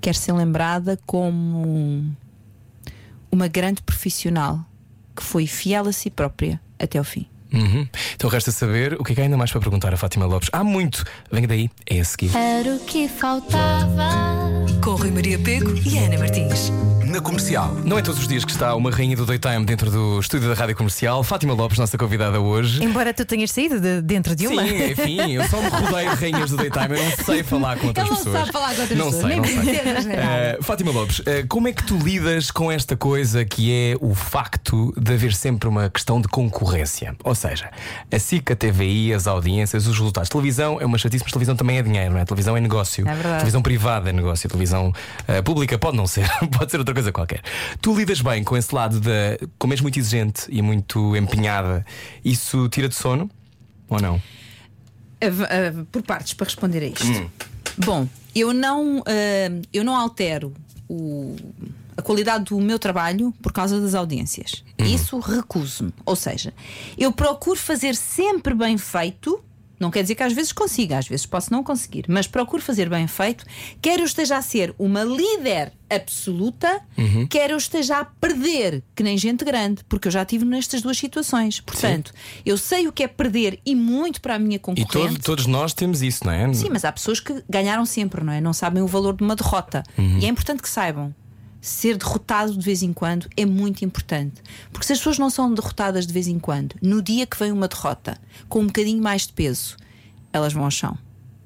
Quero 0.01 0.17
ser 0.17 0.33
lembrada 0.33 0.99
como 1.05 2.05
uma 3.31 3.47
grande 3.47 3.81
profissional 3.81 4.65
que 5.15 5.23
foi 5.23 5.47
fiel 5.47 5.87
a 5.87 5.91
si 5.91 6.09
própria 6.09 6.59
até 6.79 6.99
o 6.99 7.03
fim. 7.03 7.27
Uhum. 7.57 7.87
Então 8.15 8.29
resta 8.29 8.51
saber 8.51 8.95
o 8.99 9.03
que 9.03 9.11
é 9.11 9.15
que 9.15 9.21
há 9.21 9.23
ainda 9.25 9.37
mais 9.37 9.51
para 9.51 9.61
perguntar 9.61 9.93
a 9.93 9.97
Fátima 9.97 10.25
Lopes. 10.25 10.49
Há 10.51 10.63
muito. 10.63 11.03
Venha 11.31 11.47
daí, 11.47 11.69
é 11.89 11.99
a 11.99 12.05
seguir. 12.05 12.35
Era 12.35 12.75
o 12.75 12.79
que 12.79 13.07
faltava. 13.07 14.09
Com 14.83 14.91
Rui 14.91 15.11
Maria 15.11 15.39
Pego 15.39 15.73
e 15.85 15.97
Ana 15.97 16.17
Martins. 16.17 16.71
Na 17.05 17.21
comercial. 17.21 17.73
Não 17.85 17.97
é 17.97 18.01
todos 18.01 18.19
os 18.19 18.27
dias 18.27 18.43
que 18.43 18.51
está 18.51 18.75
uma 18.75 18.91
rainha 18.91 19.15
do 19.15 19.25
daytime 19.25 19.63
dentro 19.63 19.89
do 19.89 20.19
estúdio 20.19 20.49
da 20.49 20.53
Rádio 20.55 20.75
Comercial. 20.75 21.23
Fátima 21.23 21.53
Lopes, 21.53 21.77
nossa 21.77 21.97
convidada 21.97 22.39
hoje. 22.41 22.83
Embora 22.83 23.13
tu 23.13 23.23
tenhas 23.25 23.51
saído 23.51 23.79
de 23.79 24.01
dentro 24.01 24.35
de 24.35 24.47
uma. 24.47 24.67
Sim, 24.67 24.91
enfim, 24.91 25.31
eu 25.33 25.47
só 25.47 25.61
me 25.61 25.69
rodeio 25.69 26.09
de 26.09 26.15
rainhas 26.17 26.49
do 26.49 26.57
daytime. 26.57 26.97
Eu 26.97 27.03
não 27.03 27.25
sei 27.25 27.43
falar 27.43 27.77
com 27.77 27.87
outras 27.87 28.07
Ele 28.07 28.15
pessoas. 28.17 28.33
não 28.35 28.41
sabe 28.41 28.51
falar 28.51 28.75
com 28.75 28.81
outras 28.81 28.99
não 28.99 29.05
pessoas. 29.05 29.31
Sei, 29.31 29.39
nem 29.39 29.93
não 29.93 30.01
sei. 30.01 30.13
Uh, 30.13 30.63
Fátima 30.63 30.91
Lopes, 30.91 31.19
uh, 31.19 31.23
como 31.47 31.67
é 31.67 31.73
que 31.73 31.83
tu 31.83 31.97
lidas 31.97 32.51
com 32.51 32.71
esta 32.71 32.97
coisa 32.97 33.45
que 33.45 33.71
é 33.71 33.95
o 34.01 34.13
facto 34.13 34.93
de 34.99 35.13
haver 35.13 35.33
sempre 35.33 35.69
uma 35.69 35.89
questão 35.89 36.19
de 36.19 36.27
concorrência? 36.27 37.15
Ou 37.23 37.33
seja, 37.33 37.44
a 38.11 38.19
SIC, 38.19 38.51
a 38.51 38.55
TVI, 38.55 39.13
as 39.13 39.27
audiências, 39.27 39.87
os 39.87 39.97
resultados. 39.97 40.29
Televisão 40.29 40.79
é 40.79 40.85
uma 40.85 40.97
chatice, 40.97 41.23
mas 41.23 41.31
televisão 41.31 41.55
também 41.55 41.77
é 41.77 41.81
dinheiro, 41.81 42.13
não 42.13 42.19
é? 42.19 42.25
Televisão 42.25 42.57
é 42.57 42.61
negócio. 42.61 43.07
É 43.07 43.13
verdade. 43.13 43.35
televisão 43.37 43.61
privada 43.61 44.09
é 44.09 44.13
negócio. 44.13 44.49
Televisão 44.49 44.89
uh, 44.89 45.43
pública 45.43 45.77
pode 45.77 45.97
não 45.97 46.07
ser, 46.07 46.27
pode 46.57 46.71
ser 46.71 46.77
outra 46.77 46.93
coisa 46.93 47.11
qualquer. 47.11 47.41
Tu 47.81 47.95
lidas 47.95 48.21
bem 48.21 48.43
com 48.43 48.57
esse 48.57 48.73
lado 48.73 48.99
da. 48.99 49.37
como 49.57 49.73
és 49.73 49.81
muito 49.81 49.99
exigente 49.99 50.45
e 50.49 50.61
muito 50.61 51.15
empenhada, 51.15 51.85
isso 52.23 52.67
tira 52.69 52.89
de 52.89 52.95
sono? 52.95 53.29
Ou 53.89 54.01
não? 54.01 54.15
Uh, 54.15 55.81
uh, 55.81 55.85
por 55.85 56.01
partes 56.01 56.33
para 56.33 56.45
responder 56.45 56.83
a 56.83 56.87
isto. 56.87 57.31
Bom, 57.77 58.07
eu 58.33 58.53
não, 58.53 58.99
uh, 58.99 59.61
eu 59.73 59.83
não 59.83 59.95
altero 59.95 60.53
o, 60.87 61.35
a 61.97 62.01
qualidade 62.01 62.45
do 62.45 62.59
meu 62.59 62.77
trabalho 62.79 63.33
por 63.41 63.51
causa 63.51 63.79
das 63.79 63.93
audiências. 63.95 64.63
Isso 64.77 65.17
recuso-me. 65.19 65.93
Ou 66.05 66.15
seja, 66.15 66.53
eu 66.97 67.11
procuro 67.11 67.59
fazer 67.59 67.95
sempre 67.95 68.53
bem 68.53 68.77
feito. 68.77 69.41
Não 69.77 69.91
quer 69.91 70.03
dizer 70.03 70.15
que 70.15 70.23
às 70.23 70.31
vezes 70.31 70.53
consiga, 70.53 70.97
às 70.97 71.05
vezes 71.05 71.25
posso 71.25 71.51
não 71.51 71.61
conseguir, 71.61 72.05
mas 72.07 72.27
procuro 72.27 72.63
fazer 72.63 72.87
bem 72.89 73.07
feito, 73.07 73.43
quer 73.81 73.99
eu 73.99 74.05
esteja 74.05 74.37
a 74.37 74.41
ser 74.41 74.73
uma 74.79 75.03
líder 75.03 75.73
absoluta, 75.89 76.81
quer 77.29 77.49
eu 77.51 77.57
esteja 77.57 77.97
a 77.99 78.05
perder, 78.05 78.81
que 78.95 79.03
nem 79.03 79.17
gente 79.17 79.43
grande, 79.43 79.83
porque 79.89 80.07
eu 80.07 80.11
já 80.13 80.21
estive 80.21 80.45
nestas 80.45 80.81
duas 80.81 80.97
situações. 80.97 81.59
Portanto, 81.59 82.13
eu 82.45 82.57
sei 82.57 82.87
o 82.87 82.91
que 82.93 83.03
é 83.03 83.07
perder 83.07 83.59
e 83.65 83.75
muito 83.75 84.21
para 84.21 84.35
a 84.35 84.39
minha 84.39 84.55
E 84.55 84.59
concorrente. 84.59 85.15
todo- 85.15 85.19
todos 85.21 85.45
nós 85.45 85.73
temos 85.73 86.01
isso, 86.01 86.25
não 86.25 86.31
é? 86.31 86.53
Sim, 86.53 86.69
mas 86.71 86.85
há 86.85 86.91
pessoas 86.93 87.19
que 87.19 87.43
ganharam 87.49 87.85
sempre, 87.85 88.23
não 88.23 88.31
é? 88.31 88.39
Não 88.39 88.53
sabem 88.53 88.81
o 88.81 88.87
valor 88.87 89.13
de 89.13 89.23
uma 89.23 89.35
derrota. 89.35 89.83
E 89.97 90.25
é 90.25 90.29
importante 90.29 90.61
que 90.61 90.69
saibam. 90.69 91.13
Ser 91.65 91.97
derrotado 91.97 92.55
de 92.55 92.63
vez 92.63 92.83
em 92.83 92.93
quando 92.93 93.27
é 93.35 93.43
muito 93.43 93.83
importante. 93.83 94.39
Porque 94.71 94.85
se 94.85 94.93
as 94.93 94.99
pessoas 94.99 95.17
não 95.17 95.31
são 95.31 95.51
derrotadas 95.51 96.05
de 96.05 96.13
vez 96.13 96.27
em 96.27 96.37
quando, 96.37 96.75
no 96.79 97.01
dia 97.01 97.25
que 97.25 97.39
vem 97.39 97.51
uma 97.51 97.67
derrota 97.67 98.19
com 98.47 98.59
um 98.59 98.67
bocadinho 98.67 99.01
mais 99.01 99.25
de 99.25 99.33
peso, 99.33 99.75
elas 100.31 100.53
vão 100.53 100.63
ao 100.63 100.69
chão. 100.69 100.95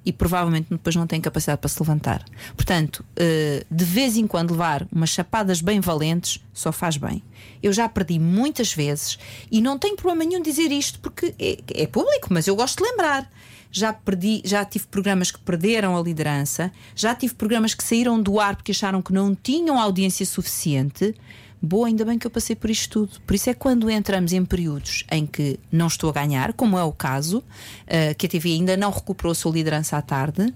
E 0.05 0.11
provavelmente 0.11 0.67
depois 0.69 0.93
não 0.93 1.07
têm 1.07 1.21
capacidade 1.21 1.61
para 1.61 1.69
se 1.69 1.79
levantar. 1.79 2.25
Portanto, 2.53 3.05
eh, 3.15 3.65
de 3.71 3.85
vez 3.85 4.17
em 4.17 4.27
quando 4.27 4.51
levar 4.51 4.85
umas 4.91 5.09
chapadas 5.09 5.61
bem 5.61 5.79
valentes 5.79 6.43
só 6.53 6.73
faz 6.73 6.97
bem. 6.97 7.23
Eu 7.63 7.71
já 7.71 7.87
perdi 7.87 8.19
muitas 8.19 8.73
vezes 8.73 9.17
e 9.49 9.61
não 9.61 9.79
tenho 9.79 9.95
problema 9.95 10.25
nenhum 10.25 10.41
dizer 10.41 10.69
isto 10.69 10.99
porque 10.99 11.33
é, 11.39 11.59
é 11.83 11.87
público, 11.87 12.27
mas 12.29 12.45
eu 12.45 12.57
gosto 12.57 12.83
de 12.83 12.89
lembrar. 12.89 13.31
Já 13.71 13.93
perdi, 13.93 14.41
já 14.43 14.65
tive 14.65 14.87
programas 14.87 15.31
que 15.31 15.39
perderam 15.39 15.95
a 15.97 16.01
liderança, 16.01 16.71
já 16.95 17.13
tive 17.13 17.35
programas 17.35 17.73
que 17.73 17.83
saíram 17.83 18.21
do 18.21 18.39
ar 18.39 18.55
porque 18.55 18.71
acharam 18.71 19.01
que 19.01 19.13
não 19.13 19.35
tinham 19.35 19.79
audiência 19.79 20.25
suficiente. 20.25 21.15
Boa, 21.61 21.87
ainda 21.87 22.05
bem 22.05 22.17
que 22.17 22.25
eu 22.25 22.31
passei 22.31 22.55
por 22.55 22.69
isto 22.69 23.05
tudo. 23.05 23.21
Por 23.21 23.35
isso 23.35 23.49
é 23.49 23.53
que 23.53 23.59
quando 23.59 23.89
entramos 23.89 24.31
em 24.31 24.45
períodos 24.45 25.03
em 25.11 25.25
que 25.25 25.59
não 25.71 25.87
estou 25.87 26.09
a 26.09 26.13
ganhar, 26.13 26.53
como 26.53 26.77
é 26.77 26.83
o 26.83 26.91
caso, 26.91 27.43
eh, 27.85 28.13
que 28.13 28.25
a 28.25 28.29
TV 28.29 28.53
ainda 28.53 28.77
não 28.77 28.89
recuperou 28.89 29.33
a 29.33 29.35
sua 29.35 29.51
liderança 29.51 29.97
à 29.97 30.01
tarde, 30.01 30.53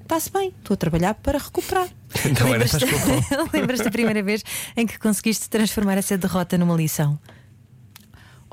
está-se 0.00 0.30
bem, 0.30 0.52
estou 0.58 0.74
a 0.74 0.76
trabalhar 0.76 1.14
para 1.14 1.38
recuperar. 1.38 1.88
Então 2.24 2.48
lembras-te 3.52 3.84
da 3.84 3.90
primeira 3.90 4.22
vez 4.22 4.44
em 4.76 4.86
que 4.86 4.96
conseguiste 5.00 5.50
transformar 5.50 5.98
essa 5.98 6.16
derrota 6.16 6.56
numa 6.56 6.76
lição? 6.76 7.18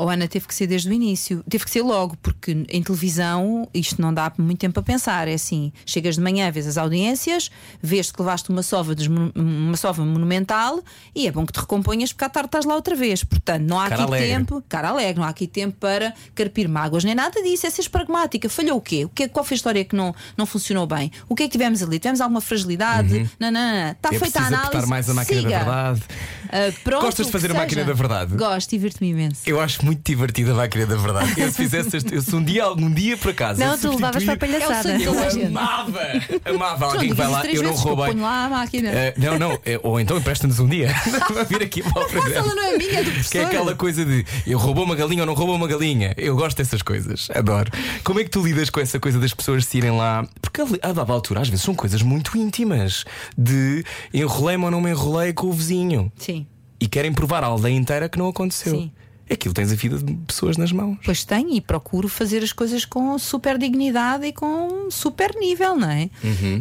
Ou 0.01 0.09
Ana 0.09 0.27
teve 0.27 0.47
que 0.47 0.55
ser 0.55 0.65
desde 0.65 0.89
o 0.89 0.93
início, 0.93 1.43
teve 1.47 1.63
que 1.63 1.69
ser 1.69 1.83
logo, 1.83 2.17
porque 2.23 2.65
em 2.69 2.81
televisão 2.81 3.67
isto 3.73 4.01
não 4.01 4.11
dá 4.11 4.31
muito 4.37 4.57
tempo 4.59 4.79
a 4.79 4.83
pensar. 4.83 5.27
É 5.27 5.33
assim: 5.35 5.71
chegas 5.85 6.15
de 6.15 6.21
manhã, 6.21 6.49
vês 6.51 6.65
as 6.65 6.75
audiências, 6.77 7.51
vês 7.81 8.11
que 8.11 8.19
levaste 8.19 8.49
uma 8.49 8.63
sova, 8.63 8.95
uma 9.35 9.77
sova 9.77 10.03
monumental 10.03 10.81
e 11.13 11.27
é 11.27 11.31
bom 11.31 11.45
que 11.45 11.53
te 11.53 11.59
recomponhas 11.59 12.11
porque 12.11 12.25
à 12.25 12.29
tarde 12.29 12.47
estás 12.47 12.65
lá 12.65 12.73
outra 12.75 12.95
vez. 12.95 13.23
Portanto, 13.23 13.61
não 13.61 13.79
há 13.79 13.89
Cara 13.89 14.03
aqui 14.03 14.11
alegre. 14.11 14.27
tempo, 14.29 14.63
cara 14.67 14.89
alegre, 14.89 15.19
não 15.19 15.27
há 15.27 15.29
aqui 15.29 15.45
tempo 15.45 15.77
para 15.79 16.13
carpir 16.33 16.67
mágoas, 16.67 17.03
nem 17.03 17.13
nada 17.13 17.41
disso. 17.43 17.67
É 17.67 17.69
seres 17.69 17.87
pragmática. 17.87 18.49
Falhou 18.49 18.77
o 18.77 18.81
quê? 18.81 19.05
o 19.05 19.09
quê? 19.09 19.27
Qual 19.27 19.45
foi 19.45 19.53
a 19.53 19.57
história 19.57 19.85
que 19.85 19.95
não, 19.95 20.15
não 20.35 20.45
funcionou 20.47 20.87
bem? 20.87 21.11
O 21.29 21.35
que 21.35 21.43
é 21.43 21.45
que 21.45 21.51
tivemos 21.51 21.83
ali? 21.83 21.99
Tivemos 21.99 22.21
alguma 22.21 22.41
fragilidade? 22.41 23.29
Não, 23.39 23.51
não, 23.51 23.61
não. 23.61 23.91
Está 23.91 24.09
É 24.11 24.17
feita 24.19 24.39
a 24.39 24.47
análise. 24.47 24.87
mais 24.87 25.09
a 25.09 25.13
máquina 25.13 25.41
siga. 25.41 25.49
da 25.51 25.57
verdade. 25.63 26.01
Ah, 26.49 26.73
pronto, 26.83 27.01
Gostas 27.05 27.25
de 27.27 27.31
que 27.31 27.37
fazer 27.37 27.51
a 27.51 27.53
máquina 27.53 27.83
da 27.83 27.93
verdade? 27.93 28.35
Gosto, 28.35 28.69
divirto-me 28.71 29.09
imenso. 29.11 29.41
Eu 29.45 29.59
acho 29.59 29.83
muito 29.85 29.90
divertida 29.95 30.51
a 30.51 30.55
máquina 30.55 30.85
da 30.85 30.95
verdade. 30.95 31.33
Eu 31.41 31.49
se 31.51 31.57
fizesse 31.57 31.97
este, 31.97 32.13
eu, 32.15 32.21
se 32.21 32.35
um 32.35 32.43
dia, 32.43 32.63
algum 32.63 32.89
dia 32.91 33.17
por 33.17 33.31
acaso. 33.31 33.59
Não, 33.59 33.73
eu 33.73 33.77
tu 33.79 33.89
levavas 33.91 34.23
para 34.23 34.33
a 34.33 34.37
palhaçada. 34.37 34.91
É 34.93 35.07
Eu 35.07 35.19
a 35.19 35.29
gente. 35.29 35.45
amava, 35.45 35.99
amava 36.45 36.85
alguém 36.85 37.09
que 37.09 37.15
vai 37.15 37.27
lá, 37.27 37.45
eu 37.45 37.63
não 37.63 37.71
eu 37.71 37.75
roubei. 37.75 38.05
ponho 38.07 38.21
lá 38.21 38.45
a 38.45 38.49
máquina. 38.49 38.89
Eh, 38.89 39.13
não, 39.17 39.37
não, 39.39 39.59
eh, 39.65 39.79
ou 39.83 39.99
então 39.99 40.17
empresta-nos 40.17 40.59
um 40.59 40.67
dia 40.67 40.93
para 41.27 41.43
vir 41.43 41.61
aqui 41.63 41.81
para 41.81 41.91
o 41.99 42.01
Mas 42.03 42.11
programa. 42.11 42.35
ela 42.47 42.55
não 42.55 42.63
é 42.63 42.77
minha, 42.77 42.99
é 42.99 43.03
do 43.03 43.03
Que 43.03 43.09
é 43.09 43.13
professor. 43.13 43.45
aquela 43.45 43.75
coisa 43.75 44.05
de 44.05 44.25
eu 44.45 44.57
roubou 44.57 44.83
uma 44.83 44.95
galinha 44.95 45.21
ou 45.23 45.27
não 45.27 45.33
roubou 45.33 45.55
uma 45.55 45.67
galinha. 45.67 46.13
Eu 46.17 46.35
gosto 46.35 46.57
dessas 46.57 46.81
coisas, 46.81 47.29
adoro. 47.33 47.71
Como 48.03 48.19
é 48.19 48.23
que 48.23 48.29
tu 48.29 48.41
lidas 48.43 48.69
com 48.69 48.79
essa 48.79 48.99
coisa 48.99 49.19
das 49.19 49.33
pessoas 49.33 49.65
se 49.65 49.77
irem 49.77 49.91
lá? 49.91 50.25
Porque 50.41 50.61
a 50.81 50.91
dada 50.93 51.11
altura, 51.13 51.41
às 51.41 51.49
vezes, 51.49 51.63
são 51.63 51.73
coisas 51.75 52.01
muito 52.01 52.37
íntimas 52.37 53.03
de 53.37 53.83
enrolei-me 54.13 54.65
ou 54.65 54.71
não 54.71 54.81
me 54.81 54.89
enrolei 54.91 55.33
com 55.33 55.47
o 55.47 55.53
vizinho 55.53 56.11
Sim, 56.17 56.45
e 56.79 56.87
querem 56.87 57.11
provar 57.13 57.43
à 57.43 57.47
aldeia 57.47 57.75
inteira 57.75 58.09
que 58.09 58.17
não 58.17 58.27
aconteceu. 58.27 58.73
Sim. 58.73 58.91
Aquilo 59.31 59.53
tens 59.53 59.71
a 59.71 59.75
vida 59.75 59.97
de 59.97 60.13
pessoas 60.27 60.57
nas 60.57 60.71
mãos. 60.73 60.97
pois 61.05 61.23
tenho 61.23 61.53
e 61.55 61.61
procuro 61.61 62.09
fazer 62.09 62.43
as 62.43 62.51
coisas 62.51 62.83
com 62.83 63.17
super 63.17 63.57
dignidade 63.57 64.25
e 64.25 64.33
com 64.33 64.91
super 64.91 65.33
nível, 65.39 65.77
não 65.77 65.89
é? 65.89 66.09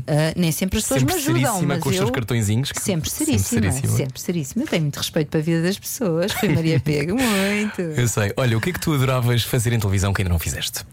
Ah, 0.07 0.33
nem 0.37 0.53
sempre 0.53 0.79
as 0.79 0.85
pessoas 0.85 1.01
Sempre 1.01 1.15
me 1.15 1.21
ajudam, 1.45 1.63
mas 1.67 1.83
com 1.83 1.89
os 1.89 1.95
eu... 1.97 2.03
seus 2.03 2.11
cartõezinhos. 2.13 2.71
que- 2.71 2.81
Sempre 2.81 3.11
seríssima, 3.11 3.61
seríssima. 3.73 3.97
sempre 3.97 4.21
seríssima. 4.21 4.63
Eu 4.65 4.69
tenho 4.69 4.83
muito 4.83 4.97
respeito 4.99 5.29
para 5.29 5.41
a 5.41 5.43
vida 5.43 5.63
das 5.63 5.79
pessoas. 5.79 6.31
Foi 6.33 6.49
Maria 6.51 6.79
Pega, 6.85 7.13
muito. 7.15 7.81
Eu 7.81 8.07
sei. 8.07 8.33
Olha, 8.37 8.57
o 8.57 8.61
que 8.61 8.71
é 8.71 8.73
que 8.73 8.81
tu 8.81 8.93
adoravas 8.95 9.43
fazer 9.43 9.73
em 9.73 9.79
televisão 9.81 10.13
que 10.13 10.23
ainda 10.23 10.31
não 10.33 10.39
fizeste? 10.39 10.85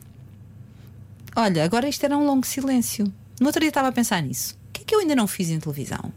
Olha, 1.36 1.64
agora 1.64 1.88
isto 1.88 2.04
era 2.04 2.18
um 2.18 2.26
longo 2.26 2.46
silêncio. 2.46 3.12
No 3.40 3.46
outro 3.48 3.60
dia 3.60 3.70
estava 3.70 3.88
a 3.90 3.92
pensar 3.92 4.22
nisso. 4.24 4.58
O 4.70 4.72
que 4.74 4.82
é 4.82 4.86
que 4.86 4.96
eu 4.96 5.00
ainda 5.00 5.16
não 5.16 5.28
fiz 5.28 5.50
em 5.50 5.60
televisão? 5.60 6.12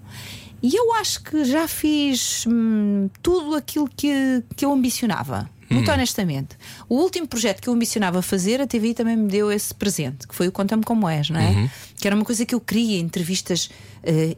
E 0.63 0.75
eu 0.75 0.95
acho 0.95 1.23
que 1.23 1.45
já 1.45 1.67
fiz 1.67 2.45
hum, 2.47 3.09
tudo 3.23 3.55
aquilo 3.55 3.89
que, 3.89 4.45
que 4.55 4.65
eu 4.65 4.73
ambicionava. 4.73 5.49
Muito 5.75 5.91
honestamente. 5.91 6.57
O 6.89 6.97
último 6.97 7.27
projeto 7.27 7.61
que 7.61 7.69
eu 7.69 7.73
ambicionava 7.73 8.21
fazer, 8.23 8.61
a 8.61 8.67
TVI 8.67 8.95
também 8.95 9.17
me 9.17 9.29
deu 9.29 9.51
esse 9.53 9.75
presente, 9.75 10.27
que 10.27 10.35
foi 10.35 10.49
o 10.49 10.53
Conta-me 10.53 10.83
Como 10.83 11.09
És, 11.09 11.31
não 11.31 11.41
é? 11.41 11.71
Que 11.97 12.07
era 12.07 12.17
uma 12.17 12.25
coisa 12.25 12.45
que 12.47 12.55
eu 12.55 12.61
queria, 12.61 12.99
entrevistas 12.99 13.71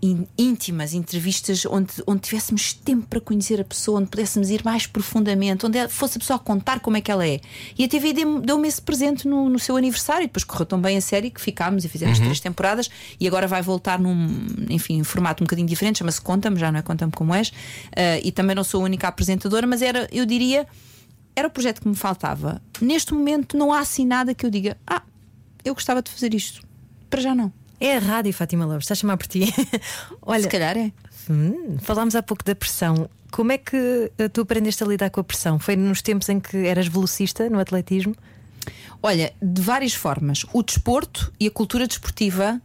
in- 0.03 0.27
íntimas, 0.37 0.93
entrevistas 0.95 1.65
onde, 1.67 1.93
onde 2.07 2.21
tivéssemos 2.23 2.73
tempo 2.75 3.07
para 3.07 3.21
conhecer 3.21 3.61
a 3.61 3.65
pessoa, 3.65 4.01
onde 4.01 4.09
pudéssemos 4.09 4.51
ir 4.51 4.63
mais 4.65 4.87
profundamente, 4.87 5.65
onde 5.65 5.89
fosse 5.89 6.19
a 6.19 6.21
pessoa 6.21 6.39
contar 6.39 6.81
como 6.81 6.97
é 6.97 7.01
que 7.01 7.11
ela 7.11 7.27
é. 7.27 7.41
E 7.79 7.85
a 7.85 7.89
TVI 7.89 8.13
deu-me 8.45 8.67
esse 8.69 8.83
presente 8.83 9.27
no, 9.29 9.49
no 9.49 9.59
seu 9.59 9.77
aniversário, 9.77 10.25
e 10.25 10.27
depois 10.27 10.43
correu 10.45 10.67
tão 10.67 10.81
bem 10.81 10.97
a 10.97 11.01
série 11.01 11.31
que 11.31 11.41
ficámos 11.41 11.85
e 11.85 11.89
fizemos 11.89 12.19
três 12.25 12.41
temporadas 12.41 12.91
e 13.21 13.27
agora 13.29 13.47
vai 13.47 13.63
voltar 13.63 13.99
num, 13.99 14.45
enfim, 14.69 15.01
um 15.01 15.05
formato 15.05 15.43
um 15.43 15.47
bocadinho 15.47 15.69
diferente, 15.69 15.99
chama-se 16.01 16.21
Conta-me, 16.21 16.59
já 16.59 16.73
não 16.73 16.79
é 16.81 16.83
Conta-me 16.83 17.13
Como 17.13 17.33
És, 17.35 17.53
eh, 17.95 18.21
e 18.25 18.33
também 18.33 18.57
não 18.57 18.65
sou 18.65 18.81
a 18.81 18.85
única 18.85 19.07
apresentadora, 19.09 19.67
mas 19.67 19.81
era, 19.83 20.09
eu 20.13 20.27
diria, 20.27 20.67
era 21.35 21.49
o 21.49 21.51
projeto 21.51 21.81
que 21.81 21.89
me 21.89 21.95
faltava. 21.95 22.61
Neste 22.81 23.15
momento 23.15 23.57
não 23.57 23.73
há 23.73 23.81
assim 23.81 24.07
nada 24.07 24.35
que 24.35 24.45
eu 24.45 24.51
diga, 24.51 24.77
ah, 24.87 25.03
eu 25.65 25.75
gostava 25.75 26.03
de 26.03 26.11
fazer 26.11 26.35
isto. 26.35 26.63
Para 27.09 27.21
já 27.21 27.35
não. 27.35 27.53
É 27.81 27.97
a 27.97 27.99
rádio, 27.99 28.33
Fátima 28.33 28.65
Lopes, 28.65 28.85
está 28.85 28.93
a 28.93 28.97
chamar 28.97 29.17
por 29.17 29.27
ti. 29.27 29.53
Olha, 30.23 30.43
Se 30.43 30.49
calhar 30.49 30.77
é. 30.77 30.93
hum, 31.29 31.79
falámos 31.81 32.15
há 32.15 32.23
pouco 32.23 32.45
da 32.45 32.55
pressão. 32.55 33.09
Como 33.31 33.51
é 33.51 33.59
que 33.59 34.13
eh, 34.19 34.29
tu 34.29 34.43
aprendeste 34.43 34.85
a 34.85 34.87
lidar 34.87 35.11
com 35.11 35.21
a 35.21 35.25
pressão? 35.25 35.59
Foi 35.59 35.75
nos 35.75 36.03
tempos 36.03 36.29
em 36.29 36.39
que 36.39 36.57
eras 36.67 36.87
velocista 36.87 37.49
no 37.49 37.59
atletismo? 37.59 38.15
Olha, 39.03 39.33
de 39.43 39.61
várias 39.61 39.95
formas. 39.95 40.45
O 40.53 40.63
desporto 40.63 41.33
e 41.41 41.47
a 41.47 41.51
cultura 41.51 41.87
desportiva. 41.87 42.61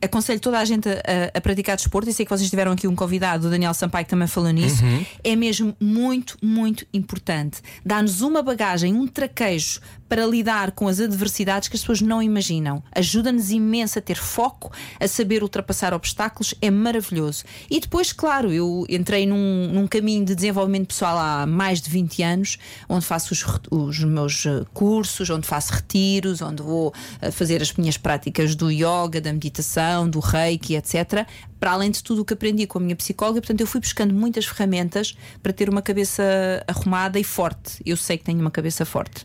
Aconselho 0.00 0.38
toda 0.40 0.58
a 0.58 0.64
gente 0.64 0.88
a, 0.88 0.94
a- 1.34 1.40
praticar 1.40 1.76
desporto. 1.76 2.08
E 2.08 2.12
sei 2.12 2.24
que 2.24 2.30
vocês 2.30 2.48
tiveram 2.48 2.72
aqui 2.72 2.86
um 2.86 2.94
convidado, 2.94 3.48
o 3.48 3.50
Daniel 3.50 3.74
Sampaio, 3.74 4.04
que 4.04 4.10
também 4.10 4.28
falou 4.28 4.50
nisso. 4.50 4.82
É 5.24 5.34
mesmo 5.34 5.76
muito, 5.80 6.36
muito 6.42 6.86
importante. 6.94 7.60
Dá-nos 7.84 8.20
uma 8.20 8.42
bagagem, 8.42 8.94
um 8.94 9.06
traquejo 9.06 9.80
para 10.08 10.26
lidar 10.26 10.72
com 10.72 10.88
as 10.88 11.00
adversidades 11.00 11.68
que 11.68 11.76
as 11.76 11.82
pessoas 11.82 12.00
não 12.00 12.22
imaginam. 12.22 12.82
Ajuda-nos 12.92 13.50
imenso 13.50 13.98
a 13.98 14.02
ter 14.02 14.16
foco, 14.16 14.72
a 14.98 15.06
saber 15.06 15.42
ultrapassar 15.42 15.92
obstáculos. 15.92 16.54
É 16.60 16.70
maravilhoso. 16.70 17.44
E 17.70 17.80
depois, 17.80 18.12
claro, 18.12 18.52
eu 18.52 18.86
entrei 18.88 19.26
num, 19.26 19.68
num 19.72 19.86
caminho 19.86 20.24
de 20.24 20.34
desenvolvimento 20.34 20.88
pessoal 20.88 21.18
há 21.18 21.46
mais 21.46 21.80
de 21.80 21.90
20 21.90 22.22
anos, 22.22 22.58
onde 22.88 23.04
faço 23.04 23.32
os, 23.32 23.44
os 23.70 23.98
meus 24.04 24.46
eh, 24.46 24.64
cursos, 24.72 25.28
onde 25.30 25.46
faço 25.46 25.72
retiros, 25.72 26.40
onde 26.40 26.62
vou 26.62 26.92
eh, 27.20 27.30
fazer 27.30 27.60
as 27.60 27.72
minhas 27.74 27.96
práticas 27.96 28.54
do 28.54 28.70
yoga, 28.70 29.20
da 29.20 29.32
meditação, 29.32 30.08
do 30.08 30.20
reiki, 30.20 30.74
etc. 30.74 31.26
Para 31.60 31.72
além 31.72 31.90
de 31.90 32.02
tudo 32.02 32.22
o 32.22 32.24
que 32.24 32.34
aprendi 32.34 32.66
com 32.66 32.78
a 32.78 32.80
minha 32.80 32.94
psicóloga, 32.96 33.40
portanto, 33.40 33.60
eu 33.60 33.66
fui 33.66 33.80
buscando 33.80 34.14
muitas 34.14 34.46
ferramentas 34.46 35.16
para 35.42 35.52
ter 35.52 35.68
uma 35.68 35.82
cabeça 35.82 36.22
arrumada 36.66 37.18
e 37.18 37.24
forte. 37.24 37.82
Eu 37.84 37.96
sei 37.96 38.16
que 38.18 38.24
tenho 38.24 38.40
uma 38.40 38.50
cabeça 38.50 38.84
forte. 38.84 39.24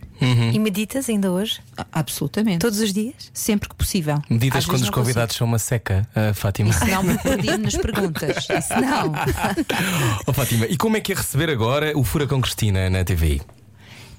E 0.54 0.58
meditas 0.58 1.10
ainda 1.10 1.32
hoje? 1.32 1.60
A- 1.78 1.86
Absolutamente. 1.92 2.60
Todos 2.60 2.80
os 2.80 2.94
dias? 2.94 3.14
Sempre 3.34 3.68
que 3.70 3.76
possível. 3.76 4.22
Meditas 4.30 4.60
Às 4.60 4.66
quando 4.66 4.76
os 4.76 4.82
não 4.84 4.88
consigo. 4.88 5.02
convidados 5.06 5.36
são 5.36 5.46
uma 5.46 5.60
seca, 5.60 6.08
ah, 6.16 6.34
Fátima. 6.34 6.70
Isso 6.70 6.86
não 6.86 7.04
me 7.04 7.18
perdi 7.18 7.58
nas 7.58 7.76
perguntas. 7.76 8.38
Isso 8.50 8.74
não. 8.82 9.12
Oh, 10.26 10.32
Fátima, 10.34 10.66
e 10.68 10.78
como 10.78 10.96
é 10.98 11.02
que 11.02 11.12
é 11.12 11.16
receber 11.16 11.50
agora 11.50 11.92
o 11.98 12.04
Furacão 12.04 12.40
Cristina 12.40 12.90
na 12.90 13.04
TVI? 13.04 13.42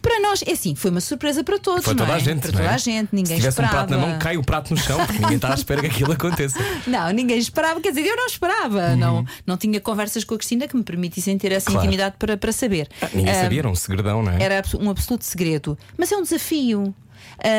Para 0.04 0.20
nós, 0.20 0.42
é 0.46 0.52
assim, 0.52 0.74
foi 0.74 0.90
uma 0.90 1.00
surpresa 1.00 1.42
para 1.42 1.58
todos. 1.58 1.84
Foi 1.84 1.94
toda 1.94 2.12
é? 2.12 2.16
a 2.16 2.18
gente. 2.18 2.40
Para 2.42 2.52
toda 2.52 2.64
é? 2.64 2.68
a 2.68 2.76
gente, 2.76 3.08
ninguém 3.12 3.36
Se 3.36 3.40
tivesse 3.40 3.48
esperava. 3.60 3.74
um 3.84 3.86
prato 3.86 3.90
na 4.00 4.06
mão, 4.06 4.18
cai 4.18 4.36
o 4.36 4.42
prato 4.44 4.70
no 4.72 4.76
chão, 4.76 4.98
porque 5.06 5.18
ninguém 5.20 5.36
está 5.36 5.50
à 5.50 5.54
espera 5.56 5.80
que 5.80 5.86
aquilo 5.86 6.12
aconteça. 6.12 6.58
Não, 6.86 7.10
ninguém 7.10 7.38
esperava, 7.38 7.80
quer 7.80 7.88
dizer, 7.88 8.06
eu 8.06 8.16
não 8.16 8.26
esperava. 8.26 8.94
Não, 8.96 9.24
não 9.46 9.56
tinha 9.56 9.80
conversas 9.80 10.22
com 10.24 10.34
a 10.34 10.36
Cristina 10.38 10.68
que 10.68 10.76
me 10.76 10.82
permitissem 10.82 11.38
ter 11.38 11.52
essa 11.52 11.70
Uhum. 11.70 11.74
Claro. 11.76 11.86
intimidade 11.88 12.16
para, 12.18 12.36
para 12.36 12.52
saber. 12.52 12.86
Ninguém 13.14 13.32
Ah, 13.32 13.42
sabia, 13.42 13.60
era 13.60 13.68
um 13.70 13.74
segredão, 13.74 14.22
não 14.22 14.30
é? 14.32 14.42
Era 14.42 14.62
um 14.78 14.90
absoluto 14.90 15.24
segredo. 15.24 15.78
Mas 15.96 16.12
é 16.12 16.16
um 16.16 16.22
desafio. 16.22 16.94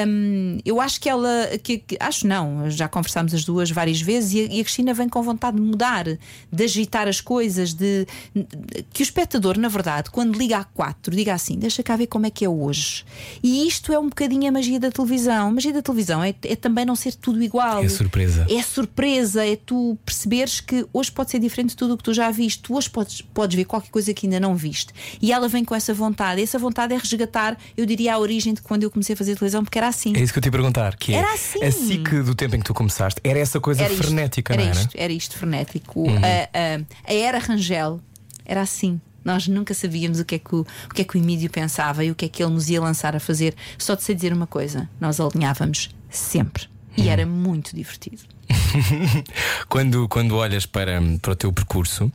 Hum, 0.08 0.58
eu 0.66 0.80
acho 0.82 1.00
que 1.00 1.10
ela. 1.10 1.30
Que, 1.62 1.78
que- 1.80 1.98
acho 2.00 2.28
não, 2.28 2.70
já 2.70 2.88
conversámos 2.88 3.34
as 3.34 3.44
duas 3.44 3.70
várias 3.72 4.02
vezes 4.02 4.34
e 4.34 4.40
a, 4.42 4.44
e 4.56 4.60
a 4.60 4.64
Cristina 4.64 4.94
vem 4.94 5.10
com 5.10 5.22
vontade 5.22 5.58
de 5.58 5.62
mudar, 5.64 6.06
de 6.06 6.64
agitar 6.64 7.08
as 7.08 7.20
coisas, 7.22 7.74
de 7.74 8.06
que 8.94 9.02
o 9.02 9.04
espectador, 9.04 9.58
na 9.58 9.68
verdade, 9.68 10.10
quando 10.10 10.38
liga 10.38 10.58
a 10.58 10.64
quatro, 10.64 11.16
diga 11.16 11.34
assim: 11.34 11.58
deixa 11.58 11.84
cá 11.84 11.96
ver 11.96 12.08
como 12.08 12.26
é 12.26 12.30
que 12.30 12.46
é 12.46 12.50
hoje. 12.50 13.04
E 13.44 13.68
isto 13.68 13.92
é 13.92 14.00
um 14.00 14.10
bocadinho 14.10 14.48
a 14.48 14.52
magia 14.52 14.80
da 14.80 14.92
televisão. 14.92 15.48
A 15.48 15.52
magia 15.52 15.74
da 15.74 15.82
televisão 15.82 16.24
é, 16.24 16.34
é 16.44 16.56
também 16.56 16.86
não 16.86 16.96
ser 16.96 17.14
tudo 17.16 17.42
igual. 17.44 17.84
É 17.84 17.90
surpresa. 17.90 18.46
É 18.50 18.62
surpresa, 18.62 19.46
é 19.46 19.56
tu 19.56 19.98
perceberes 20.06 20.60
que 20.60 20.86
hoje 20.94 21.12
pode 21.12 21.32
ser 21.32 21.40
diferente 21.40 21.70
de 21.70 21.76
tudo 21.76 21.94
o 21.94 21.98
que 21.98 22.04
tu 22.04 22.14
já 22.14 22.30
viste. 22.32 22.62
Tu 22.64 22.74
hoje 22.76 22.90
podes, 22.90 23.22
podes 23.22 23.56
ver 23.56 23.66
qualquer 23.66 23.90
coisa 23.90 24.14
que 24.14 24.26
ainda 24.26 24.40
não 24.40 24.56
viste. 24.56 24.94
E 25.22 25.32
ela 25.32 25.48
vem 25.48 25.66
com 25.66 25.76
essa 25.76 25.94
vontade. 25.94 26.42
Essa 26.42 26.58
vontade 26.60 26.94
é 26.94 26.98
resgatar, 26.98 27.58
eu 27.76 27.86
diria, 27.86 28.14
a 28.16 28.20
origem 28.20 28.54
de 28.54 28.62
quando 28.62 28.84
eu 28.84 28.92
comecei 28.92 29.14
a 29.14 29.18
fazer 29.18 29.36
televisão, 29.36 29.64
porque 29.66 29.78
era 29.78 29.88
assim. 29.88 30.16
É 30.16 30.20
isso 30.22 30.32
que 30.32 30.39
eu 30.39 30.41
te 30.41 30.45
ia 30.47 30.51
perguntar. 30.51 30.95
Que 30.95 31.13
é, 31.13 31.18
Era 31.18 31.34
assim. 31.34 31.63
A 31.63 31.72
SIC 31.72 32.24
do 32.24 32.34
tempo 32.36 32.55
em 32.55 32.59
que 32.59 32.66
tu 32.66 32.74
começaste 32.74 33.20
era 33.24 33.38
essa 33.39 33.59
coisa 33.59 33.84
Era 33.84 33.93
frenética, 33.93 34.53
era 34.53 34.63
não 34.63 34.70
era? 34.70 34.80
Uhum. 34.80 34.86
isto, 34.86 34.95
era 34.97 35.13
isto 35.13 35.38
frenético. 35.38 36.05
A, 36.09 37.09
a, 37.09 37.11
a 37.11 37.13
era 37.13 37.39
Rangel 37.39 37.99
era 38.45 38.61
assim. 38.61 38.99
Nós 39.24 39.47
nunca 39.47 39.74
sabíamos 39.74 40.20
o 40.20 40.26
que, 40.26 40.36
é 40.36 40.39
que 40.39 40.55
o, 40.55 40.59
o 40.61 40.93
que 40.93 41.01
é 41.01 41.03
que 41.03 41.18
o 41.18 41.20
Emílio 41.20 41.49
pensava 41.49 42.05
e 42.05 42.11
o 42.11 42.16
que 42.16 42.26
é 42.26 42.30
que 42.30 42.43
ele 42.43 42.53
nos 42.53 42.70
ia 42.70 42.80
lançar 42.80 43.16
a 43.16 43.20
fazer. 43.20 43.55
Só 43.78 43.95
de 43.95 44.03
sei 44.03 44.13
dizer 44.16 44.32
uma 44.32 44.45
coisa: 44.47 44.88
nós 45.01 45.20
alinhávamos 45.20 45.89
sempre. 46.09 46.68
E 46.95 47.01
Uhum. 47.01 47.09
era 47.09 47.26
muito 47.26 47.76
divertido. 47.76 48.22
Quando, 49.68 50.07
quando 50.07 50.36
olhas 50.36 50.66
para, 50.66 51.01
para 51.22 51.32
o 51.32 51.36
teu 51.36 51.51
percurso, 51.51 52.11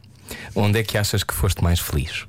onde 0.54 0.78
é 0.78 0.82
que 0.82 0.96
achas 0.96 1.22
que 1.22 1.34
foste 1.34 1.62
mais 1.62 1.80
feliz? 1.80 2.26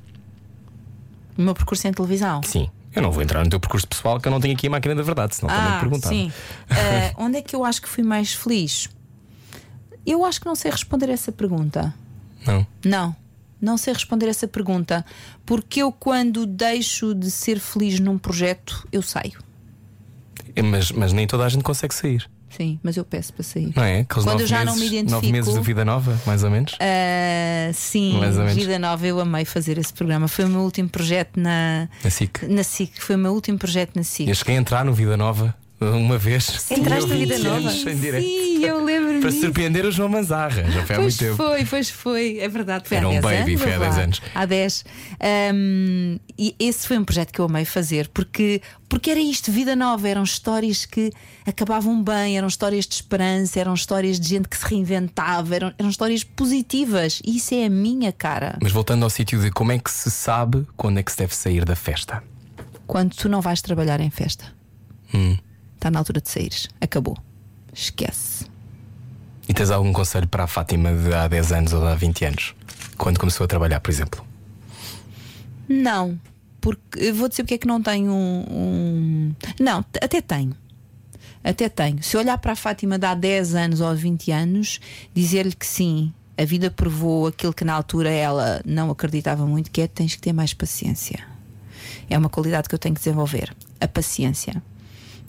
O 1.37 1.41
meu 1.41 1.53
percurso 1.53 1.87
em 1.87 1.93
televisão. 1.93 2.41
Sim. 2.43 2.69
Eu 2.93 3.01
não 3.01 3.11
vou 3.11 3.21
entrar 3.23 3.43
no 3.43 3.49
teu 3.49 3.59
percurso 3.59 3.87
pessoal, 3.87 4.19
que 4.19 4.27
eu 4.27 4.31
não 4.31 4.39
tenho 4.39 4.53
aqui 4.53 4.67
a 4.67 4.69
máquina 4.69 4.93
da 4.95 5.01
verdade, 5.03 5.35
senão 5.35 5.53
também 5.53 5.71
te 5.71 5.75
Ah, 5.75 5.79
perguntava. 5.79 6.13
sim. 6.13 6.31
Ah, 6.69 7.13
onde 7.23 7.37
é 7.37 7.41
que 7.41 7.55
eu 7.55 7.63
acho 7.63 7.81
que 7.81 7.87
fui 7.87 8.03
mais 8.03 8.33
feliz? 8.33 8.89
Eu 10.05 10.25
acho 10.25 10.39
que 10.41 10.45
não 10.47 10.55
sei 10.55 10.71
responder 10.71 11.09
essa 11.09 11.31
pergunta. 11.31 11.93
Não. 12.45 12.67
Não, 12.83 13.15
não 13.61 13.77
sei 13.77 13.93
responder 13.93 14.27
essa 14.27 14.47
pergunta. 14.47 15.05
Porque 15.45 15.81
eu, 15.81 15.91
quando 15.91 16.45
deixo 16.45 17.13
de 17.15 17.29
ser 17.31 17.59
feliz 17.59 17.99
num 17.99 18.17
projeto, 18.17 18.87
eu 18.91 19.01
saio. 19.01 19.39
Mas, 20.63 20.91
mas 20.91 21.13
nem 21.13 21.25
toda 21.27 21.45
a 21.45 21.49
gente 21.49 21.63
consegue 21.63 21.93
sair, 21.93 22.29
Sim, 22.55 22.79
mas 22.83 22.97
eu 22.97 23.05
peço 23.05 23.33
para 23.33 23.43
sair. 23.43 23.71
não 23.75 23.83
é? 23.83 23.99
Aqueles 24.01 24.23
Quando 24.23 24.41
eu 24.41 24.47
já 24.47 24.63
não 24.65 24.73
meses, 24.75 24.79
me 24.81 24.87
identifico- 24.97 25.11
Nove 25.21 25.31
meses 25.31 25.53
de 25.53 25.59
vida 25.61 25.85
nova, 25.85 26.19
mais 26.25 26.43
ou 26.43 26.49
menos. 26.51 26.75
Ah, 26.79 27.71
sim, 27.73 28.19
Mais 28.19 28.37
ou 28.37 28.43
menos. 28.43 28.55
Vida 28.61 28.77
Nova, 28.79 29.07
eu 29.07 29.19
amei 29.19 29.45
fazer 29.45 29.77
esse 29.77 29.93
programa. 29.93 30.27
Foi 30.27 30.45
o 30.45 30.49
meu 30.49 30.61
último 30.61 30.89
projeto 30.89 31.39
na, 31.39 31.87
Na 32.03 32.09
SIC. 32.09 32.43
na 32.47 32.63
SIC. 32.63 32.99
Foi 33.01 33.15
o 33.15 33.19
meu 33.19 33.33
último 33.33 33.57
projeto 33.57 33.95
na 33.95 34.03
SIC. 34.03 34.27
Eu 34.27 34.35
cheguei 34.35 34.55
a 34.55 34.59
entrar 34.59 34.83
no 34.85 34.93
Vida 34.93 35.15
Nova 35.17 35.55
uma 35.81 36.17
vez. 36.17 36.69
Entraste 36.71 37.09
Vida 37.09 37.35
20 37.35 37.43
Nova? 37.43 37.57
anos 37.57 37.85
em 37.87 37.95
direto. 37.95 38.23
Sim, 38.23 38.63
eu 38.65 38.83
lembro-me. 38.83 39.19
Para 39.21 39.31
surpreender 39.31 39.85
o 39.85 39.91
João 39.91 40.09
Manzarra, 40.09 40.63
já 40.71 40.85
foi 40.85 40.95
há 40.95 40.99
Pois 40.99 41.17
muito 41.17 41.17
tempo. 41.17 41.35
foi, 41.37 41.65
pois 41.65 41.89
foi, 41.89 42.37
é 42.39 42.47
verdade. 42.47 42.87
Foi 42.87 42.97
Era 42.97 43.07
um 43.09 43.19
10 43.19 43.23
baby, 43.23 43.51
anos. 43.53 43.61
foi 43.61 43.73
há 43.73 43.79
vá 43.79 43.85
10 43.85 43.95
lá. 43.97 44.03
anos. 44.03 44.21
Há 44.35 44.45
10. 44.45 44.85
Hum, 45.53 46.19
e 46.37 46.55
esse 46.59 46.87
foi 46.87 46.97
um 46.97 47.03
projeto 47.03 47.31
que 47.31 47.39
eu 47.39 47.45
amei 47.45 47.65
fazer, 47.65 48.07
porque, 48.09 48.61
porque 48.87 49.09
era 49.11 49.19
isto, 49.19 49.51
vida 49.51 49.75
nova, 49.75 50.07
eram 50.07 50.23
histórias 50.23 50.85
que 50.85 51.11
acabavam 51.45 52.03
bem, 52.03 52.37
eram 52.37 52.47
histórias 52.47 52.85
de 52.87 52.95
esperança, 52.95 53.59
eram 53.59 53.73
histórias 53.73 54.19
de 54.19 54.27
gente 54.29 54.47
que 54.47 54.57
se 54.57 54.65
reinventava, 54.65 55.55
eram, 55.55 55.73
eram 55.77 55.89
histórias 55.89 56.23
positivas. 56.23 57.21
E 57.25 57.37
isso 57.37 57.53
é 57.55 57.65
a 57.65 57.69
minha 57.69 58.11
cara. 58.11 58.57
Mas 58.61 58.71
voltando 58.71 59.03
ao 59.03 59.09
sítio 59.09 59.39
de 59.41 59.49
como 59.51 59.71
é 59.71 59.79
que 59.79 59.89
se 59.91 60.11
sabe 60.11 60.65
quando 60.77 60.99
é 60.99 61.03
que 61.03 61.11
se 61.11 61.17
deve 61.17 61.35
sair 61.35 61.65
da 61.65 61.75
festa? 61.75 62.23
Quando 62.87 63.15
tu 63.15 63.29
não 63.29 63.41
vais 63.41 63.61
trabalhar 63.61 63.99
em 63.99 64.09
festa, 64.09 64.45
Hum. 65.13 65.37
Está 65.81 65.89
na 65.89 65.97
altura 65.99 66.21
de 66.21 66.29
saíres. 66.29 66.67
Acabou. 66.79 67.17
Esquece. 67.73 68.45
E 69.49 69.53
tens 69.53 69.71
algum 69.71 69.91
conselho 69.91 70.27
para 70.27 70.43
a 70.43 70.47
Fátima 70.47 70.93
de 70.93 71.11
há 71.13 71.27
10 71.27 71.51
anos 71.51 71.73
ou 71.73 71.81
de 71.81 71.87
há 71.87 71.95
20 71.95 72.25
anos? 72.25 72.55
Quando 72.97 73.19
começou 73.19 73.43
a 73.43 73.47
trabalhar, 73.47 73.79
por 73.79 73.89
exemplo? 73.89 74.23
Não, 75.67 76.19
porque 76.59 77.11
vou 77.11 77.27
dizer 77.27 77.43
porque 77.43 77.55
é 77.55 77.57
que 77.57 77.67
não 77.67 77.81
tenho 77.81 78.11
um. 78.11 78.45
um- 78.49 79.35
Não, 79.59 79.79
até 80.01 80.21
tenho. 80.21 80.55
Até 81.43 81.67
tenho. 81.69 82.03
Se 82.03 82.15
olhar 82.17 82.37
para 82.37 82.51
a 82.51 82.55
Fátima 82.55 82.99
de 82.99 83.05
há 83.07 83.15
10 83.15 83.55
anos 83.55 83.81
ou 83.81 83.87
há 83.87 83.93
20 83.95 84.31
anos, 84.31 84.79
dizer-lhe 85.13 85.55
que 85.55 85.65
sim, 85.65 86.13
a 86.37 86.45
vida 86.45 86.69
provou 86.69 87.25
aquilo 87.27 87.53
que 87.53 87.65
na 87.65 87.73
altura 87.73 88.11
ela 88.11 88.61
não 88.63 88.91
acreditava 88.91 89.45
muito, 89.47 89.71
que 89.71 89.81
é 89.81 89.87
tens 89.87 90.13
que 90.13 90.21
ter 90.21 90.33
mais 90.33 90.53
paciência. 90.53 91.19
É 92.07 92.15
uma 92.17 92.29
qualidade 92.29 92.69
que 92.69 92.75
eu 92.75 92.79
tenho 92.79 92.93
que 92.93 93.01
desenvolver. 93.01 93.55
A 93.79 93.87
paciência. 93.87 94.61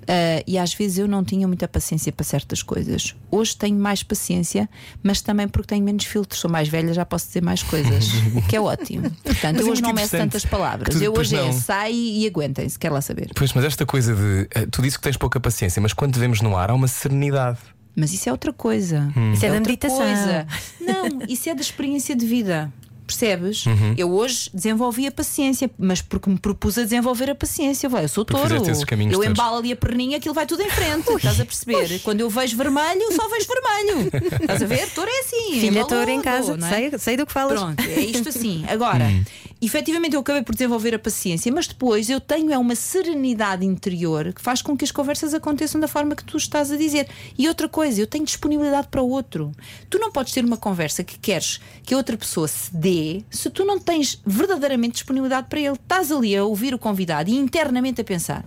Ah, 0.08 0.42
e 0.46 0.58
às 0.58 0.74
vezes 0.74 0.98
eu 0.98 1.06
não 1.08 1.22
tinha 1.24 1.46
muita 1.46 1.66
paciência 1.68 2.12
para 2.12 2.24
certas 2.24 2.62
coisas. 2.62 3.14
Hoje 3.30 3.56
tenho 3.56 3.78
mais 3.78 4.02
paciência, 4.02 4.68
mas 5.02 5.20
também 5.20 5.46
porque 5.48 5.68
tenho 5.68 5.84
menos 5.84 6.04
filtros. 6.04 6.40
Sou 6.40 6.50
mais 6.50 6.68
velha, 6.68 6.92
já 6.92 7.04
posso 7.04 7.26
dizer 7.28 7.42
mais 7.42 7.62
coisas, 7.62 8.08
o 8.34 8.42
que 8.42 8.56
é 8.56 8.60
ótimo. 8.60 9.10
Portanto, 9.22 9.54
Mas 9.56 9.60
eu 9.62 9.68
é 9.68 9.70
hoje 9.70 9.82
não 9.82 9.92
meço 9.92 10.10
tantas 10.16 10.44
palavras. 10.44 10.94
tu 10.96 11.02
Eu 11.02 11.12
hoje 11.16 11.36
é 11.36 11.42
não- 11.42 11.52
sai 11.52 11.92
e 11.94 12.26
aguentem-se, 12.26 12.78
quer 12.78 12.90
lá 12.90 13.00
saber. 13.00 13.30
Pois, 13.34 13.52
mas 13.52 13.64
esta 13.64 13.86
coisa 13.86 14.14
de. 14.14 14.48
eh, 14.54 14.66
Tu 14.70 14.82
dizes 14.82 14.96
que 14.96 15.02
tens 15.02 15.16
pouca 15.16 15.38
paciência, 15.40 15.80
mas 15.80 15.92
quando 15.92 16.14
te 16.14 16.18
vemos 16.20 16.40
no 16.40 16.56
ar 16.56 16.70
há 16.70 16.74
uma 16.74 16.88
serenidade. 16.88 17.58
Mas 17.94 18.12
isso 18.12 18.28
é 18.28 18.32
outra 18.32 18.52
coisa. 18.52 19.12
Hum. 19.16 19.32
Isso 19.32 19.44
é 19.44 19.48
da 19.50 19.54
outra 19.56 19.70
meditação. 19.70 19.98
coisa. 19.98 20.46
Não, 20.80 21.26
isso 21.28 21.48
é 21.50 21.54
da 21.54 21.60
experiência 21.60 22.16
de 22.16 22.24
vida. 22.26 22.72
Percebes? 23.06 23.66
Uhum. 23.66 23.94
Eu 23.96 24.12
hoje 24.12 24.48
desenvolvi 24.54 25.06
a 25.06 25.12
paciência, 25.12 25.70
mas 25.78 26.00
porque 26.00 26.30
me 26.30 26.38
propus 26.38 26.78
a 26.78 26.82
desenvolver 26.82 27.30
a 27.30 27.34
paciência. 27.34 27.88
Vai, 27.88 28.04
eu 28.04 28.08
sou 28.08 28.24
Porque 28.24 28.40
touro. 28.40 28.64
Eu 29.10 29.24
embalo 29.24 29.58
ali 29.58 29.72
a 29.72 29.76
perninha, 29.76 30.16
aquilo 30.18 30.34
vai 30.34 30.46
tudo 30.46 30.62
em 30.62 30.70
frente. 30.70 31.10
Estás 31.12 31.40
a 31.40 31.44
perceber? 31.44 31.98
Quando 32.00 32.20
eu 32.20 32.30
vejo 32.30 32.56
vermelho, 32.56 33.12
só 33.12 33.28
vejo 33.28 33.46
vermelho. 33.48 34.10
Estás 34.40 34.62
a 34.62 34.66
ver? 34.66 34.88
Touro 34.90 35.10
é 35.10 35.20
assim. 35.20 35.52
Filha 35.54 35.66
embalodo, 35.68 35.94
touro 35.94 36.10
em 36.10 36.20
casa, 36.22 36.56
não 36.56 36.66
é? 36.66 36.70
sei, 36.70 36.98
sei 36.98 37.16
do 37.16 37.26
que 37.26 37.32
falas. 37.32 37.58
Pronto, 37.60 37.82
é 37.82 38.00
isto 38.00 38.28
assim. 38.28 38.64
Agora, 38.68 39.04
Hum. 39.04 39.24
Efetivamente 39.66 40.14
eu 40.14 40.20
acabei 40.20 40.42
por 40.42 40.54
desenvolver 40.54 40.94
a 40.94 40.98
paciência, 40.98 41.52
mas 41.52 41.66
depois 41.66 42.10
eu 42.10 42.20
tenho 42.20 42.52
é 42.52 42.58
uma 42.58 42.74
serenidade 42.74 43.64
interior 43.64 44.32
que 44.32 44.42
faz 44.42 44.60
com 44.60 44.76
que 44.76 44.84
as 44.84 44.90
conversas 44.90 45.32
aconteçam 45.32 45.80
da 45.80 45.86
forma 45.86 46.16
que 46.16 46.24
tu 46.24 46.36
estás 46.36 46.72
a 46.72 46.76
dizer. 46.76 47.08
E 47.38 47.48
outra 47.48 47.68
coisa, 47.68 48.00
eu 48.00 48.06
tenho 48.06 48.24
disponibilidade 48.24 48.88
para 48.88 49.02
o 49.02 49.08
outro. 49.08 49.52
Tu 49.88 49.98
não 49.98 50.10
podes 50.10 50.32
ter 50.32 50.44
uma 50.44 50.56
conversa 50.56 51.04
que 51.04 51.18
queres 51.18 51.60
que 51.84 51.94
a 51.94 51.96
outra 51.96 52.16
pessoa 52.16 52.48
se 52.48 52.74
dê 52.74 53.22
se 53.30 53.48
tu 53.50 53.64
não 53.64 53.78
tens 53.78 54.20
verdadeiramente 54.26 54.94
disponibilidade 54.94 55.46
para 55.48 55.60
ele. 55.60 55.74
Estás 55.74 56.10
ali 56.10 56.36
a 56.36 56.44
ouvir 56.44 56.74
o 56.74 56.78
convidado 56.78 57.30
e 57.30 57.36
internamente 57.36 58.00
a 58.00 58.04
pensar. 58.04 58.44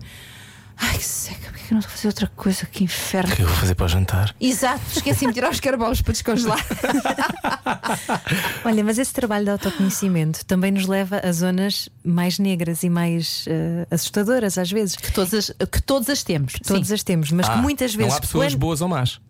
Ai, 0.78 0.98
que 0.98 1.04
seca, 1.04 1.40
porque 1.50 1.62
é 1.62 1.66
que 1.66 1.72
eu 1.72 1.74
não 1.74 1.78
estou 1.80 1.92
a 1.92 1.96
fazer 1.96 2.08
outra 2.08 2.26
coisa? 2.36 2.66
Que 2.66 2.84
inferno. 2.84 3.32
O 3.32 3.36
que 3.36 3.42
eu 3.42 3.46
vou 3.46 3.56
fazer 3.56 3.74
para 3.74 3.86
o 3.86 3.88
jantar? 3.88 4.34
Exato, 4.40 4.82
esqueci-me 4.94 5.32
de 5.32 5.36
tirar 5.36 5.50
os 5.50 5.58
carvões 5.60 6.02
para 6.02 6.12
descongelar. 6.12 6.58
Olha, 8.64 8.84
mas 8.84 8.98
esse 8.98 9.12
trabalho 9.12 9.44
de 9.44 9.50
autoconhecimento 9.52 10.44
também 10.44 10.70
nos 10.70 10.86
leva 10.86 11.20
a 11.24 11.32
zonas 11.32 11.88
mais 12.04 12.38
negras 12.38 12.82
e 12.82 12.90
mais 12.90 13.44
eh, 13.48 13.86
assustadoras 13.90 14.58
às 14.58 14.70
vezes. 14.70 14.96
que, 14.96 15.12
todas 15.12 15.32
as, 15.34 15.50
que 15.70 15.82
todas 15.82 16.08
as 16.10 16.22
temos. 16.22 16.54
Todas 16.64 16.88
Sim. 16.88 16.94
as 16.94 17.02
temos, 17.02 17.30
mas 17.32 17.46
que 17.48 17.54
Ah, 17.54 17.58
muitas 17.58 17.94
vezes. 17.94 18.10
Não 18.10 18.16
há 18.18 18.20
pessoas 18.20 18.52
quando- 18.52 18.58
boas 18.60 18.80
ou 18.80 18.88
más. 18.88 19.20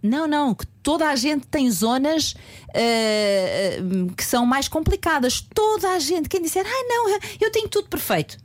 Não, 0.00 0.28
não, 0.28 0.54
que 0.54 0.64
toda 0.80 1.08
a 1.08 1.16
gente 1.16 1.46
tem 1.48 1.68
zonas 1.72 2.34
eh, 2.72 3.78
que 4.16 4.24
são 4.24 4.46
mais 4.46 4.68
complicadas. 4.68 5.40
Toda 5.52 5.88
a 5.90 5.98
gente. 5.98 6.28
Quem 6.28 6.40
disser, 6.40 6.64
ai 6.64 6.82
não, 6.84 7.18
eu 7.40 7.50
tenho 7.50 7.68
tudo 7.68 7.88
perfeito. 7.88 8.38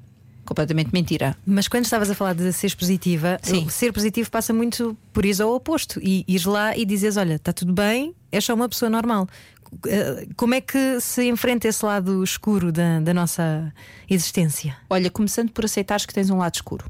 Completamente 0.46 0.92
mentira. 0.92 1.38
Mas 1.46 1.68
quando 1.68 1.86
estavas 1.86 2.10
a 2.10 2.16
falar 2.16 2.34
de 2.34 2.52
ser 2.52 2.76
positiva, 2.76 3.40
Sim. 3.42 3.70
ser 3.70 3.94
positivo 3.94 4.30
passa 4.30 4.52
muito 4.54 4.98
por 5.14 5.26
isso 5.26 5.42
ao 5.42 5.54
oposto. 5.56 6.00
E 6.04 6.26
ires 6.28 6.46
lá 6.46 6.76
e 6.78 6.86
dizes: 6.86 7.16
Olha, 7.18 7.36
está 7.36 7.54
tudo 7.54 7.72
bem, 7.74 8.14
é 8.32 8.42
só 8.42 8.54
uma 8.54 8.68
pessoa 8.68 8.90
normal. 8.90 9.28
Eh, 9.88 10.28
Como 10.36 10.54
é 10.54 10.62
que 10.62 11.00
se 11.00 11.28
enfrenta 11.28 11.68
esse 11.68 11.84
lado 11.86 12.24
escuro 12.24 12.72
da, 12.72 13.00
da 13.00 13.14
nossa 13.14 13.74
existência? 14.10 14.76
Olha, 14.90 15.10
começando 15.10 15.52
por 15.52 15.66
aceitares 15.66 16.06
que 16.06 16.14
tens 16.14 16.30
um 16.30 16.38
lado 16.38 16.56
escuro. 16.56 16.86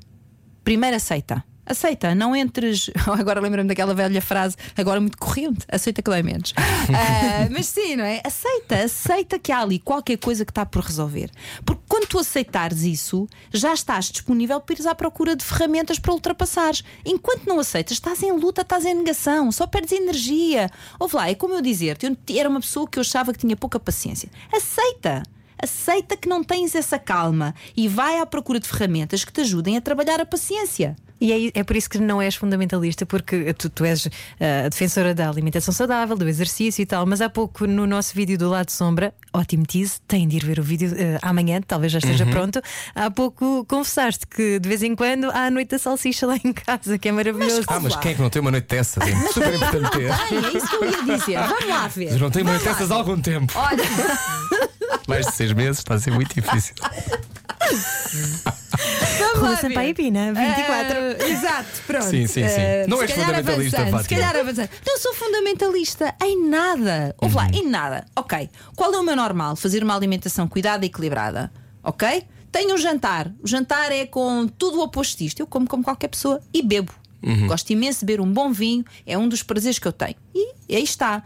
Primeiro 0.64 0.96
aceita. 0.96 1.44
Aceita, 1.66 2.14
não 2.14 2.36
entres. 2.36 2.90
Agora 3.08 3.40
lembro-me 3.40 3.68
daquela 3.68 3.94
velha 3.94 4.22
frase, 4.22 4.56
agora 4.76 5.00
muito 5.00 5.18
corrente: 5.18 5.66
aceita 5.70 6.02
que 6.02 6.10
dói 6.10 6.24
menos. 6.24 6.54
Ah, 6.94 7.48
mas 7.50 7.68
sim, 7.68 7.96
não 7.96 8.04
é? 8.04 8.22
Aceita, 8.26 8.84
aceita 8.84 9.40
que 9.40 9.52
há 9.52 9.62
ali 9.62 9.80
qualquer 9.80 10.18
coisa 10.18 10.44
que 10.44 10.52
está 10.52 10.66
por 10.66 10.84
resolver. 10.84 11.30
Porque 11.66 11.82
quando 11.88 12.08
tu 12.08 12.20
aceitares 12.20 12.82
isso, 12.84 13.28
já 13.54 13.74
estás 13.74 14.12
disponível 14.12 14.60
para 14.60 14.74
ires 14.74 14.86
à 14.86 14.94
procura 14.94 15.36
de 15.36 15.46
ferramentas 15.46 15.98
para 15.98 16.12
ultrapassares. 16.12 16.84
Enquanto 17.06 17.46
não 17.48 17.60
aceitas, 17.60 17.94
estás 17.94 18.22
em 18.22 18.34
luta, 18.34 18.62
estás 18.62 18.86
em 18.86 18.96
negação, 18.96 19.52
só 19.52 19.66
perdes 19.66 19.94
energia. 19.94 20.70
Ouve 21.00 21.16
lá, 21.16 21.30
é 21.30 21.36
como 21.36 21.54
eu 21.54 21.62
dizer-te: 21.62 22.06
eu 22.06 22.18
era 22.38 22.50
uma 22.50 22.60
pessoa 22.60 22.88
que 22.88 23.00
eu 23.00 23.02
achava 23.02 23.32
que 23.32 23.40
tinha 23.40 23.56
pouca 23.56 23.80
paciência. 23.80 24.30
Aceita. 24.52 25.24
Aceita 25.58 26.18
que 26.18 26.28
não 26.28 26.44
tens 26.44 26.76
essa 26.76 27.00
calma 27.00 27.56
e 27.78 27.88
vai 27.88 28.20
à 28.20 28.26
procura 28.26 28.60
de 28.60 28.68
ferramentas 28.68 29.24
que 29.24 29.32
te 29.32 29.40
ajudem 29.42 29.78
a 29.78 29.82
trabalhar 29.82 30.20
a 30.20 30.26
paciência. 30.26 30.96
E 31.24 31.32
é, 31.32 31.60
é 31.62 31.64
por 31.64 31.78
isso 31.78 31.90
que 31.90 32.00
não 32.00 32.22
és 32.22 32.36
fundamentalista, 32.36 33.06
porque 33.06 33.54
tu, 33.54 33.70
tu 33.70 33.86
és 33.86 34.10
ah, 34.42 34.68
defensora 34.68 35.16
da 35.16 35.30
alimentação 35.30 35.74
saudável, 35.74 36.18
do 36.18 36.28
exercício 36.28 36.82
e 36.82 36.86
tal. 36.86 37.06
Mas 37.06 37.22
há 37.22 37.30
pouco 37.30 37.66
no 37.66 37.88
nosso 37.88 38.14
vídeo 38.14 38.38
do 38.38 38.50
lado 38.50 38.66
de 38.66 38.74
sombra, 38.74 39.14
ótimo 39.32 39.66
tease, 39.66 40.02
têm 40.06 40.28
de 40.28 40.36
ir 40.36 40.44
ver 40.44 40.60
o 40.60 40.64
vídeo 40.64 40.92
ah, 41.22 41.30
amanhã, 41.30 41.62
talvez 41.66 41.94
já 41.94 42.00
esteja 42.00 42.26
pronto. 42.26 42.62
Há 42.94 43.10
pouco 43.10 43.64
confessaste 43.70 44.28
que 44.28 44.60
de 44.60 44.68
vez 44.68 44.84
em 44.84 44.98
quando 44.98 45.32
há 45.32 45.46
a 45.46 45.50
noite 45.50 45.70
da 45.70 45.80
salsicha 45.80 46.28
lá 46.28 46.36
em 46.36 46.52
casa, 46.52 46.98
que 46.98 47.08
é 47.08 47.12
maravilhoso. 47.14 47.64
Ah, 47.68 47.80
mas 47.80 47.96
quem 47.96 48.12
é 48.12 48.16
que 48.16 48.22
não 48.22 48.30
tem 48.30 48.42
uma 48.42 48.52
noite 48.52 48.68
dessas? 48.68 49.08
É 49.08 49.16
super 49.32 49.54
importante 49.54 49.92
ter. 49.92 50.12
Ai, 50.12 50.36
é 50.36 50.58
isso 50.58 50.68
que 50.68 50.76
eu 50.76 50.84
ia 50.84 51.18
dizer. 51.18 51.40
Vamos 51.40 51.68
lá 51.70 51.88
ver. 51.88 52.12
Mas 52.12 52.22
não 52.22 52.32
tem 52.32 52.42
uma 52.42 52.52
noite 52.52 52.66
dessas 52.66 52.92
há 52.92 52.96
algum 52.96 53.22
tempo. 53.22 53.54
Olha, 53.56 53.84
Mais 55.08 55.26
de 55.26 55.32
seis 55.32 55.54
meses, 55.54 55.78
está 55.78 55.94
a 55.94 56.00
ser 56.00 56.12
muito 56.12 56.36
difícil. 56.36 56.76
Rua 59.36 59.56
Sampaio 59.58 59.88
ver. 59.88 59.94
Pina, 59.94 60.34
24. 60.34 60.98
Ah, 61.24 61.28
exato, 61.30 61.82
pronto. 61.88 62.06
Sim, 62.06 62.28
sim, 62.28 62.48
sim. 62.48 62.62
Ah, 62.62 62.88
Não 62.88 63.02
és 63.02 63.12
fundamentalista, 63.12 63.82
avançando. 63.82 64.04
Se 64.04 64.10
calhar 64.10 64.36
avançando. 64.36 64.70
Não 64.86 64.98
sou 65.00 65.14
fundamentalista 65.14 66.16
em 66.24 66.48
nada. 66.50 67.16
Ouve 67.20 67.36
Uhum. 67.36 67.42
lá, 67.42 67.50
em 67.50 67.68
nada. 67.70 68.06
Ok. 68.16 68.50
Qual 68.76 68.94
é 68.94 68.98
o 68.98 69.04
meu 69.04 69.16
normal? 69.16 69.56
Fazer 69.56 69.84
uma 69.84 69.96
alimentação 69.96 70.48
cuidada 70.48 70.86
e 70.86 70.88
equilibrada. 70.88 71.52
Ok? 71.84 72.24
Tenho 72.52 72.74
um 72.76 72.78
jantar. 72.78 73.32
O 73.42 73.48
jantar 73.48 73.92
é 73.92 74.06
com 74.06 74.48
tudo 74.48 74.80
o 74.80 74.84
oposto 74.84 75.18
disto. 75.18 75.40
Eu 75.40 75.48
como 75.48 75.68
como 75.68 75.84
qualquer 75.84 76.08
pessoa 76.08 76.40
e 76.54 76.62
bebo. 76.62 76.92
Uhum. 77.22 77.48
Gosto 77.48 77.70
imenso 77.72 78.02
de 78.02 78.06
beber 78.06 78.22
um 78.22 78.32
bom 78.32 78.52
vinho. 78.52 78.84
É 79.06 79.18
um 79.18 79.28
dos 79.28 79.42
prazeres 79.44 79.80
que 79.80 79.88
eu 79.88 79.94
tenho. 79.94 80.16
E 80.36 80.76
aí 80.76 80.84
está. 80.84 81.24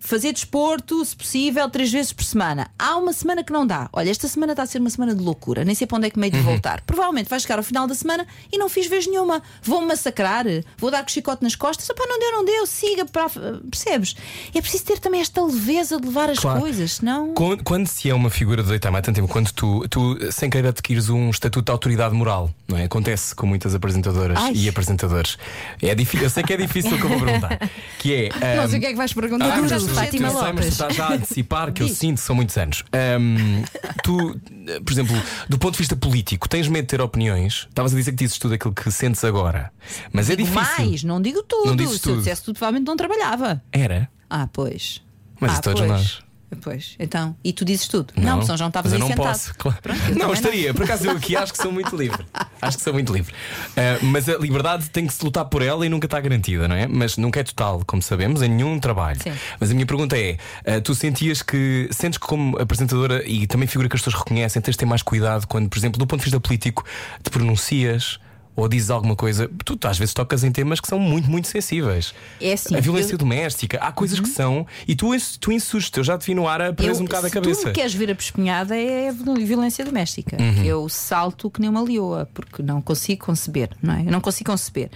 Fazer 0.00 0.32
desporto, 0.32 1.04
se 1.04 1.14
possível, 1.16 1.68
três 1.68 1.90
vezes 1.90 2.12
por 2.12 2.24
semana. 2.24 2.70
Há 2.78 2.96
uma 2.96 3.12
semana 3.12 3.42
que 3.42 3.52
não 3.52 3.66
dá. 3.66 3.88
Olha, 3.92 4.10
esta 4.10 4.28
semana 4.28 4.52
está 4.52 4.62
a 4.62 4.66
ser 4.66 4.78
uma 4.78 4.90
semana 4.90 5.14
de 5.14 5.22
loucura. 5.22 5.64
Nem 5.64 5.74
sei 5.74 5.86
para 5.86 5.96
onde 5.98 6.06
é 6.06 6.10
que 6.10 6.18
meio 6.18 6.32
de 6.32 6.40
voltar. 6.40 6.80
Provavelmente 6.82 7.28
vai 7.28 7.38
chegar 7.40 7.58
ao 7.58 7.64
final 7.64 7.86
da 7.86 7.94
semana 7.94 8.26
e 8.52 8.58
não 8.58 8.68
fiz 8.68 8.86
vez 8.86 9.06
nenhuma. 9.06 9.42
Vou-me 9.62 9.86
massacrar, 9.88 10.44
vou 10.78 10.90
dar 10.90 11.02
com 11.02 11.08
o 11.08 11.12
chicote 11.12 11.42
nas 11.42 11.54
costas. 11.56 11.88
Opá, 11.90 12.04
não 12.08 12.18
deu, 12.18 12.32
não 12.32 12.44
deu, 12.44 12.66
siga 12.66 13.04
para. 13.06 13.28
Percebes? 13.70 14.14
É 14.54 14.60
preciso 14.60 14.84
ter 14.84 14.98
também 14.98 15.20
esta 15.20 15.42
leveza 15.42 16.00
de 16.00 16.06
levar 16.06 16.30
as 16.30 16.38
Claro. 16.38 16.60
coisas, 16.60 16.92
senão. 16.94 17.34
Quando, 17.34 17.62
quando 17.64 17.86
se 17.88 18.08
é 18.08 18.14
uma 18.14 18.30
figura 18.30 18.62
de 18.62 18.68
deitar 18.68 18.94
há 18.94 19.02
tanto 19.02 19.16
tempo, 19.16 19.28
quando 19.28 19.50
tu, 19.52 19.86
tu 19.88 20.16
sem 20.32 20.48
querer 20.48 20.68
adquires 20.68 21.08
um 21.08 21.30
estatuto 21.30 21.66
de 21.66 21.72
autoridade 21.72 22.14
moral, 22.14 22.50
não 22.68 22.78
é? 22.78 22.84
Acontece 22.84 23.34
com 23.34 23.46
muitas 23.46 23.74
apresentadoras 23.74 24.38
Ai. 24.38 24.52
e 24.54 24.68
apresentadores. 24.68 25.36
É 25.82 25.94
difícil, 25.94 26.26
eu 26.26 26.30
sei 26.30 26.42
que 26.42 26.52
é 26.52 26.56
difícil 26.56 26.92
o 26.94 26.98
que 26.98 27.04
eu 27.04 27.08
vou 27.10 27.18
perguntar. 27.20 27.58
Que 27.98 28.14
é. 28.14 28.28
Não 28.56 28.64
ahm, 28.64 28.68
sei 28.68 28.78
o 28.78 28.80
que 28.80 28.86
é 28.86 28.90
que 28.90 28.96
vais 28.96 29.12
perguntar. 29.12 29.46
Ah, 29.52 29.56
Fátima 29.94 30.30
Lopes. 30.30 30.66
estás 30.66 30.94
já 30.94 31.06
a 31.08 31.14
antecipar 31.14 31.72
que 31.72 31.82
eu 31.82 31.88
sinto 31.88 32.18
são 32.20 32.34
muitos 32.36 32.56
anos. 32.56 32.84
Ahm, 32.92 33.62
tu, 34.02 34.38
por 34.84 34.92
exemplo, 34.92 35.16
do 35.48 35.58
ponto 35.58 35.72
de 35.72 35.78
vista 35.78 35.96
político, 35.96 36.48
tens 36.48 36.68
medo 36.68 36.82
de 36.84 36.88
ter 36.88 37.00
opiniões? 37.00 37.66
Estavas 37.68 37.92
a 37.92 37.96
dizer 37.96 38.12
que 38.12 38.18
dizes 38.18 38.38
tudo 38.38 38.54
aquilo 38.54 38.72
que 38.74 38.90
sentes 38.90 39.24
agora. 39.24 39.72
Mas 40.12 40.30
é 40.30 40.36
Digo 40.36 40.48
difícil. 40.50 40.84
mais, 40.86 41.04
não 41.04 41.20
digo 41.20 41.42
tudo. 41.42 41.74
Não 41.74 41.88
Se 41.88 42.00
tudo. 42.00 42.12
eu 42.14 42.18
dissesse 42.18 42.42
tudo, 42.44 42.54
provavelmente 42.56 42.86
não 42.86 42.96
trabalhava. 42.96 43.62
Era? 43.72 44.08
Ah, 44.28 44.48
pois. 44.52 45.02
Mas 45.40 45.58
ah, 45.58 45.60
todos 45.60 45.80
pois. 45.80 45.90
nós. 45.90 46.27
Pois, 46.62 46.96
então. 46.98 47.36
E 47.44 47.52
tu 47.52 47.64
dizes 47.64 47.86
tudo? 47.88 48.12
Não, 48.16 48.40
senão 48.42 48.56
já 48.56 48.64
não 48.64 48.68
estavas 48.68 48.92
aí 48.92 48.96
eu 48.96 49.00
não 49.00 49.08
sentado. 49.08 49.26
posso, 49.26 49.54
claro. 49.56 49.78
Pronto, 49.82 50.18
não, 50.18 50.32
estaria. 50.32 50.72
Por 50.72 50.84
acaso 50.84 51.06
eu 51.06 51.12
aqui 51.12 51.36
acho 51.36 51.52
que 51.52 51.62
sou 51.62 51.70
muito 51.70 51.94
livre. 51.94 52.24
Acho 52.60 52.78
que 52.78 52.82
sou 52.82 52.92
muito 52.92 53.12
livre. 53.12 53.34
Ah, 53.76 53.98
mas 54.02 54.28
a 54.28 54.38
liberdade 54.38 54.88
tem 54.90 55.06
que 55.06 55.12
se 55.12 55.22
lutar 55.24 55.44
por 55.44 55.62
ela 55.62 55.84
e 55.84 55.88
nunca 55.88 56.06
está 56.06 56.18
garantida, 56.20 56.66
não 56.66 56.74
é? 56.74 56.86
Mas 56.86 57.16
nunca 57.16 57.40
é 57.40 57.44
total, 57.44 57.82
como 57.86 58.00
sabemos, 58.00 58.42
em 58.42 58.48
nenhum 58.48 58.80
trabalho. 58.80 59.22
Sim. 59.22 59.32
Mas 59.60 59.70
a 59.70 59.74
minha 59.74 59.86
pergunta 59.86 60.16
é: 60.18 60.38
ah, 60.64 60.80
tu 60.80 60.94
sentias 60.94 61.42
que, 61.42 61.88
sentes 61.92 62.18
que 62.18 62.26
como 62.26 62.58
apresentadora 62.58 63.22
e 63.28 63.46
também 63.46 63.68
figura 63.68 63.88
que 63.88 63.96
as 63.96 64.02
pessoas 64.02 64.22
reconhecem, 64.22 64.60
tens 64.62 64.72
de 64.72 64.78
ter 64.78 64.86
mais 64.86 65.02
cuidado 65.02 65.46
quando, 65.46 65.68
por 65.68 65.78
exemplo, 65.78 65.98
do 65.98 66.06
ponto 66.06 66.20
de 66.20 66.24
vista 66.24 66.40
político, 66.40 66.84
te 67.22 67.30
pronuncias? 67.30 68.18
Ou 68.60 68.66
dizes 68.68 68.90
alguma 68.90 69.14
coisa, 69.14 69.48
tu 69.64 69.78
às 69.86 69.96
vezes 69.96 70.12
tocas 70.12 70.42
em 70.42 70.50
temas 70.50 70.80
que 70.80 70.88
são 70.88 70.98
muito, 70.98 71.30
muito 71.30 71.46
sensíveis. 71.46 72.12
É 72.40 72.54
assim, 72.54 72.74
A 72.74 72.80
violência 72.80 73.12
eu- 73.12 73.14
Uhum. 73.14 73.18
doméstica, 73.18 73.78
há 73.80 73.92
coisas 73.92 74.18
que 74.18 74.28
são, 74.28 74.66
e 74.86 74.96
tu, 74.96 75.10
tu 75.38 75.52
insurges, 75.52 75.92
eu 75.96 76.02
já 76.02 76.18
te 76.18 76.26
vi 76.26 76.34
no 76.34 76.48
ar 76.48 76.60
a 76.60 76.72
preso 76.72 77.00
um 77.02 77.04
bocado 77.04 77.28
a 77.28 77.30
cabeça. 77.30 77.68
tu 77.68 77.72
queres 77.72 77.94
ver 77.94 78.10
a 78.10 78.16
pespenhada 78.16 78.76
é 78.76 79.12
violência 79.12 79.84
doméstica. 79.84 80.36
Uhum. 80.40 80.64
Eu 80.64 80.88
salto 80.88 81.48
que 81.48 81.60
nem 81.60 81.70
uma 81.70 81.80
leoa, 81.82 82.28
porque 82.34 82.60
não 82.60 82.82
consigo 82.82 83.24
conceber, 83.26 83.70
não 83.80 83.94
é? 83.94 84.00
Eu 84.00 84.10
não 84.10 84.20
consigo 84.20 84.50
conceber. 84.50 84.90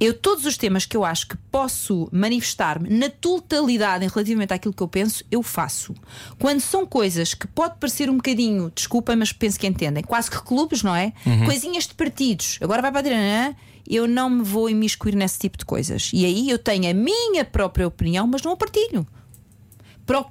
Eu, 0.00 0.14
todos 0.14 0.44
os 0.46 0.56
temas 0.56 0.86
que 0.86 0.96
eu 0.96 1.04
acho 1.04 1.28
que 1.28 1.36
posso 1.50 2.08
manifestar-me 2.12 2.88
na 2.88 3.10
totalidade 3.10 4.04
em 4.04 4.08
relativamente 4.08 4.52
àquilo 4.52 4.72
que 4.72 4.82
eu 4.82 4.88
penso, 4.88 5.24
eu 5.30 5.42
faço. 5.42 5.94
Quando 6.38 6.60
são 6.60 6.86
coisas 6.86 7.34
que 7.34 7.46
pode 7.46 7.76
parecer 7.80 8.08
um 8.08 8.16
bocadinho, 8.16 8.70
desculpem, 8.74 9.16
mas 9.16 9.32
penso 9.32 9.58
que 9.58 9.66
entendem, 9.66 10.02
quase 10.04 10.30
que 10.30 10.40
clubes, 10.42 10.82
não 10.82 10.94
é? 10.94 11.12
Coisinhas 11.44 11.86
de 11.86 11.94
partidos. 11.94 12.58
Agora 12.60 12.80
vai 12.80 12.90
para 12.90 13.00
a 13.00 13.02
direita, 13.02 13.56
eu 13.88 14.06
não 14.06 14.30
me 14.30 14.42
vou 14.42 14.68
imiscuir 14.70 15.14
nesse 15.16 15.38
tipo 15.38 15.58
de 15.58 15.64
coisas. 15.64 16.10
E 16.12 16.24
aí 16.24 16.48
eu 16.48 16.58
tenho 16.58 16.90
a 16.90 16.94
minha 16.94 17.44
própria 17.44 17.86
opinião, 17.86 18.26
mas 18.26 18.42
não 18.42 18.52
a 18.52 18.56
partilho. 18.56 19.06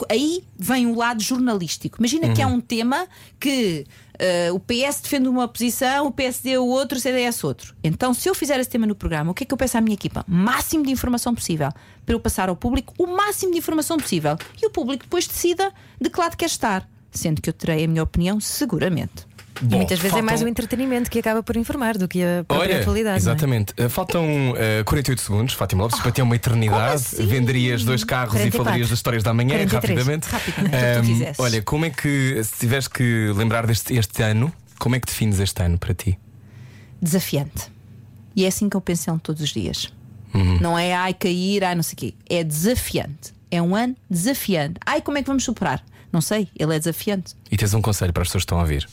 Aí 0.10 0.44
vem 0.58 0.88
o 0.88 0.96
lado 0.96 1.22
jornalístico. 1.22 1.98
Imagina 2.00 2.34
que 2.34 2.42
há 2.42 2.48
um 2.48 2.60
tema 2.60 3.08
que 3.40 3.86
eh, 4.18 4.52
o 4.52 4.60
PS 4.60 5.02
defende 5.02 5.28
uma 5.28 5.48
posição, 5.48 6.08
o 6.08 6.12
PSD 6.12 6.58
o 6.58 6.66
outro, 6.66 6.98
o 6.98 7.02
CDS 7.02 7.44
outro. 7.44 7.76
Então, 7.84 8.12
se 8.12 8.28
eu 8.28 8.34
fizer 8.34 8.60
esse 8.60 8.70
tema 8.70 8.88
no 8.88 8.96
programa, 8.96 9.32
o 9.32 9.34
que 9.36 9.44
é 9.44 9.46
que 9.46 9.54
eu 9.54 9.58
peço 9.58 9.78
à 9.78 9.82
minha 9.82 9.94
equipa? 9.94 10.26
Máximo 10.28 10.84
de 10.84 10.92
informação 10.92 11.36
possível. 11.36 11.70
Para 12.06 12.16
eu 12.16 12.20
passar 12.20 12.50
ao 12.50 12.56
público 12.56 12.92
o 12.98 13.06
máximo 13.06 13.52
de 13.52 13.60
informação 13.60 13.98
possível. 13.98 14.36
E 14.60 14.66
o 14.66 14.72
público 14.72 15.04
depois 15.04 15.28
decida 15.28 15.72
de 16.02 16.10
que 16.10 16.20
lado 16.20 16.36
quer 16.36 16.48
estar. 16.48 16.90
Sendo 17.12 17.40
que 17.40 17.50
eu 17.50 17.54
terei 17.54 17.86
a 17.86 17.88
minha 17.88 18.02
opinião, 18.02 18.40
seguramente. 18.40 19.27
E 19.62 19.66
Bom, 19.66 19.78
muitas 19.78 20.00
vezes 20.00 20.18
é 20.18 20.22
mais 20.22 20.40
o 20.42 20.44
faltam- 20.44 20.50
entretenimento 20.50 21.10
que 21.10 21.20
acaba 21.20 21.42
por 21.42 21.56
informar 21.58 21.98
do 21.98 22.08
que 22.08 22.22
a 22.24 22.44
própria 22.48 22.70
Olha, 22.74 22.82
atualidade. 22.82 23.16
é? 23.16 23.18
exatamente. 23.18 23.74
Uh, 23.80 23.90
Faltam 23.90 24.24
uh, 24.52 24.84
48 24.86 25.22
segundos, 25.22 25.54
Fátima 25.56 25.84
Lopes, 25.84 26.00
para 26.00 26.12
ter 26.12 26.22
uma 26.22 26.36
eternidade. 26.36 26.94
assim? 26.96 27.26
Venderias 27.26 27.84
dois 27.84 28.04
carros 28.04 28.34
e 28.36 28.38
44. 28.52 28.64
falarias 28.64 28.90
das 28.90 29.00
histórias 29.00 29.24
da 29.24 29.34
manhã 29.34 29.58
43. 29.68 30.28
rapidamente. 30.28 30.28
Tu 30.28 31.40
Um, 31.40 31.44
olha, 31.44 31.62
como 31.62 31.86
é 31.86 31.90
que, 31.90 32.42
se 32.44 32.60
tiveres 32.60 32.88
que 32.88 33.32
lembrar 33.36 33.66
deste 33.66 33.94
este 33.96 34.22
ano, 34.24 34.52
como 34.80 34.96
é 34.96 35.00
que 35.00 35.08
defines 35.08 35.40
este 35.40 35.62
ano 35.64 35.78
para 35.78 35.94
ti? 35.94 36.18
Desafiante. 37.02 37.72
E 38.36 38.46
é 38.46 38.48
assim 38.48 38.70
que 38.70 38.78
eu 38.78 38.82
penso 38.82 39.10
em 39.10 39.18
todos 39.18 39.42
os 39.42 39.50
dias. 39.50 39.92
Uhum. 40.34 40.60
Não 40.60 40.78
é 40.78 40.94
ai 40.94 41.14
cair, 41.14 41.64
ai 41.64 41.74
não 41.76 41.84
sei 41.84 41.94
o 41.94 41.98
quê. 41.98 42.14
É 42.30 42.44
desafiante. 42.44 43.34
É 43.50 43.62
um 43.62 43.76
ano 43.76 43.96
desafiante. 44.10 44.76
Ai, 44.86 45.02
como 45.02 45.18
é 45.18 45.22
que 45.22 45.28
vamos 45.28 45.44
superar? 45.44 45.84
Não 46.12 46.22
sei, 46.22 46.48
ele 46.58 46.76
é 46.76 46.80
desafiante. 46.80 47.34
E 47.52 47.58
tens 47.58 47.74
um 47.74 47.82
conselho 47.82 48.12
para 48.14 48.24
as 48.24 48.28
pessoas 48.30 48.44
que 48.44 48.46
estão 48.46 48.58
a 48.60 48.62
ouvir. 48.62 48.88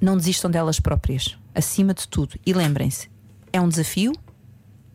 Não 0.00 0.16
desistam 0.16 0.50
delas 0.50 0.78
próprias, 0.80 1.36
acima 1.54 1.94
de 1.94 2.06
tudo. 2.08 2.38
E 2.44 2.52
lembrem-se, 2.52 3.08
é 3.52 3.60
um 3.60 3.68
desafio, 3.68 4.12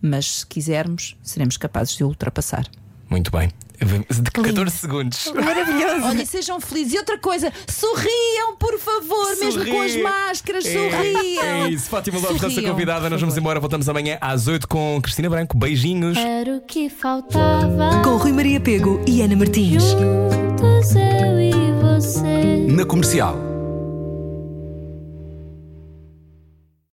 mas 0.01 0.39
se 0.39 0.45
quisermos, 0.45 1.15
seremos 1.23 1.57
capazes 1.57 1.95
de 1.95 2.03
o 2.03 2.07
ultrapassar. 2.07 2.65
Muito 3.09 3.29
bem. 3.31 3.49
De 3.81 4.29
14 4.31 4.77
segundos. 4.77 5.31
Maravilhoso. 5.35 6.05
Olha, 6.05 6.23
sejam 6.25 6.61
felizes. 6.61 6.93
E 6.93 6.97
outra 6.99 7.17
coisa, 7.17 7.51
sorriam, 7.67 8.55
por 8.57 8.77
favor, 8.79 9.35
mesmo 9.39 9.65
com 9.65 9.81
as 9.81 9.91
Sorri. 9.91 10.03
máscaras, 10.03 10.65
É, 10.65 10.71
sorriam. 10.71 11.43
É 11.43 11.69
isso, 11.71 11.89
Fátima 11.89 12.19
Lopes, 12.19 12.41
nossa 12.41 12.61
convidada. 12.61 13.09
Nós 13.09 13.19
vamos 13.19 13.35
embora, 13.35 13.59
voltamos 13.59 13.89
amanhã 13.89 14.17
às 14.21 14.47
8 14.47 14.67
com 14.67 14.99
Cristina 15.01 15.29
Branco. 15.31 15.57
Beijinhos. 15.57 16.15
Era 16.15 16.57
o 16.57 16.61
que 16.61 16.89
faltava. 16.89 18.01
Com 18.03 18.17
Rui 18.17 18.31
Maria 18.31 18.61
Pego 18.61 19.03
e 19.07 19.23
Ana 19.23 19.35
Martins. 19.35 19.81
Juntos 19.83 20.95
eu 20.95 21.39
e 21.41 21.51
você. 21.81 22.67
Na 22.69 22.85
comercial. 22.85 23.50